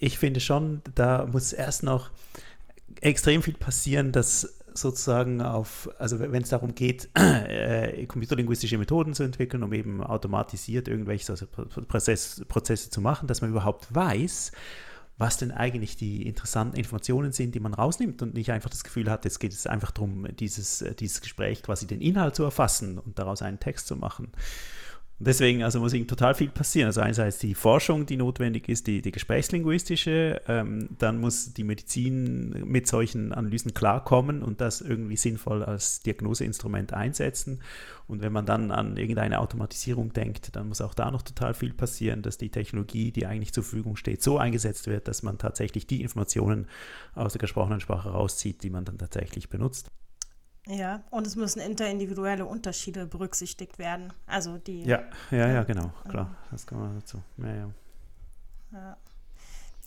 [0.00, 2.10] ich finde schon, da muss erst noch
[3.00, 9.22] extrem viel passieren, dass sozusagen auf, also wenn es darum geht, äh, computerlinguistische Methoden zu
[9.22, 14.52] entwickeln, um eben automatisiert irgendwelche also Prozess, Prozesse zu machen, dass man überhaupt weiß,
[15.18, 19.10] was denn eigentlich die interessanten Informationen sind, die man rausnimmt und nicht einfach das Gefühl
[19.10, 22.98] hat, jetzt geht es einfach darum, dieses, äh, dieses Gespräch quasi den Inhalt zu erfassen
[22.98, 24.32] und daraus einen Text zu machen.
[25.22, 26.88] Und deswegen also muss eben total viel passieren.
[26.88, 32.50] Also einerseits die Forschung, die notwendig ist, die, die gesprächslinguistische, ähm, dann muss die Medizin
[32.66, 37.60] mit solchen Analysen klarkommen und das irgendwie sinnvoll als Diagnoseinstrument einsetzen.
[38.08, 41.72] Und wenn man dann an irgendeine Automatisierung denkt, dann muss auch da noch total viel
[41.72, 45.86] passieren, dass die Technologie, die eigentlich zur Verfügung steht, so eingesetzt wird, dass man tatsächlich
[45.86, 46.66] die Informationen
[47.14, 49.88] aus der gesprochenen Sprache rauszieht, die man dann tatsächlich benutzt.
[50.66, 54.12] Ja, und es müssen interindividuelle Unterschiede berücksichtigt werden.
[54.26, 54.84] Also die.
[54.84, 56.34] Ja, ja, ja, genau, klar.
[56.50, 57.20] Das kann man dazu.
[57.38, 57.70] Ja, ja.
[58.72, 58.96] Ja,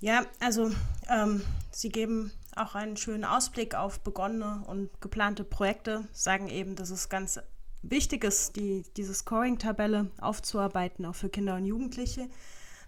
[0.01, 0.71] ja also
[1.09, 1.41] ähm,
[1.71, 7.07] Sie geben auch einen schönen Ausblick auf begonnene und geplante Projekte, sagen eben, dass es
[7.07, 7.39] ganz
[7.81, 12.27] wichtig ist, die, diese Scoring-Tabelle aufzuarbeiten, auch für Kinder und Jugendliche.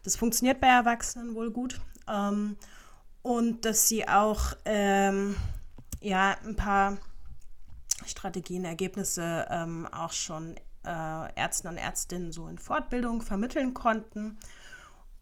[0.04, 1.80] Das funktioniert bei Erwachsenen wohl gut.
[2.10, 2.58] Ähm,
[3.22, 5.36] und dass sie auch ähm,
[6.02, 6.98] ja, ein paar
[8.06, 10.56] Strategien, Ergebnisse ähm, auch schon
[10.86, 14.38] äh, Ärzten und Ärztinnen so in Fortbildung vermitteln konnten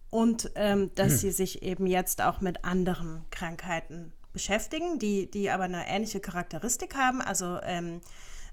[0.10, 1.18] und ähm, dass hm.
[1.18, 6.95] sie sich eben jetzt auch mit anderen Krankheiten beschäftigen, die, die aber eine ähnliche Charakteristik
[6.95, 7.22] haben.
[7.22, 8.02] Also ähm,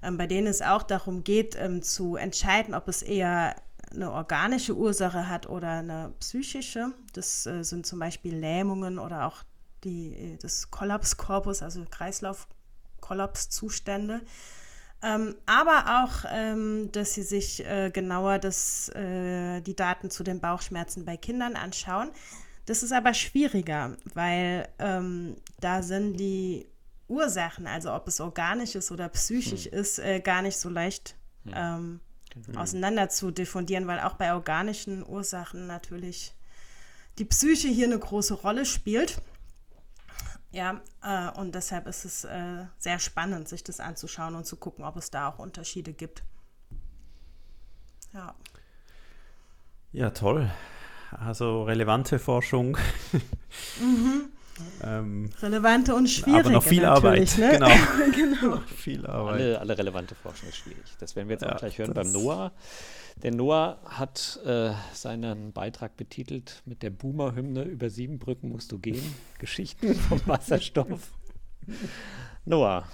[0.01, 3.55] ähm bei denen es auch darum geht, ähm, zu entscheiden, ob es eher
[3.91, 6.93] eine organische Ursache hat oder eine psychische.
[7.13, 9.43] Das äh, sind zum Beispiel Lähmungen oder auch
[9.83, 12.47] die, äh, das Kollapskorpus, also Kreislauf
[13.03, 14.21] Kollapszustände.
[15.03, 20.39] Ähm, aber auch, ähm, dass sie sich äh, genauer das, äh, die Daten zu den
[20.39, 22.09] Bauchschmerzen bei Kindern anschauen.
[22.65, 26.67] Das ist aber schwieriger, weil ähm, da sind die
[27.09, 29.73] Ursachen, also ob es organisch ist oder psychisch hm.
[29.73, 31.53] ist, äh, gar nicht so leicht hm.
[31.53, 31.99] Ähm,
[32.45, 32.57] hm.
[32.57, 36.33] auseinander zu diffundieren, weil auch bei organischen Ursachen natürlich
[37.17, 39.21] die Psyche hier eine große Rolle spielt.
[40.53, 44.85] Ja, äh, und deshalb ist es äh, sehr spannend, sich das anzuschauen und zu gucken,
[44.85, 46.23] ob es da auch Unterschiede gibt.
[48.13, 48.35] Ja.
[49.91, 50.51] Ja, toll.
[51.09, 52.77] Also relevante Forschung.
[53.81, 54.29] Mhm.
[54.83, 56.41] ähm, relevante und schwierige.
[56.41, 57.35] Aber noch viel Arbeit.
[57.39, 57.49] Ne?
[57.53, 57.69] Genau.
[58.15, 58.55] genau.
[58.57, 59.41] Noch viel Arbeit.
[59.41, 60.83] Alle, alle relevante Forschung ist schwierig.
[60.99, 62.51] Das werden wir jetzt ja, auch gleich hören beim Noah.
[63.23, 68.79] Der Noah hat äh, seinen Beitrag betitelt mit der Boomer-Hymne Über sieben Brücken musst du
[68.79, 69.15] gehen.
[69.39, 71.13] Geschichten vom Wasserstoff.
[72.43, 72.85] Noah.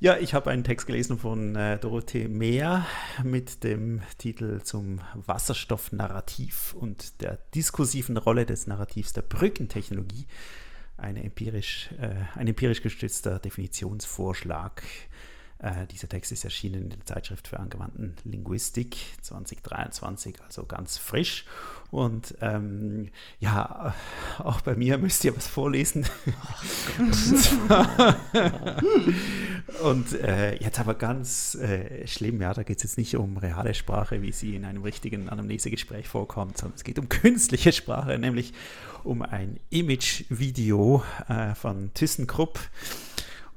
[0.00, 2.84] Ja, ich habe einen Text gelesen von äh, Dorothee Mehr
[3.22, 10.26] mit dem Titel zum Wasserstoffnarrativ und der diskursiven Rolle des Narrativs der Brückentechnologie.
[10.98, 14.82] Eine empirisch, äh, ein empirisch gestützter Definitionsvorschlag
[15.62, 21.46] äh, dieser Text ist erschienen in der Zeitschrift für angewandten Linguistik 2023, also ganz frisch.
[21.92, 23.94] Und ähm, ja,
[24.38, 26.06] auch bei mir müsst ihr was vorlesen.
[29.84, 33.74] und äh, jetzt aber ganz äh, schlimm, ja, da geht es jetzt nicht um reale
[33.74, 38.52] Sprache, wie sie in einem richtigen Anamnesegespräch vorkommt, sondern es geht um künstliche Sprache, nämlich
[39.04, 42.58] um ein Image-Video äh, von ThyssenKrupp.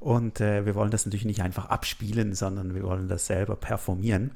[0.06, 4.30] Und äh, wir wollen das natürlich nicht einfach abspielen, sondern wir wollen das selber performieren.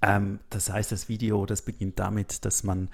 [0.00, 2.88] Ähm, das heißt, das Video, das beginnt damit, dass man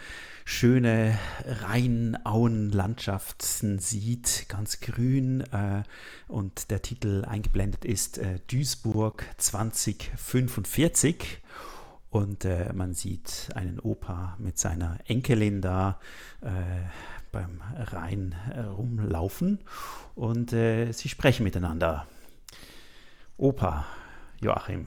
[0.47, 5.43] schöne Rheinauen-Landschaften sieht, ganz grün.
[5.53, 5.83] Äh,
[6.29, 11.43] und der Titel eingeblendet ist äh, Duisburg 2045.
[12.09, 16.01] Und äh, man sieht einen Opa mit seiner Enkelin da
[16.41, 16.49] äh,
[17.33, 19.59] beim Rhein äh, rumlaufen
[20.15, 22.07] und äh, sie sprechen miteinander.
[23.37, 23.87] Opa,
[24.41, 24.87] Joachim.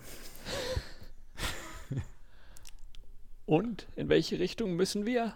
[3.46, 5.34] Und in welche Richtung müssen wir?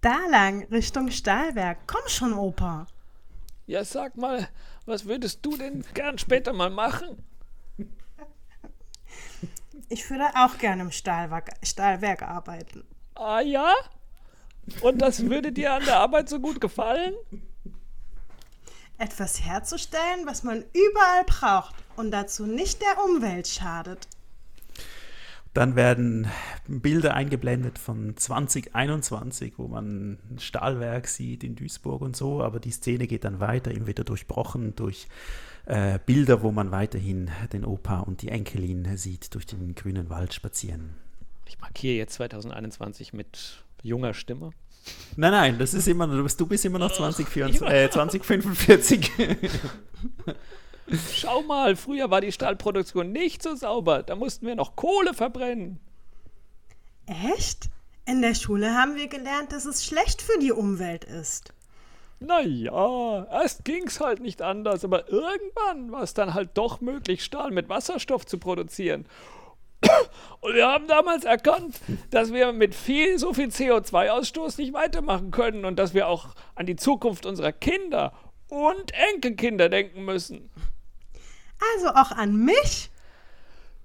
[0.00, 1.78] Da lang, Richtung Stahlwerk.
[1.86, 2.86] Komm schon, Opa.
[3.66, 4.48] Ja, sag mal,
[4.84, 7.24] was würdest du denn gern später mal machen?
[9.88, 12.84] Ich würde auch gerne im Stahlwerk, Stahlwerk arbeiten.
[13.14, 13.72] Ah ja?
[14.80, 17.14] Und das würde dir an der Arbeit so gut gefallen?
[18.98, 24.08] Etwas herzustellen, was man überall braucht und dazu nicht der Umwelt schadet.
[25.56, 26.28] Dann werden
[26.66, 32.70] Bilder eingeblendet von 2021, wo man ein Stahlwerk sieht in Duisburg und so, aber die
[32.70, 35.08] Szene geht dann weiter, immer wieder durchbrochen durch
[35.64, 40.34] äh, Bilder, wo man weiterhin den Opa und die Enkelin sieht durch den grünen Wald
[40.34, 40.90] spazieren.
[41.46, 44.50] Ich markiere jetzt 2021 mit junger Stimme.
[45.16, 49.10] Nein, nein, das ist immer, du bist, du bist immer noch 2024, äh, 2045.
[51.12, 54.02] Schau mal, früher war die Stahlproduktion nicht so sauber.
[54.02, 55.80] Da mussten wir noch Kohle verbrennen.
[57.06, 57.70] Echt?
[58.04, 61.52] In der Schule haben wir gelernt, dass es schlecht für die Umwelt ist.
[62.18, 67.50] Naja, erst ging's halt nicht anders, aber irgendwann war es dann halt doch möglich, Stahl
[67.50, 69.06] mit Wasserstoff zu produzieren.
[70.40, 71.80] Und wir haben damals erkannt,
[72.10, 76.66] dass wir mit viel, so viel CO2-Ausstoß nicht weitermachen können und dass wir auch an
[76.66, 78.12] die Zukunft unserer Kinder
[78.48, 80.50] und Enkelkinder denken müssen.
[81.74, 82.90] Also auch an mich?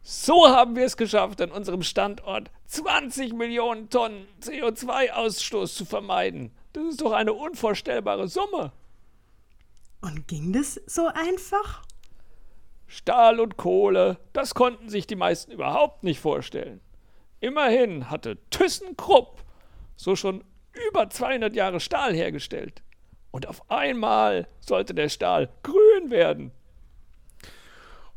[0.04, 6.52] So haben wir es geschafft, an unserem Standort 20 Millionen Tonnen CO2-Ausstoß zu vermeiden.
[6.74, 8.72] Das ist doch eine unvorstellbare Summe.
[10.02, 11.84] Und ging das so einfach?
[12.92, 16.82] Stahl und Kohle, das konnten sich die meisten überhaupt nicht vorstellen.
[17.40, 19.46] Immerhin hatte ThyssenKrupp
[19.96, 20.44] so schon
[20.90, 22.84] über 200 Jahre Stahl hergestellt.
[23.32, 26.52] Und auf einmal sollte der Stahl grün werden.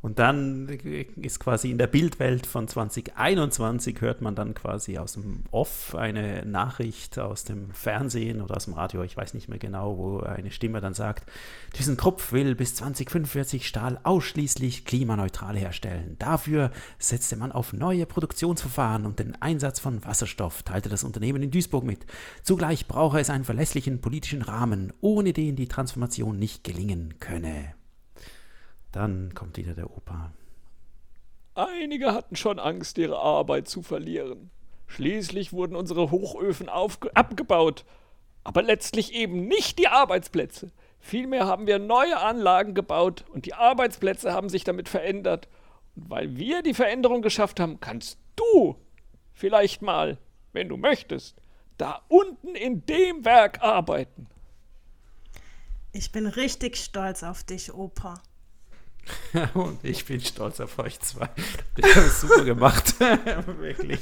[0.04, 0.68] Und dann
[1.16, 6.44] ist quasi in der Bildwelt von 2021 hört man dann quasi aus dem Off eine
[6.44, 10.50] Nachricht aus dem Fernsehen oder aus dem Radio, ich weiß nicht mehr genau, wo eine
[10.50, 11.24] Stimme dann sagt,
[11.72, 16.16] ThyssenKrupp will bis 2045 Stahl ausschließlich klimaneutral herstellen.
[16.18, 21.50] Dafür setzte man auf neue Produktionsverfahren und den Einsatz von Wasserstoff, teilte das Unternehmen in
[21.50, 22.04] Duisburg mit.
[22.42, 27.72] Zugleich brauche es einen verlässlichen politischen Rahmen, ohne den die Transformation nicht gelingen könne.
[28.94, 30.30] Dann kommt wieder der Opa.
[31.56, 34.50] Einige hatten schon Angst, ihre Arbeit zu verlieren.
[34.86, 37.84] Schließlich wurden unsere Hochöfen abgebaut,
[38.44, 40.70] aber letztlich eben nicht die Arbeitsplätze.
[41.00, 45.48] Vielmehr haben wir neue Anlagen gebaut und die Arbeitsplätze haben sich damit verändert.
[45.96, 48.76] Und weil wir die Veränderung geschafft haben, kannst du
[49.32, 50.18] vielleicht mal,
[50.52, 51.36] wenn du möchtest,
[51.78, 54.28] da unten in dem Werk arbeiten.
[55.90, 58.22] Ich bin richtig stolz auf dich, Opa.
[59.54, 61.28] Und ich bin stolz auf euch zwei.
[61.76, 62.94] Das habt super gemacht.
[63.58, 64.00] Wirklich.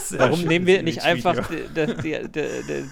[0.00, 2.28] Sehr Warum nehmen wir nicht einfach die, die,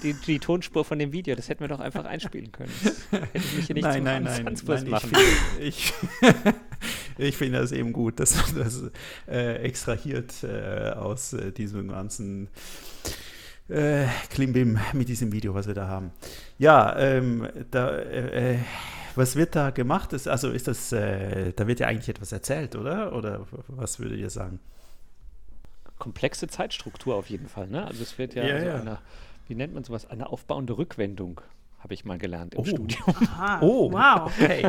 [0.02, 1.35] die, die, Tonspur von dem Video?
[1.35, 2.73] Das hätten wir doch einfach einspielen können.
[3.11, 5.11] Hätte ich mich hier nicht nein, nein, nein, nein, machen.
[5.59, 5.94] Ich,
[7.16, 8.82] ich finde das eben gut, dass man das
[9.27, 12.48] äh, extrahiert äh, aus äh, diesem ganzen
[13.69, 16.12] äh, Klimbim mit diesem Video, was wir da haben.
[16.59, 18.59] Ja, ähm, da äh, äh
[19.16, 20.12] was wird da gemacht?
[20.12, 23.15] Ist, also ist das, äh, da wird ja eigentlich etwas erzählt, oder?
[23.15, 24.61] Oder was würdet ihr sagen?
[25.99, 27.86] Komplexe Zeitstruktur auf jeden Fall, ne?
[27.86, 28.74] Also es wird ja, ja, also ja.
[28.81, 28.99] Eine,
[29.49, 31.41] wie nennt man sowas, eine aufbauende Rückwendung,
[31.78, 32.65] habe ich mal gelernt im oh.
[32.65, 33.05] Studium.
[33.07, 33.59] Aha.
[33.61, 34.27] Oh, wow.
[34.27, 34.66] Okay.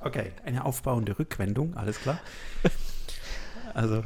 [0.00, 2.18] okay, eine aufbauende Rückwendung, alles klar.
[3.74, 4.02] Also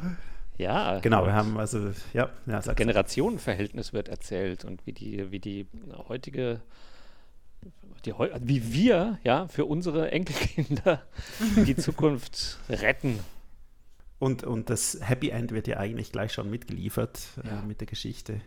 [0.57, 1.25] ja, genau.
[1.25, 5.67] Wir haben also ja, ja das Generationenverhältnis wird erzählt und wie die wie die
[6.07, 6.61] heutige
[8.05, 11.01] die, wie wir ja für unsere Enkelkinder
[11.55, 13.19] die Zukunft retten.
[14.19, 17.59] Und, und das Happy End wird ja eigentlich gleich schon mitgeliefert äh, ja.
[17.59, 18.41] äh, mit der Geschichte,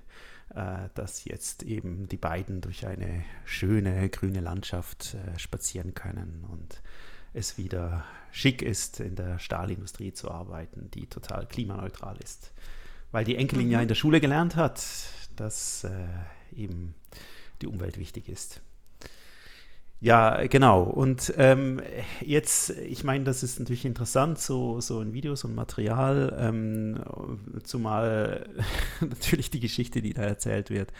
[0.54, 6.82] äh, dass jetzt eben die beiden durch eine schöne grüne Landschaft äh, spazieren können und
[7.34, 12.52] es wieder schick ist, in der Stahlindustrie zu arbeiten, die total klimaneutral ist.
[13.12, 13.72] Weil die Enkelin mhm.
[13.72, 14.82] ja in der Schule gelernt hat,
[15.36, 15.90] dass äh,
[16.54, 16.94] eben
[17.60, 18.62] die Umwelt wichtig ist.
[20.06, 20.84] Ja, genau.
[20.84, 21.82] Und ähm,
[22.20, 27.02] jetzt, ich meine, das ist natürlich interessant, so, so in Videos und Material, ähm,
[27.64, 28.48] zumal
[29.00, 30.92] natürlich die Geschichte, die da erzählt wird,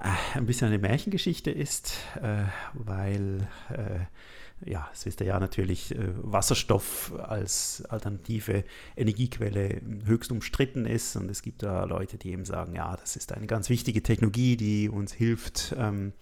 [0.00, 5.94] äh, ein bisschen eine Märchengeschichte ist, äh, weil, äh, ja, es wisst ihr ja natürlich,
[5.94, 8.64] äh, Wasserstoff als alternative
[8.96, 13.30] Energiequelle höchst umstritten ist und es gibt da Leute, die eben sagen, ja, das ist
[13.34, 16.14] eine ganz wichtige Technologie, die uns hilft, ähm,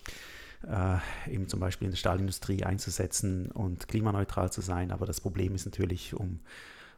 [0.66, 4.90] äh, eben zum Beispiel in der Stahlindustrie einzusetzen und klimaneutral zu sein.
[4.90, 6.40] Aber das Problem ist natürlich, um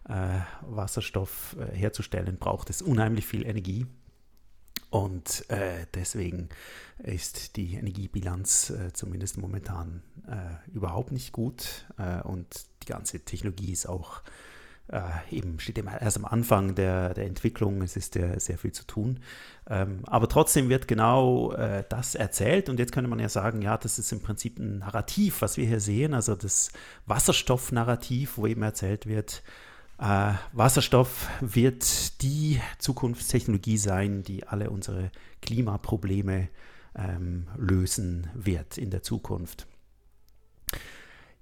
[0.09, 3.87] äh, Wasserstoff äh, herzustellen, braucht es unheimlich viel Energie.
[4.91, 6.49] Und äh, deswegen
[6.99, 11.87] ist die Energiebilanz äh, zumindest momentan äh, überhaupt nicht gut.
[12.25, 14.23] und die ganze Technologie ist auch
[14.93, 15.01] äh,
[15.31, 18.85] eben steht immer erst am Anfang der, der Entwicklung, es ist ja sehr viel zu
[18.85, 19.21] tun.
[19.69, 23.77] Ähm, aber trotzdem wird genau äh, das erzählt und jetzt könnte man ja sagen, ja,
[23.77, 26.71] das ist im Prinzip ein Narrativ, was wir hier sehen, also das
[27.07, 29.43] Wasserstoffnarrativ, wo eben erzählt wird,
[30.03, 35.11] Äh, Wasserstoff wird die Zukunftstechnologie sein, die alle unsere
[35.43, 36.49] Klimaprobleme
[36.97, 39.67] ähm, lösen wird in der Zukunft.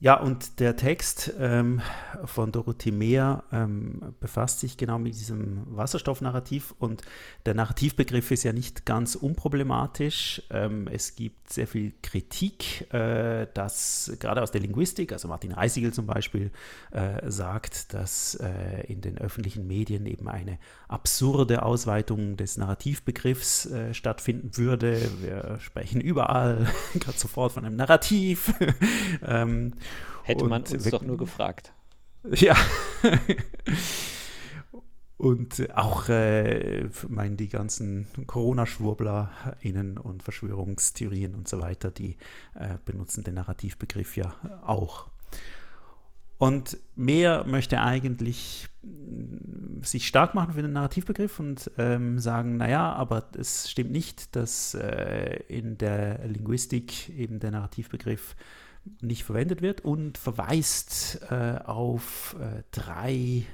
[0.01, 1.81] Ja, und der Text ähm,
[2.25, 7.03] von Dorothee Mehr ähm, befasst sich genau mit diesem Wasserstoffnarrativ und
[7.47, 10.41] der Narrativbegriff ist ja nicht ganz unproblematisch.
[10.51, 15.93] Ähm, es gibt sehr viel Kritik, äh, dass gerade aus der Linguistik, also Martin Reisigel
[15.93, 16.53] zum Beispiel,
[16.93, 23.95] äh, sagt, dass äh, in den öffentlichen Medien eben eine absurde Ausweitung des Narrativbegriffs äh,
[23.95, 25.01] stattfinden würde.
[25.21, 28.53] Wir sprechen überall gerade sofort von einem Narrativ.
[29.27, 29.75] Ähm,
[30.23, 31.73] Hätte man uns doch nur gefragt.
[32.35, 32.57] Ja.
[35.17, 42.17] Und auch, äh, meinen die ganzen Corona-SchwurblerInnen und Verschwörungstheorien und so weiter, die
[42.55, 44.35] äh, benutzen den Narrativbegriff ja
[44.65, 45.09] auch.
[46.39, 52.93] Und mehr möchte eigentlich mm, sich stark machen für den Narrativbegriff und ähm, sagen, naja,
[52.93, 58.37] aber es stimmt nicht, dass äh, in der Linguistik eben der Narrativbegriff
[59.01, 63.45] nicht verwendet wird und verweist äh, auf äh, drei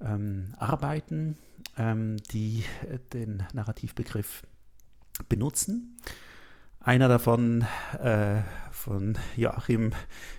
[0.00, 1.36] ähm, Arbeiten,
[1.76, 4.44] ähm, die äh, den Narrativbegriff
[5.28, 5.96] benutzen.
[6.84, 7.64] Einer davon
[8.02, 9.92] äh, von Joachim,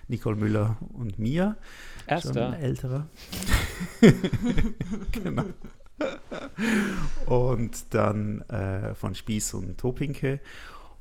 [0.06, 1.56] Nicole Müller und mir.
[2.06, 2.52] Erster.
[2.52, 3.08] Schon älterer.
[5.10, 5.44] genau.
[7.26, 10.38] Und dann äh, von Spieß und Topinke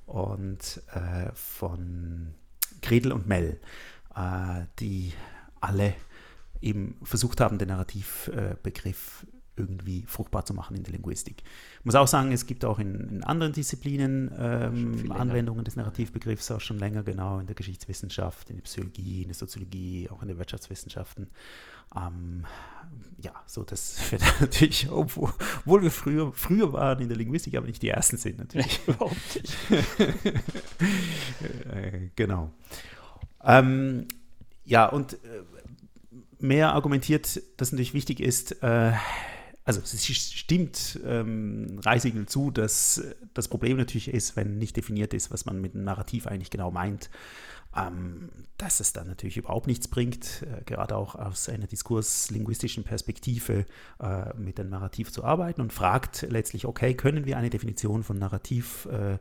[0.08, 2.34] und äh, von
[2.82, 3.60] Gredel und Mell,
[4.16, 5.14] äh, die
[5.62, 5.94] alle
[6.60, 11.44] eben versucht haben, den Narrativbegriff irgendwie fruchtbar zu machen in der Linguistik.
[11.80, 16.52] Ich muss auch sagen, es gibt auch in, in anderen Disziplinen ähm, Anwendungen des Narrativbegriffs
[16.52, 20.28] auch schon länger, genau in der Geschichtswissenschaft, in der Psychologie, in der Soziologie, auch in
[20.28, 21.30] den Wirtschaftswissenschaften.
[21.96, 22.46] Ähm,
[23.22, 27.68] ja, so das wird natürlich, obwohl, obwohl, wir früher, früher waren in der Linguistik, aber
[27.68, 28.80] nicht die Ersten sind natürlich.
[28.88, 29.56] Überhaupt nicht.
[31.72, 32.52] äh, genau.
[33.44, 34.08] Ähm,
[34.66, 35.18] ja, und äh,
[36.40, 38.94] mehr argumentiert, dass natürlich wichtig ist, äh,
[39.66, 43.02] also es stimmt ähm, Reisigel zu, dass
[43.34, 46.70] das Problem natürlich ist, wenn nicht definiert ist, was man mit dem Narrativ eigentlich genau
[46.70, 47.10] meint,
[47.76, 53.66] ähm, dass es dann natürlich überhaupt nichts bringt, äh, gerade auch aus einer diskurslinguistischen Perspektive
[54.00, 58.20] äh, mit dem Narrativ zu arbeiten und fragt letztlich, okay, können wir eine Definition von
[58.20, 59.18] Narrativ äh,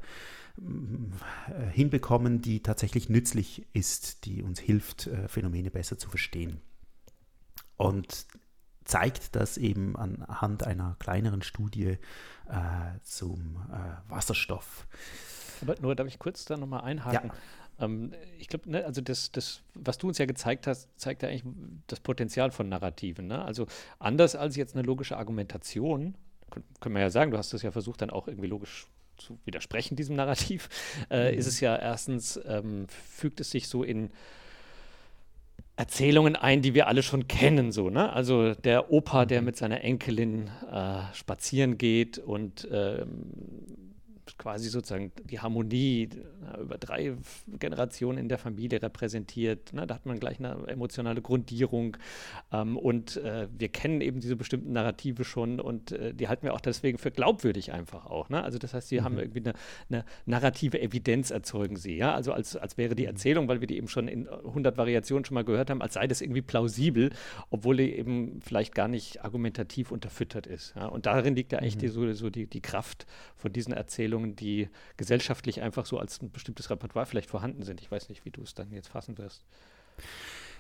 [1.73, 6.61] hinbekommen, die tatsächlich nützlich ist, die uns hilft, äh, Phänomene besser zu verstehen.
[7.77, 8.27] Und
[8.85, 11.99] zeigt das eben anhand einer kleineren Studie
[12.49, 14.87] äh, zum äh, Wasserstoff.
[15.63, 17.31] Aber nur darf ich kurz da nochmal einhaken.
[17.79, 17.85] Ja.
[17.85, 21.29] Ähm, ich glaube, ne, also das, das, was du uns ja gezeigt hast, zeigt ja
[21.29, 21.45] eigentlich
[21.87, 23.27] das Potenzial von Narrativen.
[23.27, 23.43] Ne?
[23.45, 23.67] Also
[23.99, 26.15] anders als jetzt eine logische Argumentation,
[26.81, 28.87] können wir ja sagen, du hast das ja versucht, dann auch irgendwie logisch
[29.17, 30.69] zu widersprechen, diesem Narrativ,
[31.11, 31.39] äh, mhm.
[31.39, 34.11] ist es ja erstens, ähm, fügt es sich so in
[35.77, 38.13] Erzählungen ein, die wir alle schon kennen, so, ne?
[38.13, 39.47] Also der Opa, der mhm.
[39.47, 43.94] mit seiner Enkelin äh, spazieren geht und ähm,
[44.39, 46.09] quasi sozusagen die Harmonie
[46.61, 47.15] über drei
[47.59, 49.73] Generationen in der Familie repräsentiert.
[49.73, 49.87] Ne?
[49.87, 51.97] Da hat man gleich eine emotionale Grundierung.
[52.53, 56.55] Ähm, und äh, wir kennen eben diese bestimmten Narrative schon und äh, die halten wir
[56.55, 58.29] auch deswegen für glaubwürdig einfach auch.
[58.29, 58.43] Ne?
[58.43, 59.05] Also das heißt, sie mhm.
[59.05, 59.55] haben irgendwie eine,
[59.91, 61.97] eine, narrative Evidenz erzeugen sie.
[61.97, 62.15] Ja?
[62.15, 63.11] Also als, als wäre die mhm.
[63.11, 66.07] Erzählung, weil wir die eben schon in 100 Variationen schon mal gehört haben, als sei
[66.07, 67.11] das irgendwie plausibel,
[67.51, 70.75] obwohl die eben vielleicht gar nicht argumentativ unterfüttert ist.
[70.77, 70.87] Ja?
[70.87, 71.81] Und darin liegt ja eigentlich mhm.
[71.81, 73.07] die, so, so die, die Kraft
[73.37, 77.81] von diesen Erzählungen, die gesellschaftlich einfach so als ein bestimmtes Repertoire vielleicht vorhanden sind.
[77.81, 79.45] Ich weiß nicht, wie du es dann jetzt fassen wirst.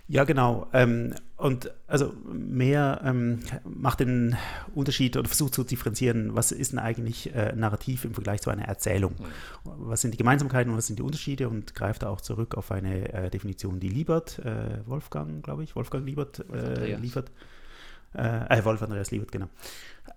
[0.06, 0.68] Ja, genau.
[0.74, 4.36] Ähm, und also mehr ähm, macht den
[4.74, 8.66] Unterschied oder versucht zu differenzieren, was ist denn eigentlich äh, Narrativ im Vergleich zu einer
[8.66, 9.12] Erzählung?
[9.12, 9.24] Mhm.
[9.64, 11.48] Was sind die Gemeinsamkeiten und was sind die Unterschiede?
[11.48, 15.74] Und greift da auch zurück auf eine äh, Definition, die Liebert, äh, Wolfgang, glaube ich,
[15.74, 17.30] Wolfgang Liebert äh, liefert.
[18.14, 19.48] Äh, äh, Wolf Andreas Liebert, genau.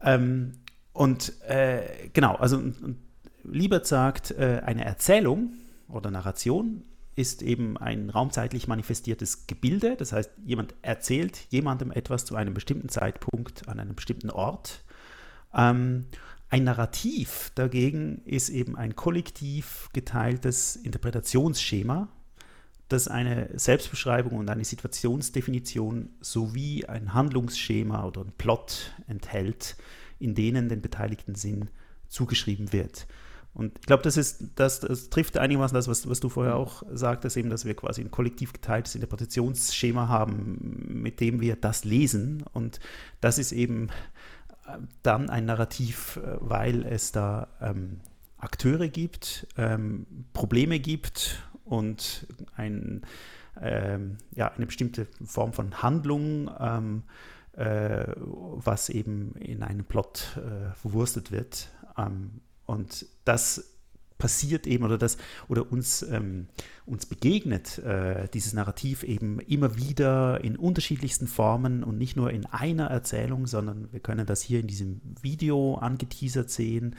[0.01, 0.53] Ähm,
[0.91, 1.33] und
[2.13, 2.97] genau, also und,
[3.43, 5.53] Liebert sagt, äh, eine Erzählung
[5.87, 6.83] oder Narration
[7.15, 9.95] ist eben ein raumzeitlich manifestiertes Gebilde.
[9.97, 14.83] Das heißt, jemand erzählt jemandem etwas zu einem bestimmten Zeitpunkt an einem bestimmten Ort.
[15.53, 16.05] Ähm,
[16.49, 22.07] ein Narrativ dagegen ist eben ein kollektiv geteiltes Interpretationsschema,
[22.87, 29.75] das eine Selbstbeschreibung und eine Situationsdefinition sowie ein Handlungsschema oder ein Plot enthält,
[30.19, 31.69] in denen den Beteiligten Sinn
[32.07, 33.07] zugeschrieben wird.
[33.57, 36.83] Und ich glaube, das ist, das, das trifft einigermaßen das, was, was du vorher auch
[36.91, 42.45] sagtest, eben, dass wir quasi ein kollektiv geteiltes Interpretationsschema haben, mit dem wir das lesen.
[42.53, 42.79] Und
[43.19, 43.89] das ist eben
[44.67, 48.01] äh, dann ein Narrativ, äh, weil es da ähm,
[48.37, 53.01] Akteure gibt, ähm, Probleme gibt und ein,
[53.59, 57.03] ähm, ja, eine bestimmte Form von Handlung, ähm,
[57.53, 61.69] äh, was eben in einem Plot äh, verwurstet wird.
[62.67, 63.77] Und das
[64.17, 65.17] passiert eben oder das
[65.47, 66.47] oder uns, ähm,
[66.85, 72.45] uns begegnet äh, dieses Narrativ eben immer wieder in unterschiedlichsten Formen und nicht nur in
[72.47, 76.95] einer Erzählung, sondern wir können das hier in diesem Video angeteasert sehen.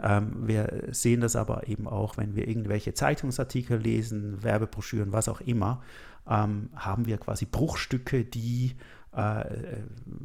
[0.00, 5.40] Ähm, wir sehen das aber eben auch, wenn wir irgendwelche Zeitungsartikel lesen, Werbebroschüren, was auch
[5.40, 5.82] immer,
[6.28, 8.76] ähm, haben wir quasi Bruchstücke, die
[9.16, 9.76] äh, äh,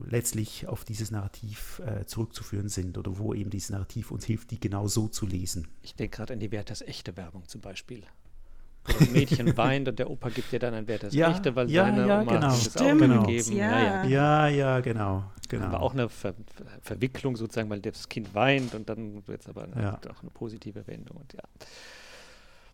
[0.08, 4.60] letztlich auf dieses Narrativ äh, zurückzuführen sind oder wo eben dieses Narrativ uns hilft, die
[4.60, 5.68] genau so zu lesen.
[5.82, 8.04] Ich denke gerade an die Werthers echte Werbung zum Beispiel.
[8.86, 11.70] Wo das Mädchen weint und der Opa gibt dir dann ein Werthers ja, echte, weil
[11.72, 12.48] ja, seine ja, Oma genau.
[12.48, 13.58] das Stimmt, Auge gegeben.
[13.58, 13.80] ja.
[13.82, 15.32] Ja, Ja, ja, genau.
[15.50, 15.66] genau.
[15.66, 19.48] Aber auch eine Ver Ver Verwicklung sozusagen, weil das Kind weint und dann wird es
[19.50, 20.00] aber eine, Ja.
[20.12, 21.18] auch eine positive Wendung.
[21.18, 21.42] Und ja.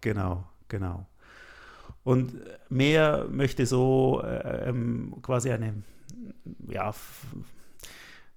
[0.01, 1.05] Genau, genau.
[2.03, 2.33] Und
[2.69, 5.83] mehr möchte so äh, ähm, quasi eine,
[6.67, 6.93] ja,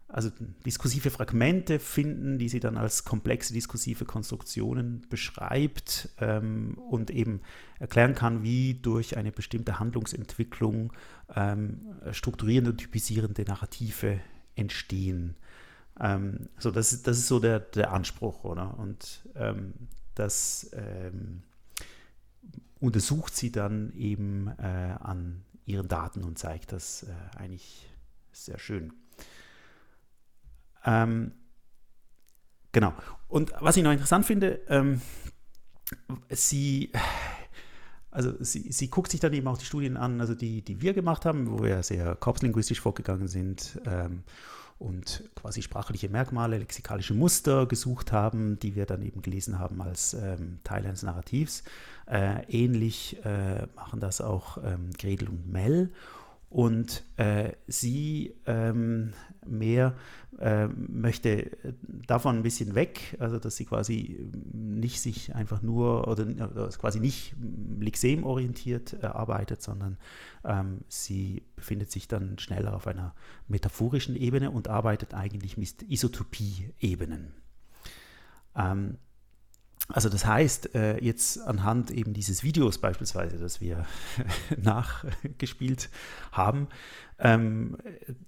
[0.08, 0.30] also
[0.64, 7.40] diskursive Fragmente finden, die sie dann als komplexe diskursive Konstruktionen beschreibt ähm, und eben
[7.80, 10.92] erklären kann, wie durch eine bestimmte Handlungsentwicklung
[11.34, 11.80] ähm,
[12.12, 14.20] strukturierende und typisierende Narrative
[14.54, 15.36] entstehen.
[15.98, 18.78] Ähm, so, das, ist, das ist so der, der Anspruch, oder?
[18.78, 19.74] Und ähm,
[20.14, 21.42] das ähm,
[22.78, 27.88] untersucht sie dann eben äh, an ihren Daten und zeigt das äh, eigentlich
[28.32, 28.92] sehr schön.
[30.84, 31.32] Ähm,
[32.72, 32.94] genau.
[33.28, 35.00] Und was ich noch interessant finde, ähm,
[36.28, 36.92] sie,
[38.10, 40.92] also sie, sie guckt sich dann eben auch die Studien an, also die, die wir
[40.92, 44.24] gemacht haben, wo wir sehr korpslinguistisch vorgegangen sind ähm,
[44.78, 50.14] und quasi sprachliche Merkmale, lexikalische Muster gesucht haben, die wir dann eben gelesen haben als
[50.14, 51.62] ähm, Teil eines Narrativs.
[52.06, 55.90] Äh, ähnlich äh, machen das auch ähm, Gretel und Mel.
[56.54, 59.12] Und äh, sie ähm,
[59.44, 59.96] mehr
[60.38, 61.50] äh, möchte
[62.06, 67.00] davon ein bisschen weg, also dass sie quasi nicht sich einfach nur oder, oder quasi
[67.00, 67.34] nicht
[67.80, 69.98] lexemorientiert äh, arbeitet, sondern
[70.44, 73.16] ähm, sie befindet sich dann schneller auf einer
[73.48, 77.32] metaphorischen Ebene und arbeitet eigentlich mit Isotopie-Ebenen.
[78.54, 78.98] Ähm,
[79.88, 83.84] also das heißt, äh, jetzt anhand eben dieses Videos beispielsweise, das wir
[84.56, 85.90] nachgespielt
[86.32, 86.68] haben,
[87.18, 87.76] ähm,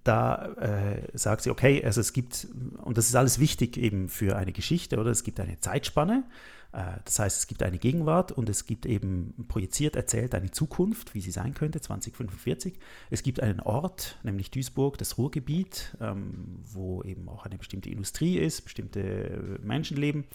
[0.05, 2.47] da äh, sagt sie, okay, also es gibt,
[2.83, 6.24] und das ist alles wichtig eben für eine Geschichte, oder es gibt eine Zeitspanne,
[6.73, 11.15] äh, das heißt, es gibt eine Gegenwart und es gibt eben projiziert erzählt eine Zukunft,
[11.15, 12.78] wie sie sein könnte, 2045.
[13.11, 18.37] Es gibt einen Ort, nämlich Duisburg, das Ruhrgebiet, ähm, wo eben auch eine bestimmte Industrie
[18.37, 20.27] ist, bestimmte Menschen leben.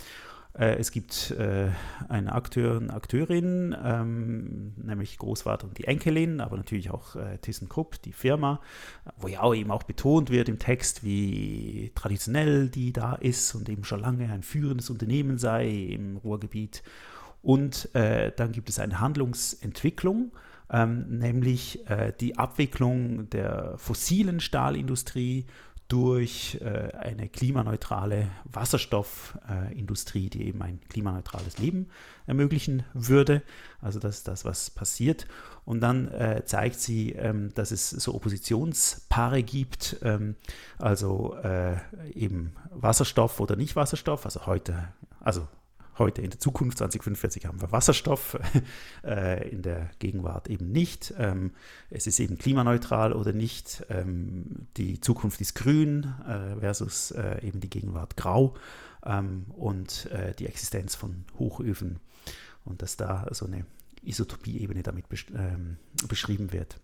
[0.58, 1.70] Äh, Es gibt äh,
[2.10, 8.02] einen Akteur, eine Akteurin, ähm, nämlich Großvater und die Enkelin, aber natürlich auch äh, ThyssenKrupp,
[8.02, 8.60] die Firma,
[9.18, 13.70] wo ja auch eben auch betont wird im Text, wie traditionell die da ist und
[13.70, 16.84] eben schon lange ein führendes Unternehmen sei im Ruhrgebiet.
[17.42, 20.32] Und äh, dann gibt es eine Handlungsentwicklung,
[20.70, 25.48] ähm, nämlich äh, die Abwicklung der fossilen Stahlindustrie
[25.92, 31.90] durch äh, eine klimaneutrale Wasserstoffindustrie, die eben ein klimaneutrales Leben
[32.26, 33.42] ermöglichen würde.
[33.82, 35.28] Also das ist das, was passiert.
[35.66, 40.36] Und dann äh, zeigt sie, ähm, dass es so Oppositionspaare gibt, ähm,
[40.78, 41.76] also äh,
[42.14, 44.88] eben Wasserstoff oder nicht Wasserstoff, also heute,
[45.20, 45.46] also
[46.02, 48.38] heute in der Zukunft 2045 haben wir Wasserstoff,
[49.04, 51.14] äh, in der Gegenwart eben nicht.
[51.18, 51.52] Ähm,
[51.90, 53.86] es ist eben klimaneutral oder nicht.
[53.90, 58.56] Ähm, die Zukunft ist grün äh, versus äh, eben die Gegenwart grau
[59.06, 62.00] ähm, und äh, die Existenz von Hochöfen
[62.66, 63.66] und dass da so eine
[64.04, 66.80] Isotopie-Ebene damit besch ähm, beschrieben wird.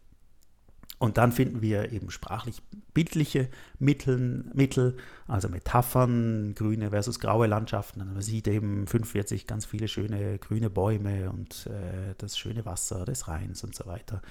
[1.00, 2.62] Und dann finden wir eben sprachlich
[2.94, 4.98] bildliche Mittel, Mittel,
[5.28, 8.02] also Metaphern, grüne versus graue Landschaften.
[8.02, 13.06] Also man sieht eben 45 ganz viele schöne grüne Bäume und äh, das schöne Wasser
[13.06, 14.24] des Rheins und so weiter.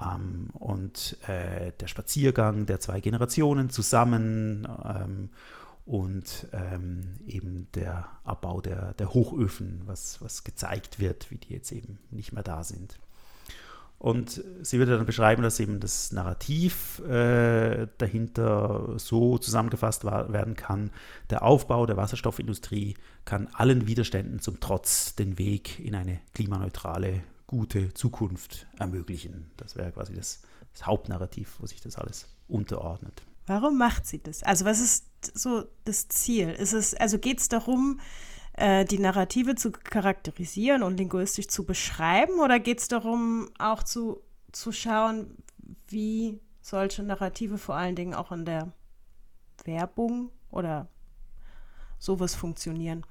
[0.00, 5.30] Ähm, und äh, der Spaziergang der zwei Generationen zusammen ähm,
[5.86, 11.72] und ähm, eben der Abbau der, der Hochöfen, was, was gezeigt wird, wie die jetzt
[11.72, 12.98] eben nicht mehr da sind.
[13.98, 20.54] Und sie würde dann beschreiben, dass eben das Narrativ äh, dahinter so zusammengefasst war, werden
[20.54, 20.90] kann.
[21.30, 27.94] Der Aufbau der Wasserstoffindustrie kann allen Widerständen zum Trotz den Weg in eine klimaneutrale, gute
[27.94, 29.50] Zukunft ermöglichen.
[29.56, 30.42] Das wäre quasi das,
[30.72, 33.22] das Hauptnarrativ, wo sich das alles unterordnet.
[33.46, 34.42] Warum macht sie das?
[34.42, 36.50] Also was ist so das Ziel?
[36.50, 38.00] Ist es, also geht es darum,
[38.56, 44.22] äh, die Narrative zu charakterisieren und linguistisch zu beschreiben oder geht es darum, auch zu,
[44.52, 45.36] zu schauen,
[45.88, 48.72] wie solche Narrative vor allen Dingen auch in der
[49.64, 50.88] Werbung oder
[51.98, 53.04] sowas funktionieren?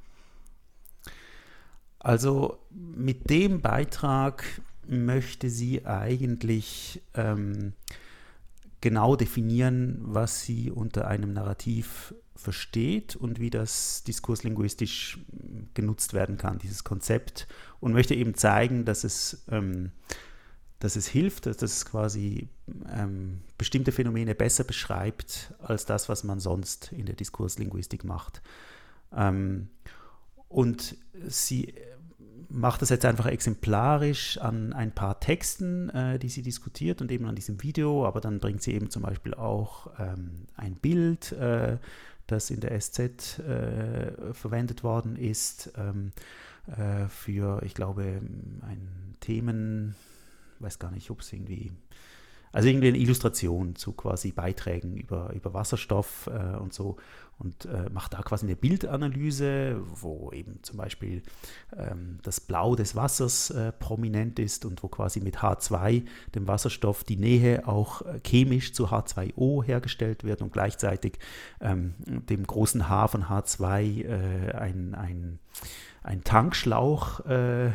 [2.00, 7.74] Also mit dem Beitrag möchte sie eigentlich ähm,
[8.82, 15.20] genau definieren, was sie unter einem Narrativ versteht und wie das diskurslinguistisch
[15.74, 17.48] genutzt werden kann, dieses Konzept,
[17.80, 19.92] und möchte eben zeigen, dass es, ähm,
[20.80, 22.50] dass es hilft, dass es quasi
[22.94, 28.42] ähm, bestimmte Phänomene besser beschreibt als das, was man sonst in der Diskurslinguistik macht.
[29.14, 29.70] Ähm,
[30.50, 30.98] und
[31.28, 31.74] sie
[32.50, 37.26] macht das jetzt einfach exemplarisch an ein paar Texten, äh, die sie diskutiert und eben
[37.26, 41.78] an diesem Video, aber dann bringt sie eben zum Beispiel auch ähm, ein Bild, äh,
[42.28, 46.12] das in der SZ äh, verwendet worden ist, ähm,
[46.68, 48.22] äh, für, ich glaube,
[48.62, 49.96] ein Themen,
[50.60, 51.72] weiß gar nicht, ob es irgendwie
[52.56, 56.96] also irgendwie eine Illustration zu quasi Beiträgen über, über Wasserstoff äh, und so.
[57.38, 61.22] Und äh, macht da quasi eine Bildanalyse, wo eben zum Beispiel
[61.76, 67.04] ähm, das Blau des Wassers äh, prominent ist und wo quasi mit H2, dem Wasserstoff,
[67.04, 71.20] die Nähe auch äh, chemisch zu H2O hergestellt wird und gleichzeitig
[71.60, 75.40] ähm, dem großen H von H2 äh, ein, ein,
[76.04, 77.72] ein Tankschlauch äh,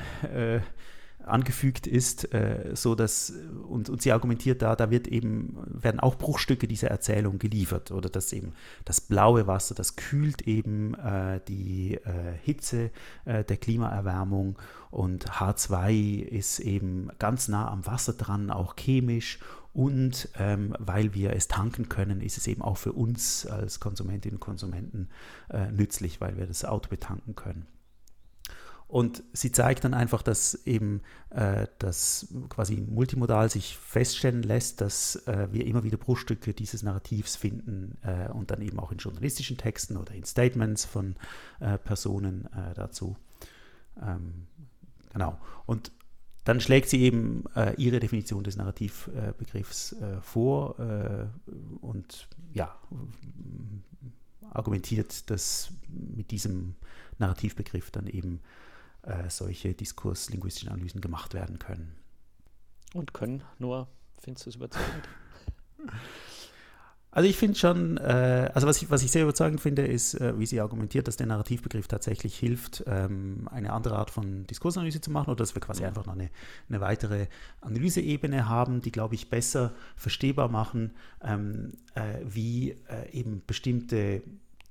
[1.24, 3.32] angefügt ist, äh, so dass
[3.68, 8.08] und, und sie argumentiert da, da wird eben werden auch Bruchstücke dieser Erzählung geliefert oder
[8.08, 8.52] dass eben
[8.84, 12.90] das blaue Wasser, das kühlt eben äh, die äh, Hitze
[13.24, 14.58] äh, der Klimaerwärmung
[14.90, 19.38] und H2 ist eben ganz nah am Wasser dran, auch chemisch
[19.72, 24.36] und ähm, weil wir es tanken können, ist es eben auch für uns als Konsumentinnen
[24.36, 25.08] und Konsumenten
[25.48, 27.66] äh, nützlich, weil wir das Auto betanken können.
[28.90, 35.14] Und sie zeigt dann einfach, dass eben äh, das quasi multimodal sich feststellen lässt, dass
[35.28, 39.56] äh, wir immer wieder Bruchstücke dieses Narrativs finden äh, und dann eben auch in journalistischen
[39.56, 41.14] Texten oder in Statements von
[41.60, 43.16] äh, Personen äh, dazu.
[44.02, 44.48] Ähm,
[45.12, 45.38] genau.
[45.66, 45.92] Und
[46.42, 50.74] dann schlägt sie eben äh, ihre Definition des Narrativbegriffs vor
[51.80, 52.74] und ja,
[54.50, 56.74] argumentiert, dass mit diesem
[57.18, 58.40] Narrativbegriff dann eben
[59.02, 61.96] äh, solche diskurslinguistischen Analysen gemacht werden können.
[62.94, 65.08] Und können nur, findest du es überzeugend?
[67.12, 70.38] Also ich finde schon, äh, also was ich, was ich sehr überzeugend finde, ist, äh,
[70.38, 75.10] wie sie argumentiert, dass der Narrativbegriff tatsächlich hilft, ähm, eine andere Art von Diskursanalyse zu
[75.10, 76.30] machen oder dass wir quasi einfach noch eine,
[76.68, 77.26] eine weitere
[77.62, 80.92] Analyseebene haben, die, glaube ich, besser verstehbar machen,
[81.24, 84.22] ähm, äh, wie äh, eben bestimmte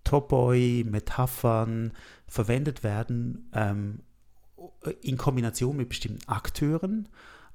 [0.05, 1.91] Topoi, Metaphern
[2.25, 3.99] verwendet werden, ähm,
[5.01, 7.07] in Kombination mit bestimmten Akteuren,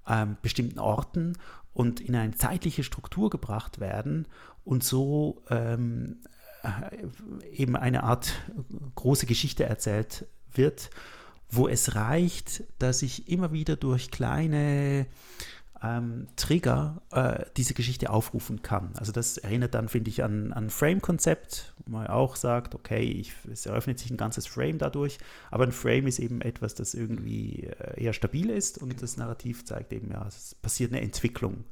[0.09, 1.39] ähm, bestimmten Orten
[1.73, 4.27] und in eine zeitliche Struktur gebracht werden
[4.65, 6.19] und so ähm,
[6.63, 8.33] äh, eben eine Art
[8.95, 10.91] große Geschichte erzählt wird,
[11.51, 15.07] wo es reicht, dass ich immer wieder durch kleine
[15.83, 18.93] ähm, Trigger äh, diese Geschichte aufrufen kann.
[18.97, 23.33] Also das erinnert dann, finde ich, an ein Frame-Konzept, wo man auch sagt, okay, ich,
[23.53, 25.19] es eröffnet sich ein ganzes Frame dadurch,
[25.51, 29.65] aber ein Frame ist eben etwas, das irgendwie äh, eher stabil ist und das Narrativ
[29.65, 31.65] zeigt eben, ja, es passiert eine Entwicklung.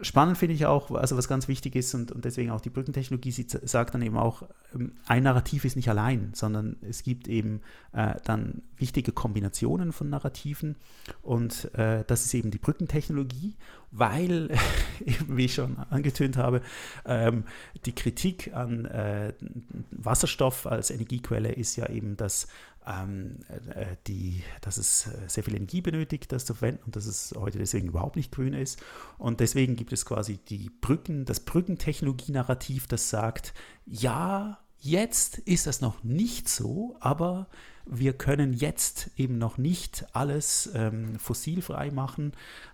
[0.00, 3.32] Spannend finde ich auch, also was ganz wichtig ist und, und deswegen auch die Brückentechnologie,
[3.32, 4.42] sie sagt dann eben auch,
[4.74, 7.60] ähm, ein Narrativ ist nicht allein, sondern es gibt eben
[7.92, 10.76] äh, dann wichtige Kombinationen von Narrativen
[11.22, 13.56] und äh, das ist eben die Brückentechnologie,
[13.90, 14.50] weil,
[15.28, 16.60] wie ich schon angetönt habe,
[17.04, 17.44] ähm,
[17.84, 19.32] die Kritik an äh,
[19.90, 22.48] Wasserstoff als Energiequelle ist ja eben, dass
[22.88, 23.40] ähm,
[23.74, 27.34] äh, die, dass es äh, sehr viel Energie benötigt, das zu verwenden und dass es
[27.36, 28.82] heute deswegen überhaupt nicht grün ist.
[29.18, 33.52] Und deswegen gibt es quasi die Brücken, das Brückentechnologie-Narrativ, das sagt,
[33.84, 37.48] ja, jetzt ist das noch nicht so, aber
[37.90, 42.32] wir können jetzt eben noch nicht alles ähm, fossilfrei machen,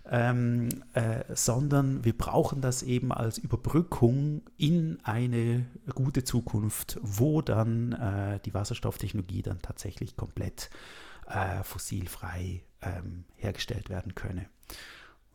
[0.09, 7.93] ähm, äh, sondern wir brauchen das eben als Überbrückung in eine gute Zukunft, wo dann
[7.93, 10.69] äh, die Wasserstofftechnologie dann tatsächlich komplett
[11.27, 14.47] äh, fossilfrei ähm, hergestellt werden könne.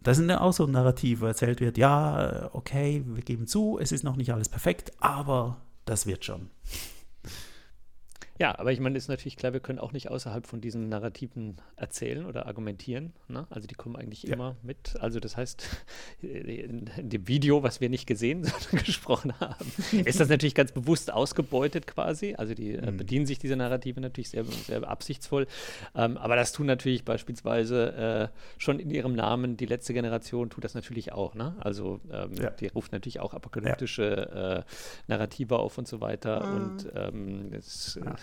[0.02, 4.02] Das sind auch so Narrative, wo erzählt wird, ja, okay, wir geben zu, es ist
[4.02, 6.51] noch nicht alles perfekt, aber das wird schon.
[8.40, 11.58] Ja, aber ich meine, ist natürlich klar, wir können auch nicht außerhalb von diesen Narrativen
[11.76, 13.12] erzählen oder argumentieren.
[13.28, 13.46] Ne?
[13.50, 14.32] Also die kommen eigentlich ja.
[14.32, 14.96] immer mit.
[14.98, 15.68] Also das heißt,
[16.22, 19.66] in, in, dem Video, was wir nicht gesehen, sondern gesprochen haben,
[20.06, 22.34] ist das natürlich ganz bewusst ausgebeutet quasi.
[22.34, 22.96] Also die äh, mhm.
[22.96, 25.46] bedienen sich dieser Narrative natürlich sehr, sehr absichtsvoll.
[25.94, 30.64] Ähm, aber das tun natürlich beispielsweise äh, schon in ihrem Namen, die letzte Generation tut
[30.64, 31.34] das natürlich auch.
[31.34, 31.56] Ne?
[31.60, 32.48] Also ähm, ja.
[32.52, 34.56] die ruft natürlich auch apokalyptische ja.
[34.60, 34.62] äh,
[35.08, 36.46] Narrative auf und so weiter.
[36.46, 36.54] Mhm.
[36.54, 38.00] Und ähm, das,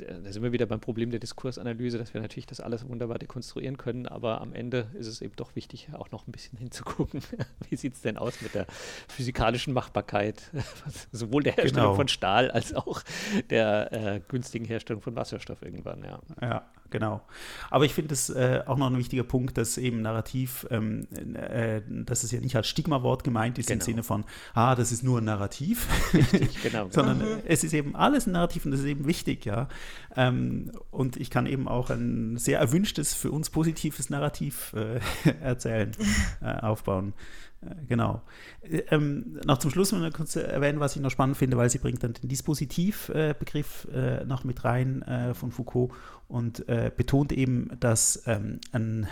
[0.00, 3.76] da sind wir wieder beim Problem der Diskursanalyse, dass wir natürlich das alles wunderbar dekonstruieren
[3.76, 7.20] können, aber am Ende ist es eben doch wichtig, auch noch ein bisschen hinzugucken,
[7.68, 8.66] wie sieht es denn aus mit der
[9.08, 10.50] physikalischen Machbarkeit,
[11.12, 11.94] sowohl der Herstellung genau.
[11.94, 13.02] von Stahl als auch
[13.50, 16.20] der äh, günstigen Herstellung von Wasserstoff irgendwann, ja.
[16.40, 17.22] Ja, genau.
[17.70, 21.80] Aber ich finde es äh, auch noch ein wichtiger Punkt, dass eben Narrativ, ähm, äh,
[21.88, 23.80] dass es ja nicht als Stigmawort gemeint ist genau.
[23.80, 24.24] im Sinne von,
[24.54, 26.88] ah, das ist nur ein Narrativ, Richtig, genau.
[26.90, 27.42] sondern mhm.
[27.46, 29.68] es ist eben alles ein Narrativ und das ist eben wichtig, ja.
[30.16, 35.00] Ähm, und ich kann eben auch ein sehr erwünschtes, für uns positives Narrativ äh,
[35.40, 35.92] erzählen,
[36.42, 37.14] äh, aufbauen.
[37.62, 38.22] Äh, genau.
[38.62, 41.78] Äh, ähm, noch zum Schluss mal kurz erwähnen, was ich noch spannend finde, weil sie
[41.78, 45.04] bringt dann den Dispositivbegriff äh, noch mit rein
[45.34, 45.92] von Foucault
[46.28, 46.64] und
[46.96, 49.06] betont eben, dass ähm, ein,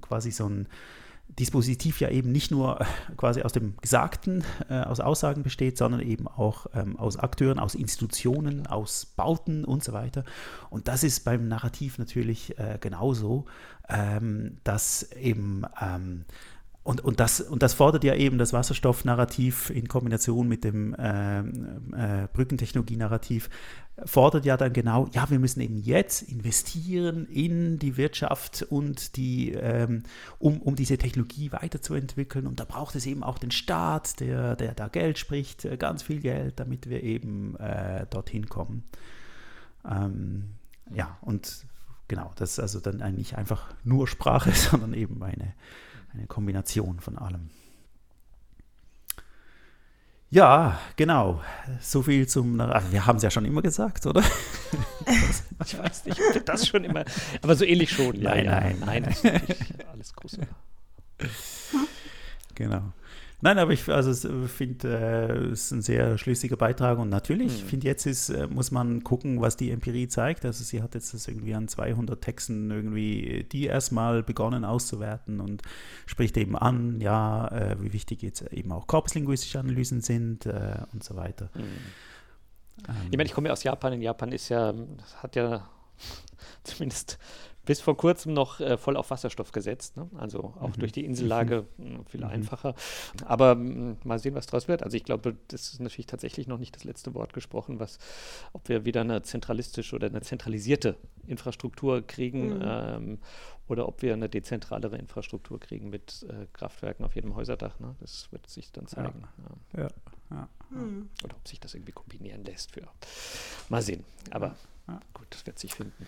[0.00, 0.68] quasi so ein
[1.28, 2.78] Dispositiv ja eben nicht nur
[3.16, 7.74] quasi aus dem Gesagten, äh, aus Aussagen besteht, sondern eben auch ähm, aus Akteuren, aus
[7.74, 10.24] Institutionen, aus Bauten und so weiter.
[10.70, 13.44] Und das ist beim Narrativ natürlich äh, genauso,
[13.88, 16.24] ähm, dass eben ähm,
[16.86, 21.40] und, und, das, und das fordert ja eben das Wasserstoffnarrativ in Kombination mit dem äh,
[21.40, 23.50] äh, Brückentechnologie-Narrativ,
[24.04, 29.50] fordert ja dann genau, ja, wir müssen eben jetzt investieren in die Wirtschaft und die,
[29.54, 30.04] ähm,
[30.38, 32.46] um, um diese Technologie weiterzuentwickeln.
[32.46, 36.04] Und da braucht es eben auch den Staat, der, der da Geld spricht, äh, ganz
[36.04, 38.84] viel Geld, damit wir eben äh, dorthin kommen.
[39.84, 40.50] Ähm,
[40.94, 41.66] ja, und
[42.06, 45.52] genau, das ist also dann eigentlich einfach nur Sprache, sondern eben eine
[46.16, 47.50] eine Kombination von allem.
[50.28, 51.40] Ja, genau.
[51.80, 52.60] So viel zum.
[52.60, 54.22] Also wir haben es ja schon immer gesagt, oder?
[55.64, 57.04] ich weiß nicht, ob das schon immer.
[57.42, 58.16] Aber so ähnlich schon.
[58.16, 58.60] Ja, nein, ja.
[58.60, 59.16] nein, nein.
[59.22, 59.42] nein.
[59.92, 60.40] Alles große.
[62.54, 62.92] Genau.
[63.42, 64.14] Nein, aber ich also,
[64.48, 67.68] finde, äh, es ist ein sehr schlüssiger Beitrag und natürlich, ich mhm.
[67.68, 70.46] finde, jetzt ist, äh, muss man gucken, was die Empirie zeigt.
[70.46, 75.60] Also sie hat jetzt das irgendwie an 200 Texten irgendwie die erstmal begonnen auszuwerten und
[76.06, 81.04] spricht eben an, ja, äh, wie wichtig jetzt eben auch korpuslinguistische Analysen sind äh, und
[81.04, 81.50] so weiter.
[81.54, 81.60] Mhm.
[82.88, 83.92] Ähm, ich meine, ich komme ja aus Japan.
[83.92, 84.72] In Japan ist ja,
[85.22, 85.68] hat ja
[86.64, 87.18] zumindest
[87.66, 89.96] bis vor kurzem noch äh, voll auf Wasserstoff gesetzt.
[89.96, 90.08] Ne?
[90.16, 90.80] Also auch mhm.
[90.80, 92.06] durch die Insellage mhm.
[92.06, 92.30] viel mhm.
[92.30, 92.74] einfacher.
[93.26, 94.82] Aber mh, mal sehen, was daraus wird.
[94.82, 97.98] Also ich glaube, das ist natürlich tatsächlich noch nicht das letzte Wort gesprochen, was,
[98.52, 102.62] ob wir wieder eine zentralistische oder eine zentralisierte Infrastruktur kriegen mhm.
[102.64, 103.18] ähm,
[103.68, 107.80] oder ob wir eine dezentralere Infrastruktur kriegen mit äh, Kraftwerken auf jedem Häuserdach.
[107.80, 107.96] Ne?
[107.98, 109.24] Das wird sich dann zeigen.
[109.74, 109.82] Ja.
[109.82, 109.88] ja.
[110.30, 110.48] ja.
[110.70, 111.10] Mhm.
[111.24, 112.86] Oder ob sich das irgendwie kombinieren lässt für.
[113.68, 114.04] Mal sehen.
[114.30, 114.54] Aber
[115.14, 116.06] gut, das wird sich finden.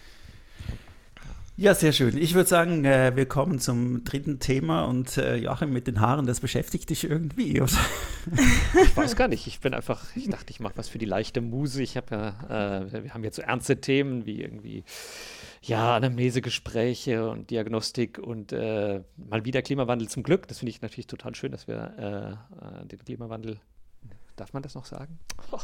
[1.60, 2.16] Ja, sehr schön.
[2.16, 6.24] Ich würde sagen, äh, wir kommen zum dritten Thema und äh, Joachim mit den Haaren,
[6.24, 7.60] das beschäftigt dich irgendwie.
[7.60, 7.72] Oder?
[8.80, 9.48] ich weiß gar nicht.
[9.48, 11.82] Ich bin einfach, ich dachte, ich mache was für die leichte Muse.
[11.82, 12.14] Ich habe
[12.48, 14.84] ja, äh, wir haben jetzt so ernste Themen wie irgendwie,
[15.62, 20.46] ja, Anamnesegespräche und Diagnostik und äh, mal wieder Klimawandel zum Glück.
[20.46, 23.58] Das finde ich natürlich total schön, dass wir äh, äh, den Klimawandel
[24.38, 25.18] Darf man das noch sagen?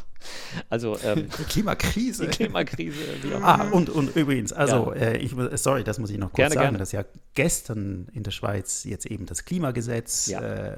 [0.70, 2.26] Also ähm, die Klimakrise.
[2.26, 2.96] Die Klimakrise.
[3.42, 5.00] ah, und, und übrigens, also ja.
[5.00, 6.78] äh, ich, sorry, das muss ich noch kurz gerne, sagen, gerne.
[6.78, 10.40] dass ja gestern in der Schweiz jetzt eben das Klimagesetz ja.
[10.40, 10.76] äh,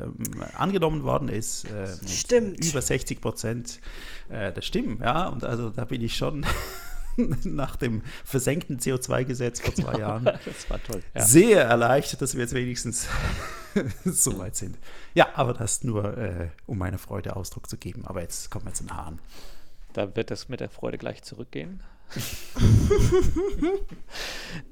[0.56, 1.66] angenommen worden ist.
[1.66, 2.64] Äh, Stimmt.
[2.64, 3.80] Über 60 Prozent
[4.28, 5.28] äh, der Stimmen, ja.
[5.28, 6.44] Und also da bin ich schon
[7.44, 9.98] nach dem versenkten CO2-Gesetz vor zwei genau.
[9.98, 10.24] Jahren.
[10.44, 11.02] Das war toll.
[11.14, 11.24] Ja.
[11.24, 13.08] Sehr erleichtert, dass wir jetzt wenigstens
[14.04, 14.78] so weit sind.
[15.14, 18.06] Ja, aber das nur, äh, um meine Freude Ausdruck zu geben.
[18.06, 19.18] Aber jetzt kommen wir zu den Haaren.
[19.92, 21.80] Da wird das mit der Freude gleich zurückgehen.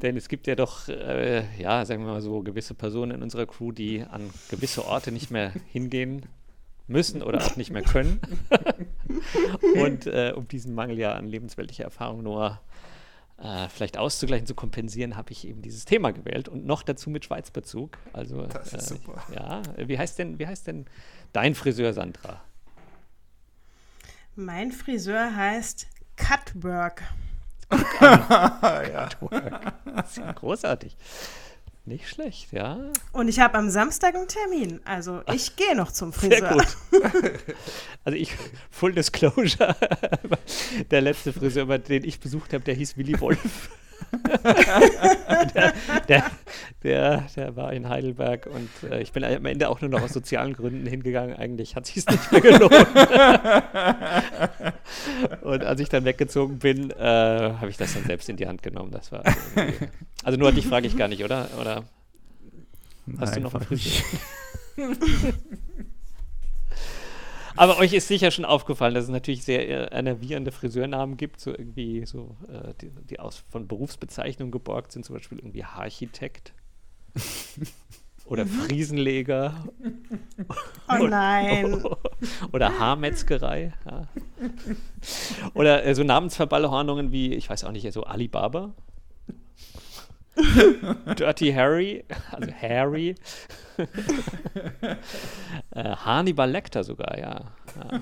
[0.03, 3.47] Denn es gibt ja doch, äh, ja, sagen wir mal so, gewisse Personen in unserer
[3.47, 6.27] Crew, die an gewisse Orte nicht mehr hingehen
[6.87, 8.21] müssen oder auch nicht mehr können.
[9.77, 12.61] Und äh, um diesen Mangel ja an lebensweltlicher Erfahrung nur
[13.39, 17.25] äh, vielleicht auszugleichen, zu kompensieren, habe ich eben dieses Thema gewählt und noch dazu mit
[17.25, 17.99] Schweizbezug.
[18.13, 19.23] Also, das ist äh, super.
[19.35, 20.87] Ja, wie heißt denn, wie heißt denn
[21.33, 22.43] dein Friseur, Sandra?
[24.37, 25.87] Mein Friseur heißt
[26.17, 27.03] Cutwork.
[28.01, 29.09] ja.
[29.85, 30.97] Das ist großartig.
[31.86, 32.78] Nicht schlecht, ja.
[33.12, 34.81] Und ich habe am Samstag einen Termin.
[34.86, 36.39] Also ich gehe noch zum Friseur.
[36.90, 37.39] Sehr gut.
[38.06, 38.35] Also ich,
[38.70, 39.74] Full Disclosure,
[40.90, 43.70] der letzte Friseur, den ich besucht habe, der hieß Willy Wolf.
[45.55, 45.73] Der,
[46.09, 46.31] der,
[46.83, 50.12] der, der, war in Heidelberg und äh, ich bin am Ende auch nur noch aus
[50.12, 51.37] sozialen Gründen hingegangen.
[51.37, 52.73] Eigentlich hat sich nicht mehr gelohnt.
[55.43, 58.62] und als ich dann weggezogen bin, äh, habe ich das dann selbst in die Hand
[58.62, 58.91] genommen.
[58.91, 59.23] Das war
[60.23, 61.49] also nur dich frage ich gar nicht, oder?
[61.61, 61.85] Oder
[63.19, 64.05] hast Nein, du noch einen Friseur?
[67.57, 71.51] Aber euch ist sicher schon aufgefallen, dass es natürlich sehr äh, enervierende Friseurnamen gibt, so
[71.51, 76.53] irgendwie so, äh, die, die, aus von Berufsbezeichnungen geborgt sind, zum Beispiel irgendwie Architekt
[78.27, 78.47] oder.
[78.47, 79.55] Friesenleger.
[80.89, 81.85] Oh nein.
[82.53, 83.73] oder Haarmetzgerei.
[83.87, 84.09] Ja.
[85.55, 88.75] Oder äh, so Namensverballhornungen wie, ich weiß auch nicht, so Alibaba.
[91.16, 93.15] Dirty Harry, also Harry.
[95.70, 97.52] äh, Hannibal Lecter sogar, ja.
[97.77, 98.01] ja.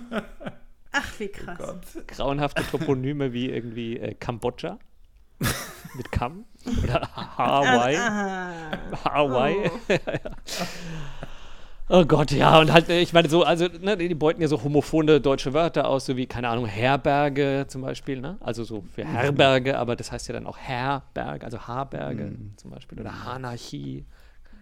[0.93, 1.59] Ach, wie krass.
[1.61, 4.79] Oh Grauenhafte Toponyme wie irgendwie äh, Kambodscha
[5.95, 6.45] mit Kam
[6.83, 7.01] oder
[7.39, 7.97] Hawaii.
[9.05, 9.71] Hawaii.
[9.71, 9.97] Oh.
[11.95, 15.23] Oh Gott, ja, und halt, ich meine, so, also, ne, die beuten ja so homophone
[15.23, 18.39] deutsche Wörter aus, so wie, keine Ahnung, Herberge zum Beispiel, ne?
[18.41, 22.55] Also so für Herberge, aber das heißt ja dann auch Herberge, also Haarberge mhm.
[22.57, 24.07] zum Beispiel, oder Anarchie,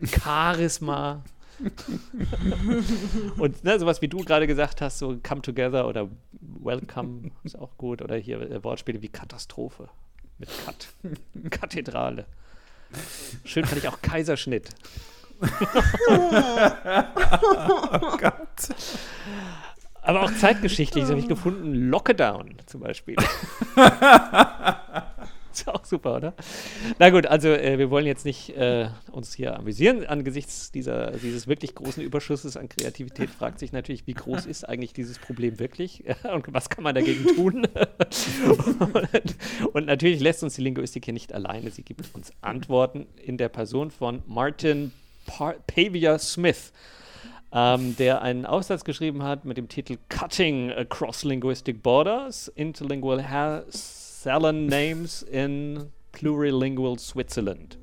[0.02, 1.22] Charisma.
[3.38, 7.76] und ne, sowas wie du gerade gesagt hast, so Come Together oder Welcome ist auch
[7.78, 9.88] gut, oder hier äh, Wortspiele wie Katastrophe
[10.38, 10.88] mit Kat.
[11.50, 12.24] Kathedrale.
[13.44, 14.70] Schön fand ich auch Kaiserschnitt
[15.40, 15.46] oh
[18.18, 18.74] Gott.
[20.02, 23.16] Aber auch zeitgeschichtlich, das habe ich gefunden, Lockdown zum Beispiel.
[25.60, 26.34] ist auch super, oder?
[26.98, 30.06] Na gut, also äh, wir wollen jetzt nicht äh, uns hier amüsieren.
[30.06, 34.92] Angesichts dieser, dieses wirklich großen Überschusses an Kreativität fragt sich natürlich, wie groß ist eigentlich
[34.92, 37.66] dieses Problem wirklich und was kann man dagegen tun?
[38.78, 39.36] und,
[39.74, 41.70] und, natürlich lässt uns die Linguistik hier nicht alleine.
[41.70, 44.92] Sie gibt uns Antworten in der Person von Martin
[45.26, 46.72] Pavia Smith,
[47.52, 54.66] ähm, der einen Aufsatz geschrieben hat mit dem Titel Cutting Across Linguistic Borders, Interlingual Salon
[54.66, 57.78] Names in Plurilingual Switzerland.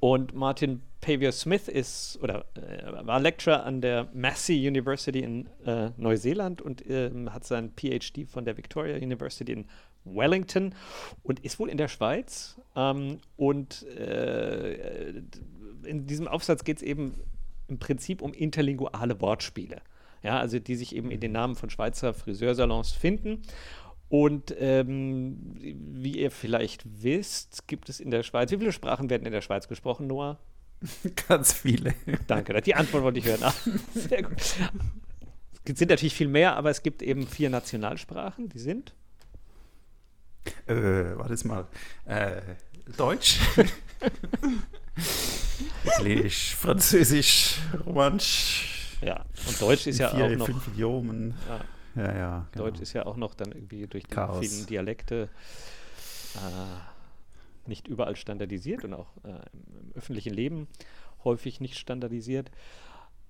[0.00, 5.90] Und Martin Pavia Smith ist oder äh, war Lecturer an der Massey University in äh,
[5.96, 9.66] Neuseeland und äh, hat seinen PhD von der Victoria University in
[10.04, 10.74] Wellington
[11.22, 12.56] und ist wohl in der Schweiz.
[12.74, 15.22] Ähm, und äh,
[15.86, 17.14] in diesem Aufsatz geht es eben
[17.68, 19.80] im Prinzip um interlinguale Wortspiele.
[20.22, 23.42] Ja, also die sich eben in den Namen von Schweizer Friseursalons finden.
[24.08, 29.26] Und ähm, wie ihr vielleicht wisst, gibt es in der Schweiz, wie viele Sprachen werden
[29.26, 30.38] in der Schweiz gesprochen, Noah?
[31.28, 31.94] Ganz viele.
[32.26, 33.42] Danke, die Antwort wollte ich hören.
[33.42, 33.54] Ah,
[33.94, 34.36] sehr gut.
[35.64, 38.94] Es sind natürlich viel mehr, aber es gibt eben vier Nationalsprachen, die sind?
[40.66, 40.74] Äh,
[41.16, 41.66] warte mal.
[42.04, 42.40] Äh,
[42.96, 43.40] Deutsch.
[45.84, 48.98] Italienisch, Französisch, Romanisch.
[49.02, 50.46] Ja, und Deutsch ist ja vier, auch noch.
[50.46, 51.34] Fünf Idiomen.
[51.96, 52.16] Ja, ja.
[52.16, 52.64] ja genau.
[52.64, 54.46] Deutsch ist ja auch noch dann irgendwie durch die Chaos.
[54.46, 55.28] vielen Dialekte
[56.34, 60.68] äh, nicht überall standardisiert und auch äh, im, öffentlichen Leben
[61.24, 62.50] häufig nicht standardisiert.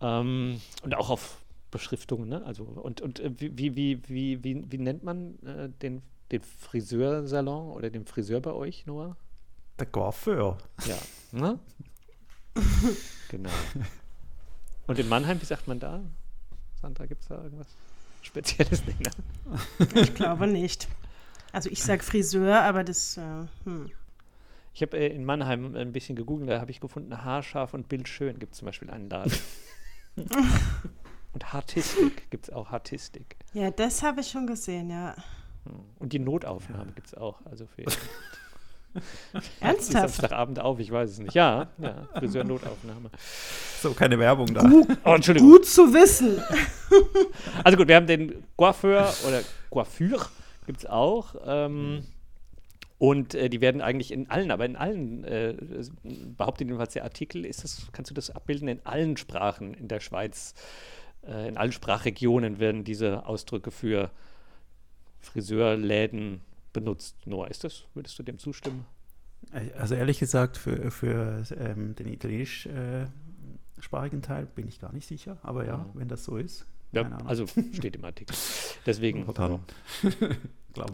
[0.00, 2.44] Ähm, und auch auf Beschriftungen, ne?
[2.44, 7.70] Also, und, und äh, wie, wie, wie, wie, wie nennt man äh, den, den Friseursalon
[7.70, 9.16] oder den Friseur bei euch, Noah?
[9.78, 10.56] Der Coiffeur.
[10.86, 10.98] Ja,
[11.32, 11.58] ne?
[13.28, 13.50] genau.
[14.86, 16.00] Und in Mannheim, wie sagt man da?
[16.80, 17.68] Sandra, gibt es da irgendwas
[18.22, 18.82] Spezielles?
[18.86, 18.94] Ne?
[19.94, 20.88] Ich glaube nicht.
[21.52, 23.16] Also ich sage Friseur, aber das.
[23.16, 23.90] Äh, hm.
[24.72, 28.38] Ich habe äh, in Mannheim ein bisschen gegoogelt, da habe ich gefunden, haarscharf und bildschön
[28.38, 29.32] gibt es zum Beispiel einen Laden.
[31.32, 33.36] und Hartistik gibt es auch Hartistik.
[33.54, 35.16] Ja, das habe ich schon gesehen, ja.
[35.64, 35.80] Hm.
[35.98, 37.84] Und die Notaufnahme gibt es auch, also für
[39.60, 40.14] Ernsthaft?
[40.14, 41.34] Samstagabend auf, ich weiß es nicht.
[41.34, 43.10] Ja, ja Friseur-Notaufnahme.
[43.80, 44.62] So, keine Werbung da.
[44.62, 45.50] Gut, oh, Entschuldigung.
[45.50, 46.42] Gut zu wissen.
[47.64, 50.26] Also gut, wir haben den Coiffeur oder Coiffure
[50.66, 51.34] gibt es auch.
[51.44, 52.04] Ähm,
[52.98, 55.54] und äh, die werden eigentlich in allen, aber in allen, äh,
[56.36, 60.00] behauptet jedenfalls der Artikel, ist das, kannst du das abbilden, in allen Sprachen in der
[60.00, 60.54] Schweiz,
[61.26, 64.10] äh, in allen Sprachregionen werden diese Ausdrücke für
[65.20, 66.40] Friseurläden
[66.80, 67.16] benutzt.
[67.26, 67.84] Noah, ist das?
[67.94, 68.86] Würdest du dem zustimmen?
[69.78, 75.38] Also ehrlich gesagt, für, für ähm, den italienischsprachigen äh, Teil bin ich gar nicht sicher.
[75.42, 75.90] Aber ja, mhm.
[75.94, 76.66] wenn das so ist.
[76.92, 78.34] Ja, also steht im Artikel.
[78.86, 79.26] Deswegen.
[79.34, 79.60] Dann.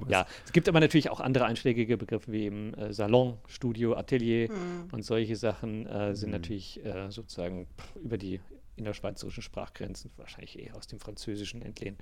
[0.09, 4.51] ja, es gibt aber natürlich auch andere einschlägige Begriffe wie eben äh, Salon, Studio, Atelier
[4.51, 4.89] Mhm.
[4.93, 8.41] und solche Sachen äh, sind natürlich äh, sozusagen pff, über die
[8.77, 12.01] innerschweizerischen Sprachgrenzen wahrscheinlich eher aus dem Französischen entlehnt.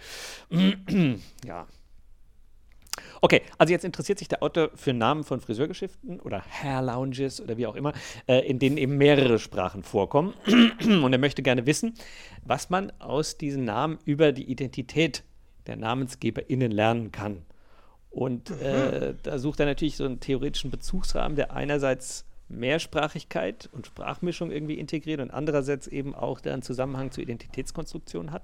[1.44, 1.66] ja.
[3.20, 7.56] Okay, also jetzt interessiert sich der Autor für Namen von Friseurgeschäften oder Hair Lounges oder
[7.56, 7.92] wie auch immer,
[8.26, 10.34] äh, in denen eben mehrere Sprachen vorkommen.
[10.84, 11.94] Und er möchte gerne wissen,
[12.44, 15.22] was man aus diesen Namen über die Identität
[15.66, 17.42] der NamensgeberInnen lernen kann.
[18.10, 24.50] Und äh, da sucht er natürlich so einen theoretischen Bezugsrahmen, der einerseits Mehrsprachigkeit und Sprachmischung
[24.50, 28.42] irgendwie integriert und andererseits eben auch der einen Zusammenhang zur Identitätskonstruktion hat.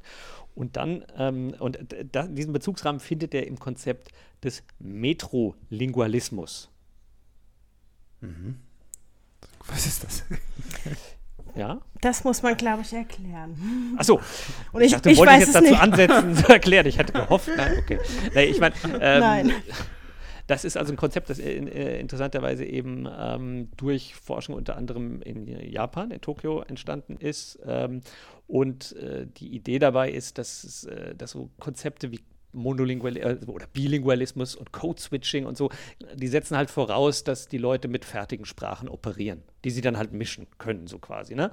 [0.55, 1.79] Und dann, ähm, und
[2.13, 6.71] da, diesen Bezugsrahmen findet er im Konzept des Metrolingualismus.
[8.21, 8.57] Mhm.
[9.67, 10.25] Was ist das?
[11.57, 11.81] Ja?
[12.03, 13.95] Das muss man, glaube ich, erklären.
[13.97, 14.21] Achso,
[14.73, 15.81] Und ich, dachte, ich wollte weiß jetzt dazu nicht.
[15.81, 16.87] ansetzen, zu erklären.
[16.87, 17.49] Ich hatte gehofft.
[17.57, 17.99] Nein, okay.
[18.35, 19.53] Nee, ich meine, ähm, Nein.
[20.47, 25.23] das ist also ein Konzept, das in, äh, interessanterweise eben ähm, durch Forschung unter anderem
[25.23, 27.59] in Japan, in Tokio entstanden ist.
[27.65, 28.03] Ähm,
[28.47, 32.21] und äh, die Idee dabei ist, dass, äh, dass so Konzepte wie
[32.57, 35.71] Monolingual äh, oder Bilingualismus und Code-Switching und so,
[36.15, 40.13] die setzen halt voraus, dass die Leute mit fertigen Sprachen operieren, die sie dann halt
[40.13, 41.35] mischen können, so quasi.
[41.35, 41.51] Ne?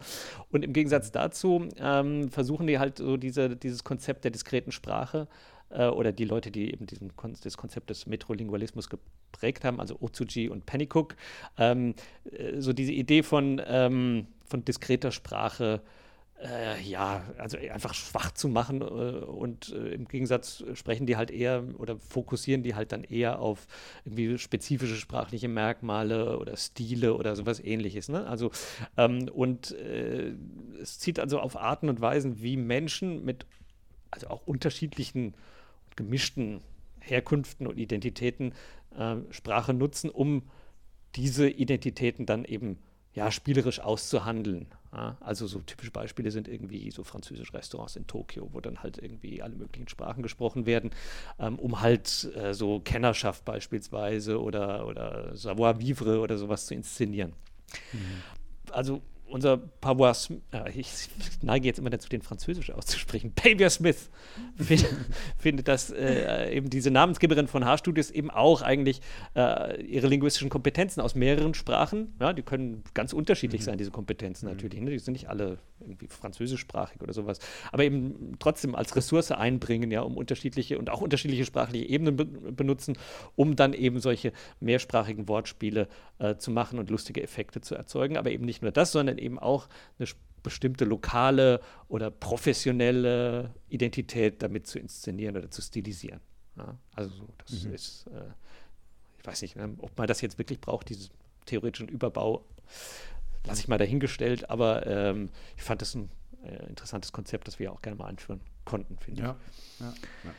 [0.52, 5.28] Und im Gegensatz dazu ähm, versuchen die halt so diese, dieses Konzept der diskreten Sprache
[5.70, 9.98] äh, oder die Leute, die eben diesen Kon das Konzept des Metrolingualismus geprägt haben, also
[10.00, 11.16] Otsuji und Pennycook,
[11.58, 11.96] ähm,
[12.32, 16.03] äh, so diese Idee von, ähm, von diskreter Sprache äh,
[16.84, 21.64] ja, also einfach schwach zu machen äh, und äh, im Gegensatz sprechen die halt eher
[21.78, 23.68] oder fokussieren die halt dann eher auf
[24.04, 28.10] irgendwie spezifische sprachliche Merkmale oder Stile oder sowas ähnliches.
[28.10, 28.28] Ne?
[28.28, 28.52] Also
[28.98, 30.34] ähm, und äh,
[30.82, 33.46] es zieht also auf Arten und Weisen, wie Menschen mit
[34.12, 35.36] also auch unterschiedlichen
[35.96, 36.62] gemischten
[37.00, 38.54] Herkünften und Identitäten
[38.98, 40.44] äh, Sprache nutzen, um
[41.16, 42.80] diese Identitäten dann eben
[43.14, 44.68] ja, spielerisch auszuhandeln.
[44.94, 49.42] Also so typische Beispiele sind irgendwie so französische Restaurants in Tokio, wo dann halt irgendwie
[49.42, 50.92] alle möglichen Sprachen gesprochen werden,
[51.40, 57.34] ähm, um halt äh, so Kennerschaft beispielsweise oder, oder Savoir-vivre oder sowas zu inszenieren.
[58.72, 59.02] Also
[59.34, 61.10] unser Pavois, äh, ich
[61.42, 64.10] neige jetzt immer dazu, den Französisch auszusprechen, Pavia Smith
[64.56, 64.86] find,
[65.38, 69.02] findet, dass äh, eben diese Namensgeberin von Haarstudios eben auch eigentlich
[69.36, 74.48] äh, ihre linguistischen Kompetenzen aus mehreren Sprachen, ja, die können ganz unterschiedlich sein, diese Kompetenzen
[74.48, 74.92] natürlich, ne?
[74.92, 77.40] die sind nicht alle irgendwie französischsprachig oder sowas,
[77.72, 82.26] aber eben trotzdem als Ressource einbringen, ja, um unterschiedliche und auch unterschiedliche sprachliche Ebenen be
[82.26, 82.98] benutzen,
[83.36, 85.88] um dann eben solche mehrsprachigen Wortspiele
[86.20, 89.40] äh, zu machen und lustige Effekte zu erzeugen, aber eben nicht nur das, sondern eben
[89.40, 89.68] auch
[90.00, 90.08] eine
[90.44, 96.20] bestimmte lokale oder professionelle Identität damit zu inszenieren oder zu stilisieren.
[96.58, 97.74] Ja, also so, das Mhm.
[97.74, 98.32] ist, äh,
[99.20, 101.10] ich weiß nicht, ne, ob man das jetzt wirklich braucht, diesen
[101.46, 102.46] theoretischen Überbau,
[103.46, 106.10] lasse ich mal dahingestellt, aber ähm, ich fand das ein
[106.44, 109.36] äh, interessantes Konzept, das wir auch gerne mal einführen konnten, finde Ja.
[109.76, 109.80] ich.
[109.80, 109.94] Ja.
[110.24, 110.32] Ja.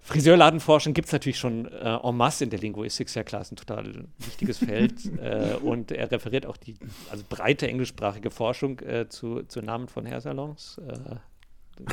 [0.00, 3.50] Friseurladenforschung gibt es natürlich schon äh, en masse in der Linguistik, ist ja klar, ist
[3.52, 5.04] ein total wichtiges Feld.
[5.20, 6.76] äh, und er referiert auch die
[7.10, 10.80] also breite englischsprachige Forschung äh, zu, zu Namen von Hairsalons.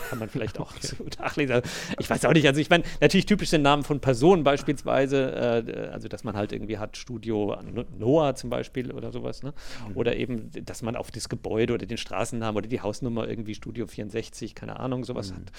[0.09, 1.61] Kann man vielleicht auch zu nachlesen.
[1.99, 5.89] Ich weiß auch nicht, also ich meine, natürlich typisch sind Namen von Personen beispielsweise, äh,
[5.91, 9.53] also dass man halt irgendwie hat Studio No- Noah zum Beispiel oder sowas, ne?
[9.95, 13.87] Oder eben, dass man auf das Gebäude oder den Straßennamen oder die Hausnummer irgendwie Studio
[13.87, 15.51] 64, keine Ahnung, sowas hat.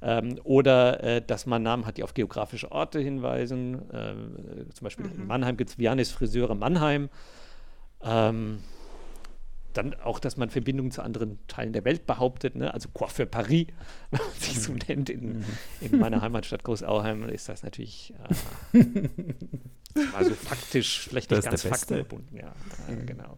[0.00, 3.82] Ähm, oder äh, dass man Namen hat, die auf geografische Orte hinweisen.
[3.92, 4.36] Ähm,
[4.72, 7.08] zum Beispiel in Mannheim gibt es Vianis Friseure Mannheim.
[8.04, 8.58] Ähm,
[9.72, 12.72] dann auch, dass man Verbindungen zu anderen Teilen der Welt behauptet, ne?
[12.72, 13.66] also Coiffeur Paris,
[14.10, 15.10] wenn man sich so nennt.
[15.10, 15.44] In,
[15.80, 18.14] in meiner Heimatstadt Großauheim ist das natürlich
[18.72, 18.84] äh,
[20.14, 22.36] also faktisch vielleicht Das nicht ganz faktengebunden.
[22.36, 22.54] Ja,
[22.88, 23.36] äh, genau.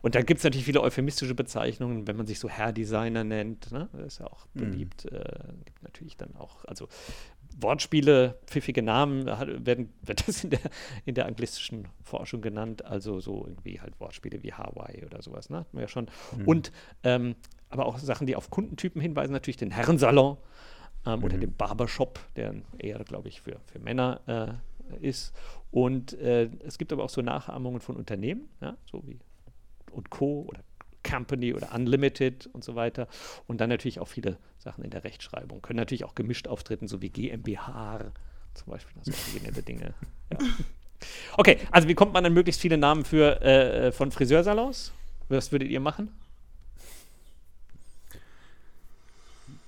[0.00, 3.70] Und dann gibt es natürlich viele euphemistische Bezeichnungen, wenn man sich so Hair-Designer nennt.
[3.72, 3.88] Ne?
[3.92, 4.60] Das ist ja auch Mhm.
[4.60, 5.04] beliebt.
[5.06, 5.22] Äh,
[5.64, 6.88] gibt natürlich dann auch, also
[7.60, 10.60] Wortspiele, pfiffige Namen werden, wird das in der,
[11.04, 15.58] in der anglistischen Forschung genannt, also so irgendwie halt Wortspiele wie Hawaii oder sowas, ne?
[15.58, 16.08] Hatten wir ja schon.
[16.36, 16.48] Mhm.
[16.48, 16.72] Und
[17.02, 17.34] ähm,
[17.68, 20.36] aber auch Sachen, die auf Kundentypen hinweisen, natürlich den Herrensalon
[21.06, 21.40] ähm, oder Mhm.
[21.40, 25.34] den Barbershop, der eher, glaube ich, für, für Männer äh, ist.
[25.70, 28.76] Und äh, es gibt aber auch so Nachahmungen von Unternehmen, ja?
[28.90, 29.18] so wie
[29.92, 30.46] und Co.
[30.48, 30.60] oder
[31.02, 33.08] Company oder Unlimited und so weiter.
[33.46, 35.62] Und dann natürlich auch viele Sachen in der Rechtschreibung.
[35.62, 38.12] Können natürlich auch gemischt auftreten, so wie GmbH
[38.54, 38.94] zum Beispiel.
[38.98, 39.94] Also originelle Dinge.
[40.32, 40.38] Ja.
[41.36, 44.92] Okay, also wie kommt man an möglichst viele Namen für, äh, von Friseursalons?
[45.28, 46.12] Was würdet ihr machen?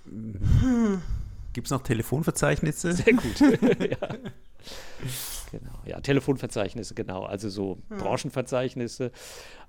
[0.04, 1.02] Hm.
[1.52, 2.92] Gibt es noch Telefonverzeichnisse?
[2.92, 3.40] Sehr gut.
[3.80, 4.08] ja.
[5.58, 7.98] Genau, ja, Telefonverzeichnisse, genau, also so hm.
[7.98, 9.12] Branchenverzeichnisse,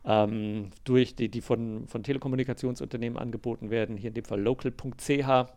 [0.03, 5.47] ähm, durch die, die von, von Telekommunikationsunternehmen angeboten werden, hier in dem Fall local.ch.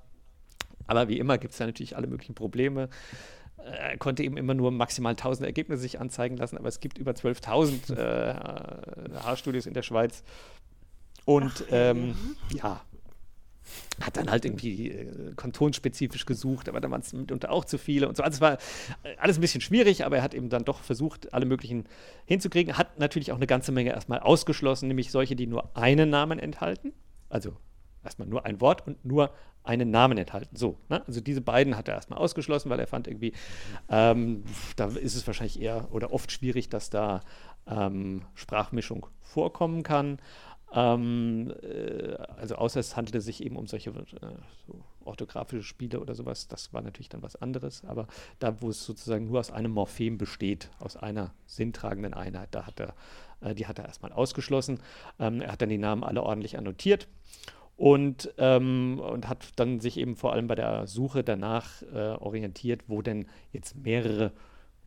[0.87, 2.91] Aber wie immer gibt es da natürlich alle möglichen Probleme.
[3.57, 7.13] Er konnte eben immer nur maximal 1000 Ergebnisse sich anzeigen lassen, aber es gibt über
[7.13, 10.23] 12.000 äh, Haarstudios in der Schweiz.
[11.25, 12.15] Und Ach, ähm,
[12.55, 12.83] ja,
[14.01, 18.09] hat dann halt irgendwie äh, kantonsspezifisch gesucht, aber da waren es mitunter auch zu viele
[18.09, 18.23] und so.
[18.23, 18.55] Also es war
[19.03, 21.85] äh, alles ein bisschen schwierig, aber er hat eben dann doch versucht, alle möglichen
[22.27, 22.79] hinzukriegen.
[22.79, 26.93] Hat natürlich auch eine ganze Menge erstmal ausgeschlossen, nämlich solche, die nur einen Namen enthalten.
[27.29, 27.57] Also
[28.05, 29.33] erstmal nur ein Wort und nur
[29.65, 30.57] einen Namen enthalten.
[30.57, 31.07] So, ne?
[31.07, 33.35] also diese beiden hat er erstmal ausgeschlossen, weil er fand irgendwie,
[33.89, 34.45] ähm,
[34.77, 37.21] da ist es wahrscheinlich eher oder oft schwierig, dass da
[37.67, 40.19] ähm, Sprachmischung vorkommen kann.
[40.73, 43.95] Ähm, äh, also außer es handelte sich eben um solche äh,
[44.67, 47.85] so orthografische Spiele oder sowas, das war natürlich dann was anderes.
[47.85, 48.07] Aber
[48.39, 52.81] da, wo es sozusagen nur aus einem Morphem besteht, aus einer sinntragenden Einheit, da hat
[52.81, 52.95] er,
[53.41, 54.81] äh, die hat er erstmal ausgeschlossen.
[55.19, 57.09] Ähm, er hat dann die Namen alle ordentlich annotiert
[57.77, 62.85] und, ähm, und hat dann sich eben vor allem bei der Suche danach äh, orientiert,
[62.89, 64.33] wo denn jetzt mehrere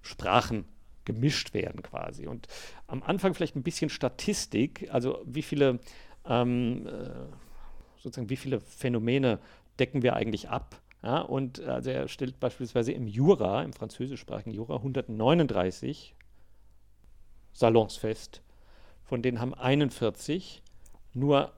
[0.02, 0.66] Sprachen
[1.06, 2.28] gemischt werden quasi.
[2.28, 2.48] Und
[2.88, 5.80] am Anfang vielleicht ein bisschen Statistik, also wie viele,
[6.26, 7.10] ähm, äh,
[7.98, 9.40] sozusagen wie viele Phänomene
[9.80, 10.82] decken wir eigentlich ab.
[11.04, 16.16] Ja, und also er stellt beispielsweise im Jura, im französischsprachigen Jura, 139
[17.54, 18.42] Salons fest.
[19.04, 20.62] Von denen haben 41
[21.14, 21.52] nur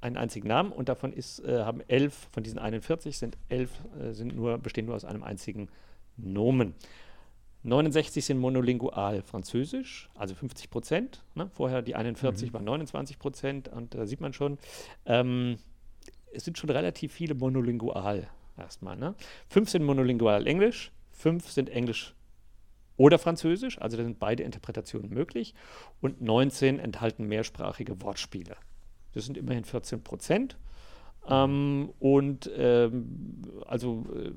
[0.00, 3.70] einen einzigen Namen und davon ist, äh, haben elf, von diesen 41 sind elf,
[4.00, 5.68] äh, sind nur, bestehen nur aus einem einzigen
[6.16, 6.74] Nomen.
[7.62, 11.24] 69 sind monolingual französisch, also 50 Prozent.
[11.34, 11.50] Ne?
[11.52, 12.54] Vorher die 41 mhm.
[12.54, 14.58] waren 29 Prozent und da sieht man schon,
[15.04, 15.58] ähm,
[16.32, 18.96] es sind schon relativ viele monolingual erstmal.
[18.96, 19.14] Ne?
[19.48, 22.14] Fünf sind monolingual Englisch, fünf sind Englisch
[22.96, 25.54] oder Französisch, also da sind beide Interpretationen möglich
[26.00, 28.56] und 19 enthalten mehrsprachige Wortspiele.
[29.12, 30.56] Das sind immerhin 14 Prozent.
[31.28, 34.32] Ähm, und ähm, also äh,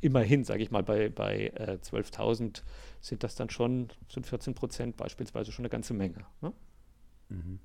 [0.00, 2.62] immerhin, sage ich mal, bei, bei äh, 12.000
[3.00, 6.24] sind das dann schon, sind 14 Prozent beispielsweise schon eine ganze Menge.
[6.40, 6.52] Ne?
[7.28, 7.58] Mhm.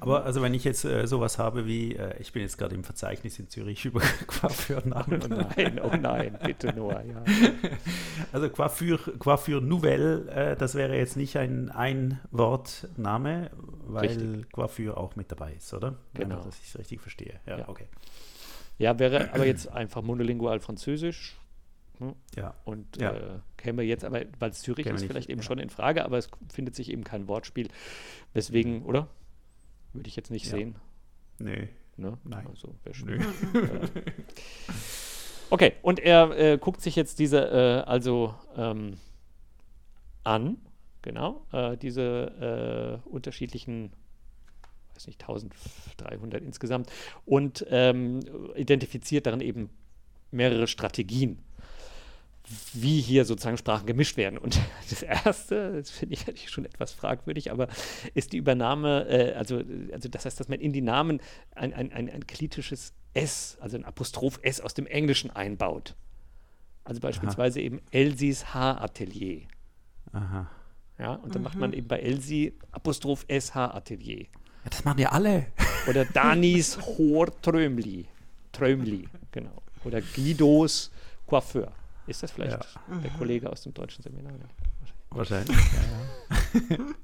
[0.00, 2.84] Aber also wenn ich jetzt äh, sowas habe wie, äh, ich bin jetzt gerade im
[2.84, 5.22] Verzeichnis in Zürich über Coiffeurnamen.
[5.22, 7.24] Oh nein, oh nein, bitte nur, ja.
[8.32, 13.50] Also Coiffure, Coiffure Nouvelle, äh, das wäre jetzt nicht ein Ein-Wort-Name,
[13.86, 14.52] weil richtig.
[14.52, 15.96] Coiffure auch mit dabei ist, oder?
[16.14, 16.42] Genau.
[16.42, 17.40] Dass ich es richtig verstehe.
[17.46, 17.86] Ja, ja, okay.
[18.78, 21.36] Ja, wäre aber jetzt einfach monolingual Französisch.
[21.98, 22.14] Hm?
[22.36, 22.54] Ja.
[22.64, 23.12] Und ja.
[23.12, 25.46] Äh, käme jetzt, aber weil es Zürich käme ist, nicht, vielleicht eben ja.
[25.46, 27.68] schon in Frage, aber es findet sich eben kein Wortspiel.
[28.32, 29.08] Weswegen, oder?
[29.92, 30.52] Würde ich jetzt nicht ja.
[30.52, 30.76] sehen.
[31.38, 31.68] Nee.
[31.96, 32.16] Ne?
[32.24, 32.46] Nein.
[32.46, 33.18] Also, wäre
[35.50, 38.98] okay, und er äh, guckt sich jetzt diese äh, also ähm,
[40.22, 40.58] an,
[41.02, 43.92] genau, äh, diese äh, unterschiedlichen
[44.94, 46.90] weiß nicht, 1300 insgesamt
[47.24, 48.20] und ähm,
[48.56, 49.70] identifiziert darin eben
[50.30, 51.38] mehrere Strategien
[52.72, 54.38] wie hier sozusagen Sprachen gemischt werden.
[54.38, 54.58] Und
[54.90, 57.68] das Erste, das finde ich eigentlich schon etwas fragwürdig, aber
[58.14, 59.62] ist die Übernahme, äh, also,
[59.92, 61.20] also das heißt, dass man in die Namen
[61.54, 65.94] ein, ein, ein, ein kritisches S, also ein Apostroph S aus dem Englischen einbaut.
[66.84, 67.66] Also beispielsweise Aha.
[67.66, 69.42] eben Elsies Haaratelier.
[70.12, 70.50] Aha.
[70.98, 71.44] Ja, und dann mhm.
[71.44, 74.22] macht man eben bei Elsie Apostroph S Haaratelier.
[74.22, 75.46] Ja, das machen ja alle.
[75.86, 78.06] Oder Danis Hoher Trömli.
[78.52, 79.62] Trömli, genau.
[79.84, 80.90] Oder Guidos
[81.26, 81.72] Coiffeur.
[82.08, 82.98] Ist das vielleicht ja.
[82.98, 84.32] der Kollege aus dem deutschen Seminar?
[85.10, 86.78] Wahrscheinlich, ja, ja.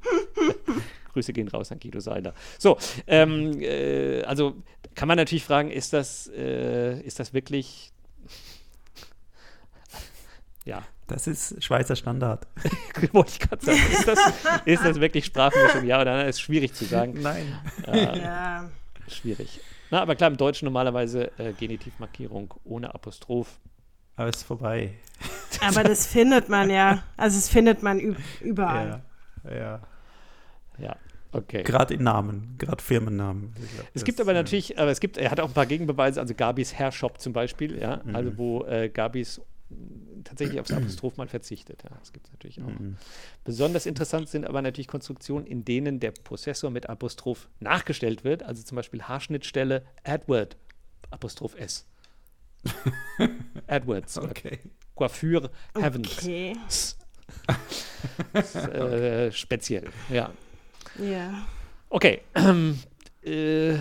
[1.13, 2.35] Grüße gehen raus an Guido Seiler.
[2.59, 2.77] So,
[3.07, 4.57] ähm, äh, also
[4.95, 7.93] kann man natürlich fragen, ist das, äh, ist das wirklich
[10.65, 10.83] ja.
[11.07, 12.47] Das ist Schweizer Standard.
[13.13, 13.79] Wollte ich gerade sagen.
[13.93, 14.19] Ist das,
[14.65, 15.85] ist das wirklich Sprachmischung?
[15.85, 16.29] Ja oder nein?
[16.29, 17.21] Ist schwierig zu sagen.
[17.21, 17.61] Nein.
[17.87, 18.71] Äh, ja.
[19.09, 19.61] Schwierig.
[19.91, 23.61] Na, aber klar, im Deutschen normalerweise äh, Genitivmarkierung ohne Apostroph.
[24.17, 24.95] Aber es ist vorbei.
[25.61, 27.03] Aber das findet man ja.
[27.17, 29.03] Also es findet man überall.
[29.45, 29.55] Ja.
[29.55, 29.81] Ja.
[30.79, 30.97] ja.
[31.33, 31.65] Okay.
[31.65, 33.53] Gerade in Namen, gerade Firmennamen.
[33.53, 36.33] Glaub, es gibt aber natürlich, aber es gibt, er hat auch ein paar Gegenbeweise, also
[36.33, 38.15] Gabis Hairshop zum Beispiel, ja, mhm.
[38.15, 39.41] also wo äh, Gabis
[40.23, 41.83] tatsächlich aufs Apostroph mal verzichtet.
[41.83, 42.69] Ja, das gibt es natürlich auch.
[42.69, 42.97] Mhm.
[43.43, 48.63] Besonders interessant sind aber natürlich Konstruktionen, in denen der Prozessor mit Apostroph nachgestellt wird, also
[48.63, 50.57] zum Beispiel Haarschnittstelle Edward
[51.11, 51.87] Apostroph S.
[53.67, 54.19] Edwards.
[54.19, 54.59] Okay.
[54.95, 56.19] Coiffure Heavens.
[56.19, 56.57] Okay.
[58.33, 60.31] ist, äh, speziell, ja.
[60.99, 61.47] Ja.
[61.89, 62.21] Okay.
[62.35, 62.79] Ähm,
[63.23, 63.77] äh,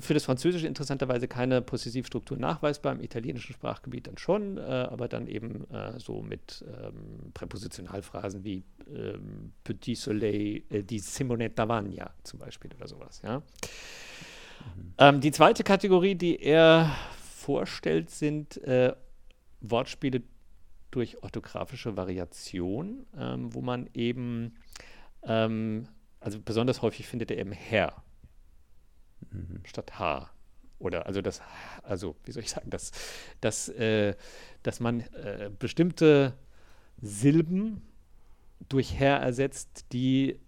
[0.00, 5.26] für das Französische interessanterweise keine Possessivstruktur nachweisbar, im italienischen Sprachgebiet dann schon, äh, aber dann
[5.26, 8.64] eben äh, so mit ähm, Präpositionalphrasen wie
[8.94, 13.22] ähm, Petit Soleil äh, di Simonetta Vagna zum Beispiel oder sowas.
[13.24, 13.38] Ja?
[13.38, 14.94] Mhm.
[14.98, 16.90] Ähm, die zweite Kategorie, die er
[17.48, 18.94] vorstellt, sind äh,
[19.62, 20.22] Wortspiele
[20.90, 24.54] durch orthografische Variation, ähm, wo man eben,
[25.22, 25.88] ähm,
[26.20, 28.04] also besonders häufig findet er eben Herr
[29.30, 29.62] mhm.
[29.64, 30.30] statt H.
[30.78, 31.40] Oder also das,
[31.82, 32.92] also wie soll ich sagen, dass,
[33.40, 34.14] dass, äh,
[34.62, 36.34] dass man äh, bestimmte
[37.00, 37.80] Silben
[38.68, 40.38] durch Herr ersetzt, die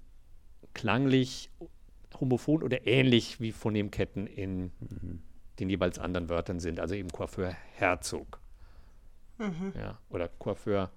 [0.74, 1.50] klanglich
[2.20, 5.22] homophon oder ähnlich wie Phonemketten in mhm.
[5.60, 6.80] Den jeweils anderen Wörtern sind.
[6.80, 8.40] Also eben Coiffeur Herzog.
[9.38, 9.72] Mhm.
[9.76, 10.90] Ja, oder Coiffeur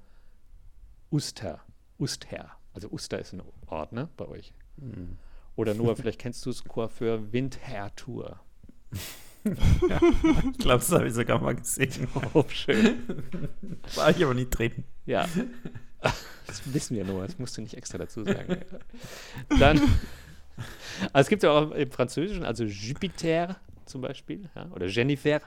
[1.11, 1.61] Uster.
[1.99, 2.51] Usther.
[2.73, 4.53] Also Uster ist ein Ort, ne, bei euch.
[4.77, 5.17] Mhm.
[5.55, 8.39] Oder nur, vielleicht kennst du es, Coiffeur Windherr-Tour.
[9.43, 10.01] ja,
[10.51, 12.07] ich glaube, das habe ich sogar mal gesehen.
[12.33, 13.23] Oh, schön.
[13.95, 14.83] War ich aber nie drin.
[15.05, 15.27] Ja.
[16.45, 18.57] Das wissen wir nur, das musst du nicht extra dazu sagen.
[19.59, 19.79] Dann,
[21.13, 25.41] also es gibt ja auch im Französischen, also Jupiter zum Beispiel, ja, oder Jennifer,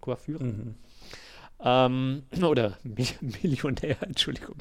[0.00, 0.42] Coiffure.
[0.42, 0.74] Mhm.
[1.64, 4.56] Ähm, oder Millionär, Entschuldigung.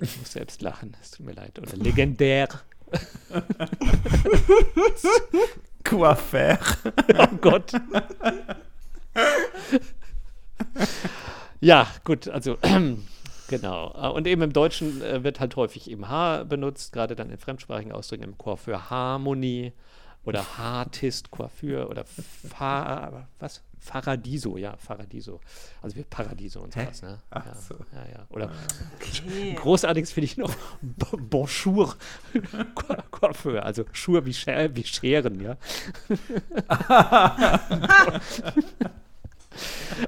[0.00, 1.58] Ich muss selbst lachen, es tut mir leid.
[1.58, 2.48] Oder legendär.
[5.84, 6.58] Coiffeur.
[7.18, 7.72] Oh Gott.
[11.60, 12.58] ja, gut, also
[13.48, 14.12] genau.
[14.14, 17.92] Und eben im Deutschen äh, wird halt häufig eben H benutzt, gerade dann in fremdsprachigen
[17.92, 19.72] Ausdrücken im Coiffeur Harmonie
[20.24, 23.62] oder Hartist, Coiffeur oder Fa was?
[23.80, 25.40] Faradiso, ja, Faradiso.
[25.80, 27.18] Also wie Paradiso und sowas, ne?
[27.30, 27.76] Ach ja, so.
[27.94, 28.26] ja, ja.
[28.28, 28.52] Oder
[28.96, 29.54] okay.
[29.54, 30.54] großartiges finde ich noch
[31.18, 31.96] Bonjour
[33.10, 35.56] Coiffeur, also Schuhe wie, Scher wie Scheren, ja.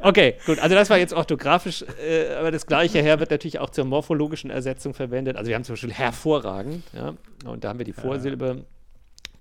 [0.01, 0.59] Okay, gut.
[0.61, 4.51] Also das war jetzt orthografisch, äh, aber das gleiche her wird natürlich auch zur morphologischen
[4.51, 5.37] Ersetzung verwendet.
[5.37, 7.15] Also wir haben zum Beispiel hervorragend, ja,
[7.45, 8.65] und da haben wir die Vorsilbe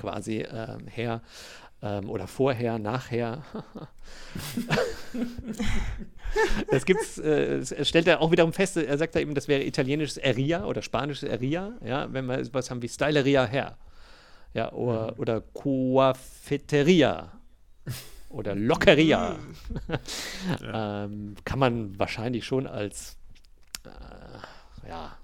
[0.02, 1.22] quasi äh, her
[1.82, 3.44] ähm, oder vorher, nachher.
[6.72, 10.18] das gibt's, äh, stellt er auch wiederum fest, er sagt da eben, das wäre italienisches
[10.18, 13.78] Eria oder spanisches Eria, ja, wenn wir was haben wie Styleria her.
[14.54, 15.20] Ja, oder, mhm.
[15.20, 17.32] oder Coiffeteria
[18.30, 19.38] oder Lockeria.
[20.62, 21.06] ja.
[21.06, 23.18] ähm, kann man wahrscheinlich schon als
[23.86, 25.18] äh, ja,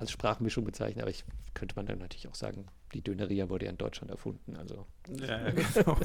[0.00, 1.24] als Sprachmischung bezeichnen, aber ich
[1.54, 4.56] könnte man dann natürlich auch sagen, die Döneria wurde ja in Deutschland erfunden.
[4.56, 4.86] Also.
[5.20, 5.96] Ja, genau.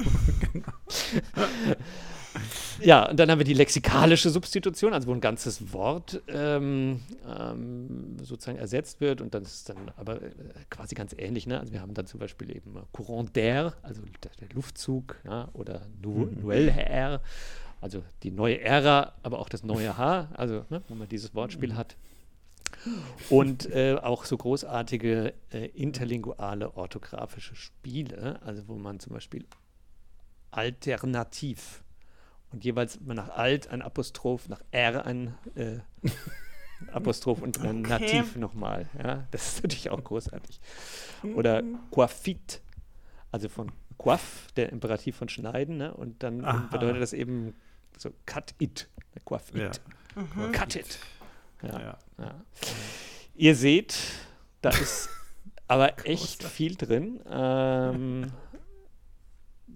[2.80, 8.16] ja, und dann haben wir die lexikalische Substitution, also wo ein ganzes Wort ähm, ähm,
[8.22, 10.30] sozusagen ersetzt wird und dann ist es dann aber äh,
[10.70, 11.46] quasi ganz ähnlich.
[11.46, 11.58] Ne?
[11.58, 16.26] Also wir haben dann zum Beispiel eben Courant d'air, also der, Luftzug, ja, oder nu
[16.26, 16.40] mhm.
[16.42, 17.20] Nouvelle Air,
[17.80, 21.70] also die neue Ära, aber auch das neue Haar, also ne, wo man dieses Wortspiel
[21.70, 21.76] mhm.
[21.76, 21.96] hat.
[23.30, 29.46] Und äh, auch so großartige äh, interlinguale orthografische Spiele, also wo man zum Beispiel
[30.50, 31.82] alternativ
[32.52, 35.78] und jeweils nach alt ein Apostroph, nach R ein äh,
[36.92, 38.00] Apostroph und dann okay.
[38.00, 38.88] nativ nochmal.
[39.02, 40.60] Ja, das ist natürlich auch großartig.
[41.34, 42.60] Oder coiffit,
[43.32, 45.94] also von coiff, der Imperativ von schneiden, ne?
[45.94, 46.68] und dann Aha.
[46.70, 47.54] bedeutet das eben
[47.96, 48.88] so cut it,
[49.24, 49.80] coiff it,
[50.14, 50.22] ja.
[50.22, 50.52] mhm.
[50.52, 50.98] cut it.
[51.62, 51.98] Ja, ja.
[52.18, 52.44] Ja.
[53.34, 53.96] Ihr seht,
[54.62, 55.08] da ist
[55.68, 57.20] aber echt viel drin.
[57.30, 58.32] Ähm,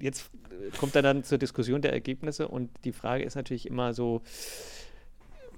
[0.00, 0.30] jetzt
[0.78, 4.22] kommt er dann zur Diskussion der Ergebnisse und die Frage ist natürlich immer so,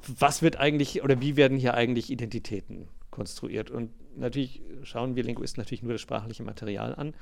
[0.06, 3.70] was wird eigentlich oder wie werden hier eigentlich Identitäten konstruiert?
[3.70, 7.14] Und natürlich schauen wir Linguisten natürlich nur das sprachliche Material an.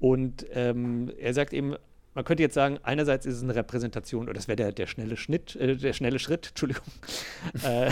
[0.00, 1.76] Und ähm, er sagt eben,
[2.14, 5.16] man könnte jetzt sagen, einerseits ist es eine Repräsentation, oder das wäre der, der schnelle
[5.16, 6.84] Schnitt, äh, der schnelle Schritt, Entschuldigung,
[7.64, 7.90] äh,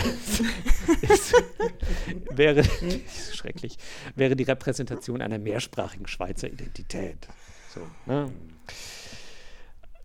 [2.35, 2.63] wäre
[3.33, 3.77] schrecklich,
[4.15, 7.27] wäre die Repräsentation einer mehrsprachigen Schweizer Identität.
[7.73, 8.31] So, ne?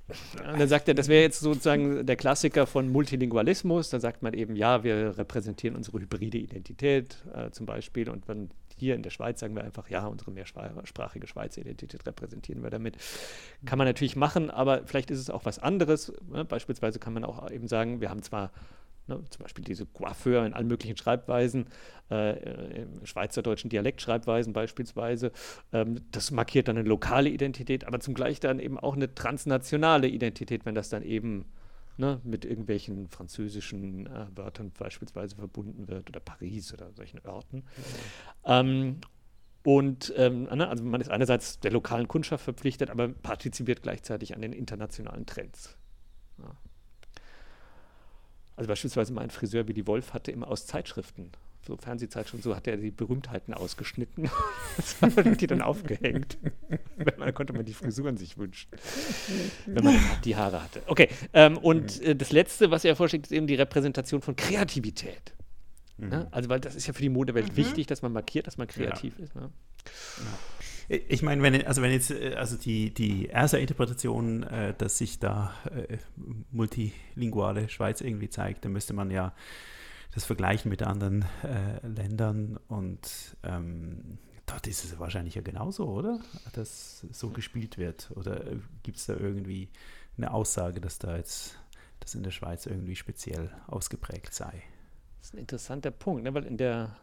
[0.08, 3.90] Und dann sagt er, das wäre jetzt sozusagen der Klassiker von Multilingualismus.
[3.90, 8.08] Dann sagt man eben, ja, wir repräsentieren unsere hybride Identität äh, zum Beispiel.
[8.08, 12.62] Und wenn hier in der Schweiz sagen wir einfach, ja, unsere mehrsprachige Schweizer Identität repräsentieren
[12.62, 12.96] wir damit.
[13.64, 16.12] Kann man natürlich machen, aber vielleicht ist es auch was anderes.
[16.30, 16.44] Ne?
[16.44, 18.50] Beispielsweise kann man auch eben sagen, wir haben zwar
[19.08, 21.66] Ne, zum Beispiel diese Coiffeur in allen möglichen Schreibweisen,
[22.10, 25.32] äh, im schweizerdeutschen Dialektschreibweisen beispielsweise.
[25.72, 30.66] Ähm, das markiert dann eine lokale Identität, aber zugleich dann eben auch eine transnationale Identität,
[30.66, 31.46] wenn das dann eben
[31.98, 37.58] ne, mit irgendwelchen französischen äh, Wörtern beispielsweise verbunden wird oder Paris oder solchen Orten.
[37.58, 37.64] Mhm.
[38.44, 39.00] Ähm,
[39.64, 44.40] Und ähm, ne, also man ist einerseits der lokalen Kundschaft verpflichtet, aber partizipiert gleichzeitig an
[44.40, 45.76] den internationalen Trends.
[46.38, 46.56] Ja.
[48.56, 51.32] Also beispielsweise mein Friseur Willy Wolf hatte immer aus Zeitschriften,
[51.68, 54.30] so Fernsehzeitschriften, so hat er die Berühmtheiten ausgeschnitten
[55.16, 56.38] und die dann aufgehängt.
[57.18, 58.70] dann konnte man die Frisuren sich wünschen,
[59.66, 60.82] wenn man die Haare hatte.
[60.86, 65.34] Okay, ähm, und äh, das Letzte, was er vorschlägt, ist eben die Repräsentation von Kreativität.
[65.98, 66.08] Mhm.
[66.08, 66.28] Ne?
[66.30, 67.56] Also, weil das ist ja für die Modewelt mhm.
[67.56, 69.24] wichtig, dass man markiert, dass man kreativ ja.
[69.24, 69.34] ist.
[69.34, 69.50] Ne?
[70.18, 70.96] Ja.
[71.08, 75.18] Ich meine, wenn, also wenn jetzt, äh, also die, die erste Interpretation, äh, dass sich
[75.18, 75.98] da äh,
[76.50, 79.34] multilinguale Schweiz irgendwie zeigt, dann müsste man ja
[80.18, 86.18] das vergleichen mit anderen äh, Ländern und ähm, dort ist es wahrscheinlich ja genauso, oder?
[86.54, 88.10] Dass so gespielt wird.
[88.16, 89.68] Oder äh, gibt es da irgendwie
[90.16, 91.56] eine Aussage, dass da jetzt
[92.00, 94.64] das in der Schweiz irgendwie speziell ausgeprägt sei?
[95.20, 96.34] Das ist ein interessanter Punkt, ne?
[96.34, 96.96] weil in der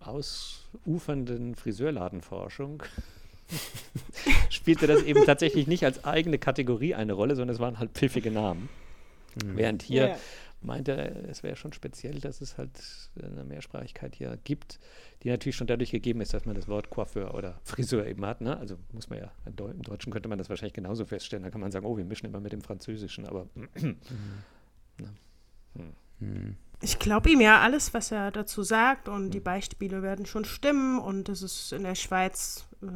[0.00, 2.82] ausufernden Friseurladenforschung
[4.48, 8.30] spielte das eben tatsächlich nicht als eigene Kategorie eine Rolle, sondern es waren halt pfiffige
[8.30, 8.70] Namen.
[9.34, 9.56] Mhm.
[9.58, 10.16] Während hier ja.
[10.62, 12.70] Meinte er, es wäre schon speziell, dass es halt
[13.20, 14.78] eine Mehrsprachigkeit hier gibt,
[15.22, 18.40] die natürlich schon dadurch gegeben ist, dass man das Wort Coiffeur oder Friseur eben hat.
[18.40, 18.56] Ne?
[18.56, 21.44] Also muss man ja, im Deutschen könnte man das wahrscheinlich genauso feststellen.
[21.44, 23.48] Da kann man sagen, oh, wir mischen immer mit dem Französischen, aber.
[23.54, 23.96] Mhm.
[24.98, 25.08] Ne?
[26.18, 26.28] Hm.
[26.28, 30.44] Mhm ich glaube ihm ja alles, was er dazu sagt und die Beispiele werden schon
[30.44, 32.86] stimmen und es ist in der Schweiz äh,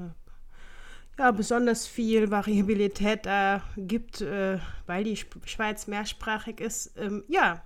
[1.19, 6.93] ja besonders viel Variabilität da gibt, äh, weil die Schweiz mehrsprachig ist.
[6.97, 7.63] Ähm, ja,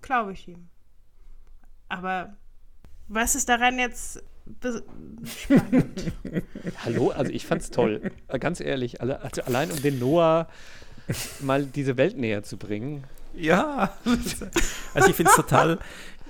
[0.00, 0.68] glaube ich ihm.
[1.88, 2.36] Aber
[3.08, 4.22] was ist daran jetzt
[5.26, 6.02] spannend?
[6.84, 8.12] Hallo, also ich fand's toll.
[8.40, 10.48] Ganz ehrlich, also allein um den Noah
[11.40, 13.04] mal diese Welt näher zu bringen.
[13.34, 13.96] Ja,
[14.94, 15.78] also ich finde es total,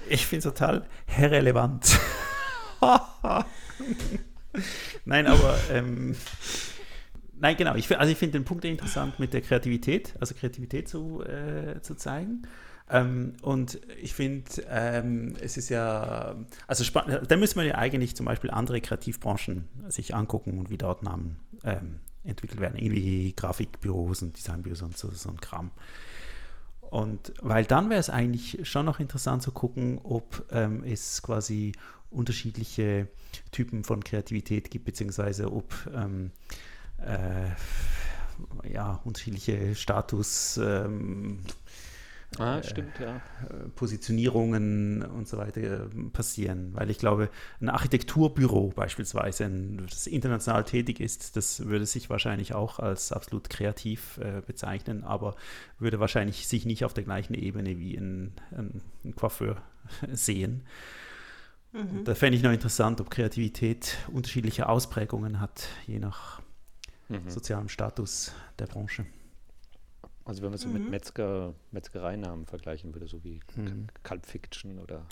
[0.08, 0.86] ich finde es total
[1.18, 1.98] irrelevant.
[5.04, 6.14] nein, aber ähm,
[7.38, 7.74] nein, genau.
[7.74, 11.94] Ich, also ich finde den Punkt interessant mit der Kreativität, also Kreativität zu, äh, zu
[11.94, 12.42] zeigen.
[12.90, 16.34] Ähm, und ich finde, ähm, es ist ja,
[16.66, 21.02] also da müssen wir ja eigentlich zum Beispiel andere Kreativbranchen sich angucken und wie dort
[21.02, 25.70] Namen ähm, entwickelt werden, irgendwie Grafikbüros und Designbüros und so, so ein Kram.
[26.90, 31.72] Und weil dann wäre es eigentlich schon noch interessant zu gucken, ob ähm, es quasi
[32.12, 33.08] unterschiedliche
[33.50, 36.30] Typen von Kreativität gibt, beziehungsweise ob ähm,
[36.98, 37.50] äh,
[38.70, 41.40] ja, unterschiedliche Status ähm,
[42.38, 43.20] Ah, äh, stimmt, ja.
[43.74, 45.78] Positionierungen und so weiter äh,
[46.12, 46.70] passieren.
[46.74, 47.28] Weil ich glaube,
[47.60, 49.50] ein Architekturbüro beispielsweise,
[49.88, 55.36] das international tätig ist, das würde sich wahrscheinlich auch als absolut kreativ äh, bezeichnen, aber
[55.78, 59.56] würde wahrscheinlich sich nicht auf der gleichen Ebene wie ein, ein, ein Coiffeur
[60.12, 60.62] sehen.
[61.72, 62.04] Mhm.
[62.04, 66.40] Da fände ich noch interessant, ob Kreativität unterschiedliche Ausprägungen hat, je nach
[67.08, 67.28] mhm.
[67.28, 69.06] sozialem Status der Branche.
[70.24, 70.74] Also wenn man es mhm.
[70.74, 73.86] mit Metzger, Metzgereinamen vergleichen würde, so wie mhm.
[74.02, 75.06] Culp Fiction oder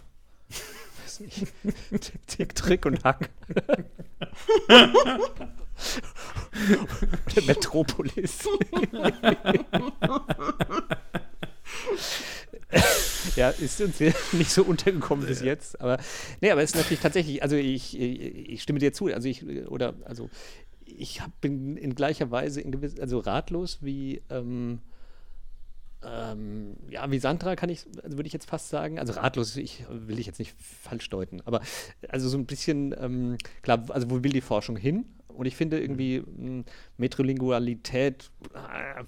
[1.02, 1.46] weiß nicht,
[2.26, 3.30] Tick, Trick und Hack.
[4.68, 4.90] oder
[7.46, 8.46] Metropolis.
[13.36, 14.00] ja, ist uns
[14.32, 15.98] nicht so untergekommen bis jetzt, aber
[16.40, 19.94] nee, aber es ist natürlich tatsächlich, also ich, ich stimme dir zu, also ich oder
[20.04, 20.30] also
[20.84, 24.80] ich hab, bin in gleicher Weise in gewiss, also ratlos wie ähm,
[26.02, 29.84] ähm, ja, wie Sandra kann ich, also würde ich jetzt fast sagen, also ratlos, ich
[29.90, 31.60] will ich jetzt nicht falsch deuten, aber
[32.08, 35.04] also so ein bisschen, ähm, klar, also wo will die Forschung hin?
[35.28, 36.64] Und ich finde irgendwie hm,
[36.96, 39.04] Metrolingualität äh,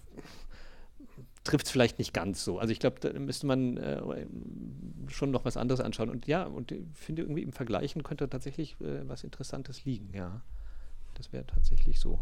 [1.45, 2.59] trifft es vielleicht nicht ganz so.
[2.59, 4.27] Also ich glaube, da müsste man äh,
[5.09, 6.11] schon noch was anderes anschauen.
[6.11, 10.43] Und ja, und ich finde irgendwie im Vergleichen könnte tatsächlich äh, was Interessantes liegen, ja.
[11.15, 12.19] Das wäre tatsächlich so.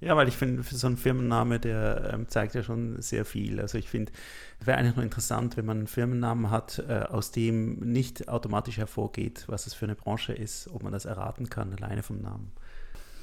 [0.00, 3.60] Ja, weil ich finde, so einen Firmenname, der ähm, zeigt ja schon sehr viel.
[3.60, 4.12] Also ich finde,
[4.60, 8.76] es wäre eigentlich nur interessant, wenn man einen Firmennamen hat, äh, aus dem nicht automatisch
[8.76, 12.52] hervorgeht, was es für eine Branche ist, ob man das erraten kann, alleine vom Namen.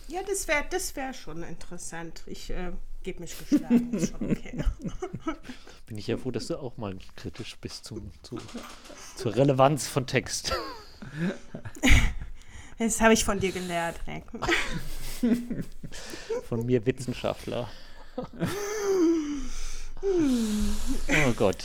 [0.08, 2.24] Ja, das wäre das wär schon interessant.
[2.28, 2.72] Ich äh,
[3.04, 4.10] gebe mich geschlagen.
[4.20, 4.64] okay.
[5.88, 8.38] Bin ich ja froh, dass du auch mal kritisch bist zum, zu,
[9.16, 10.54] zur Relevanz von Text.
[12.78, 14.26] Das habe ich von dir gelernt, Rick.
[16.50, 17.70] Von mir Wissenschaftler.
[18.18, 18.26] oh
[21.38, 21.64] Gott.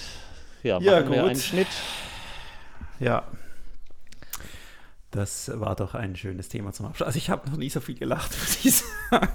[0.62, 1.66] Ja, machen ja, wir einen Schnitt.
[3.00, 3.26] Ja.
[5.10, 7.06] Das war doch ein schönes Thema zum Abschluss.
[7.06, 8.76] Also ich habe noch nie so viel gelacht, würde ich
[9.10, 9.28] sagen.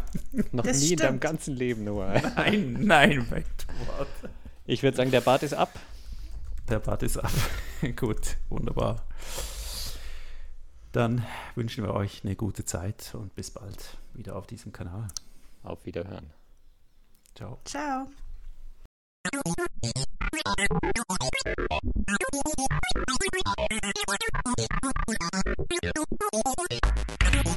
[0.52, 1.02] Noch das nie stimmt.
[1.02, 2.22] in deinem ganzen Leben, Noah.
[2.36, 3.46] Nein, nein,
[4.66, 5.78] Ich würde sagen, der Bart ist ab.
[6.70, 7.32] Der Bart ist ab.
[7.96, 9.06] Gut, wunderbar.
[10.94, 11.26] Dann
[11.56, 15.10] wünschen wir euch eine gute Zeit und bis bald wieder auf diesem Kanal.
[15.62, 16.32] Auf Wiederhören.
[17.36, 17.60] Ciao.
[17.66, 18.08] Ciao.
[27.26, 27.55] Thank you.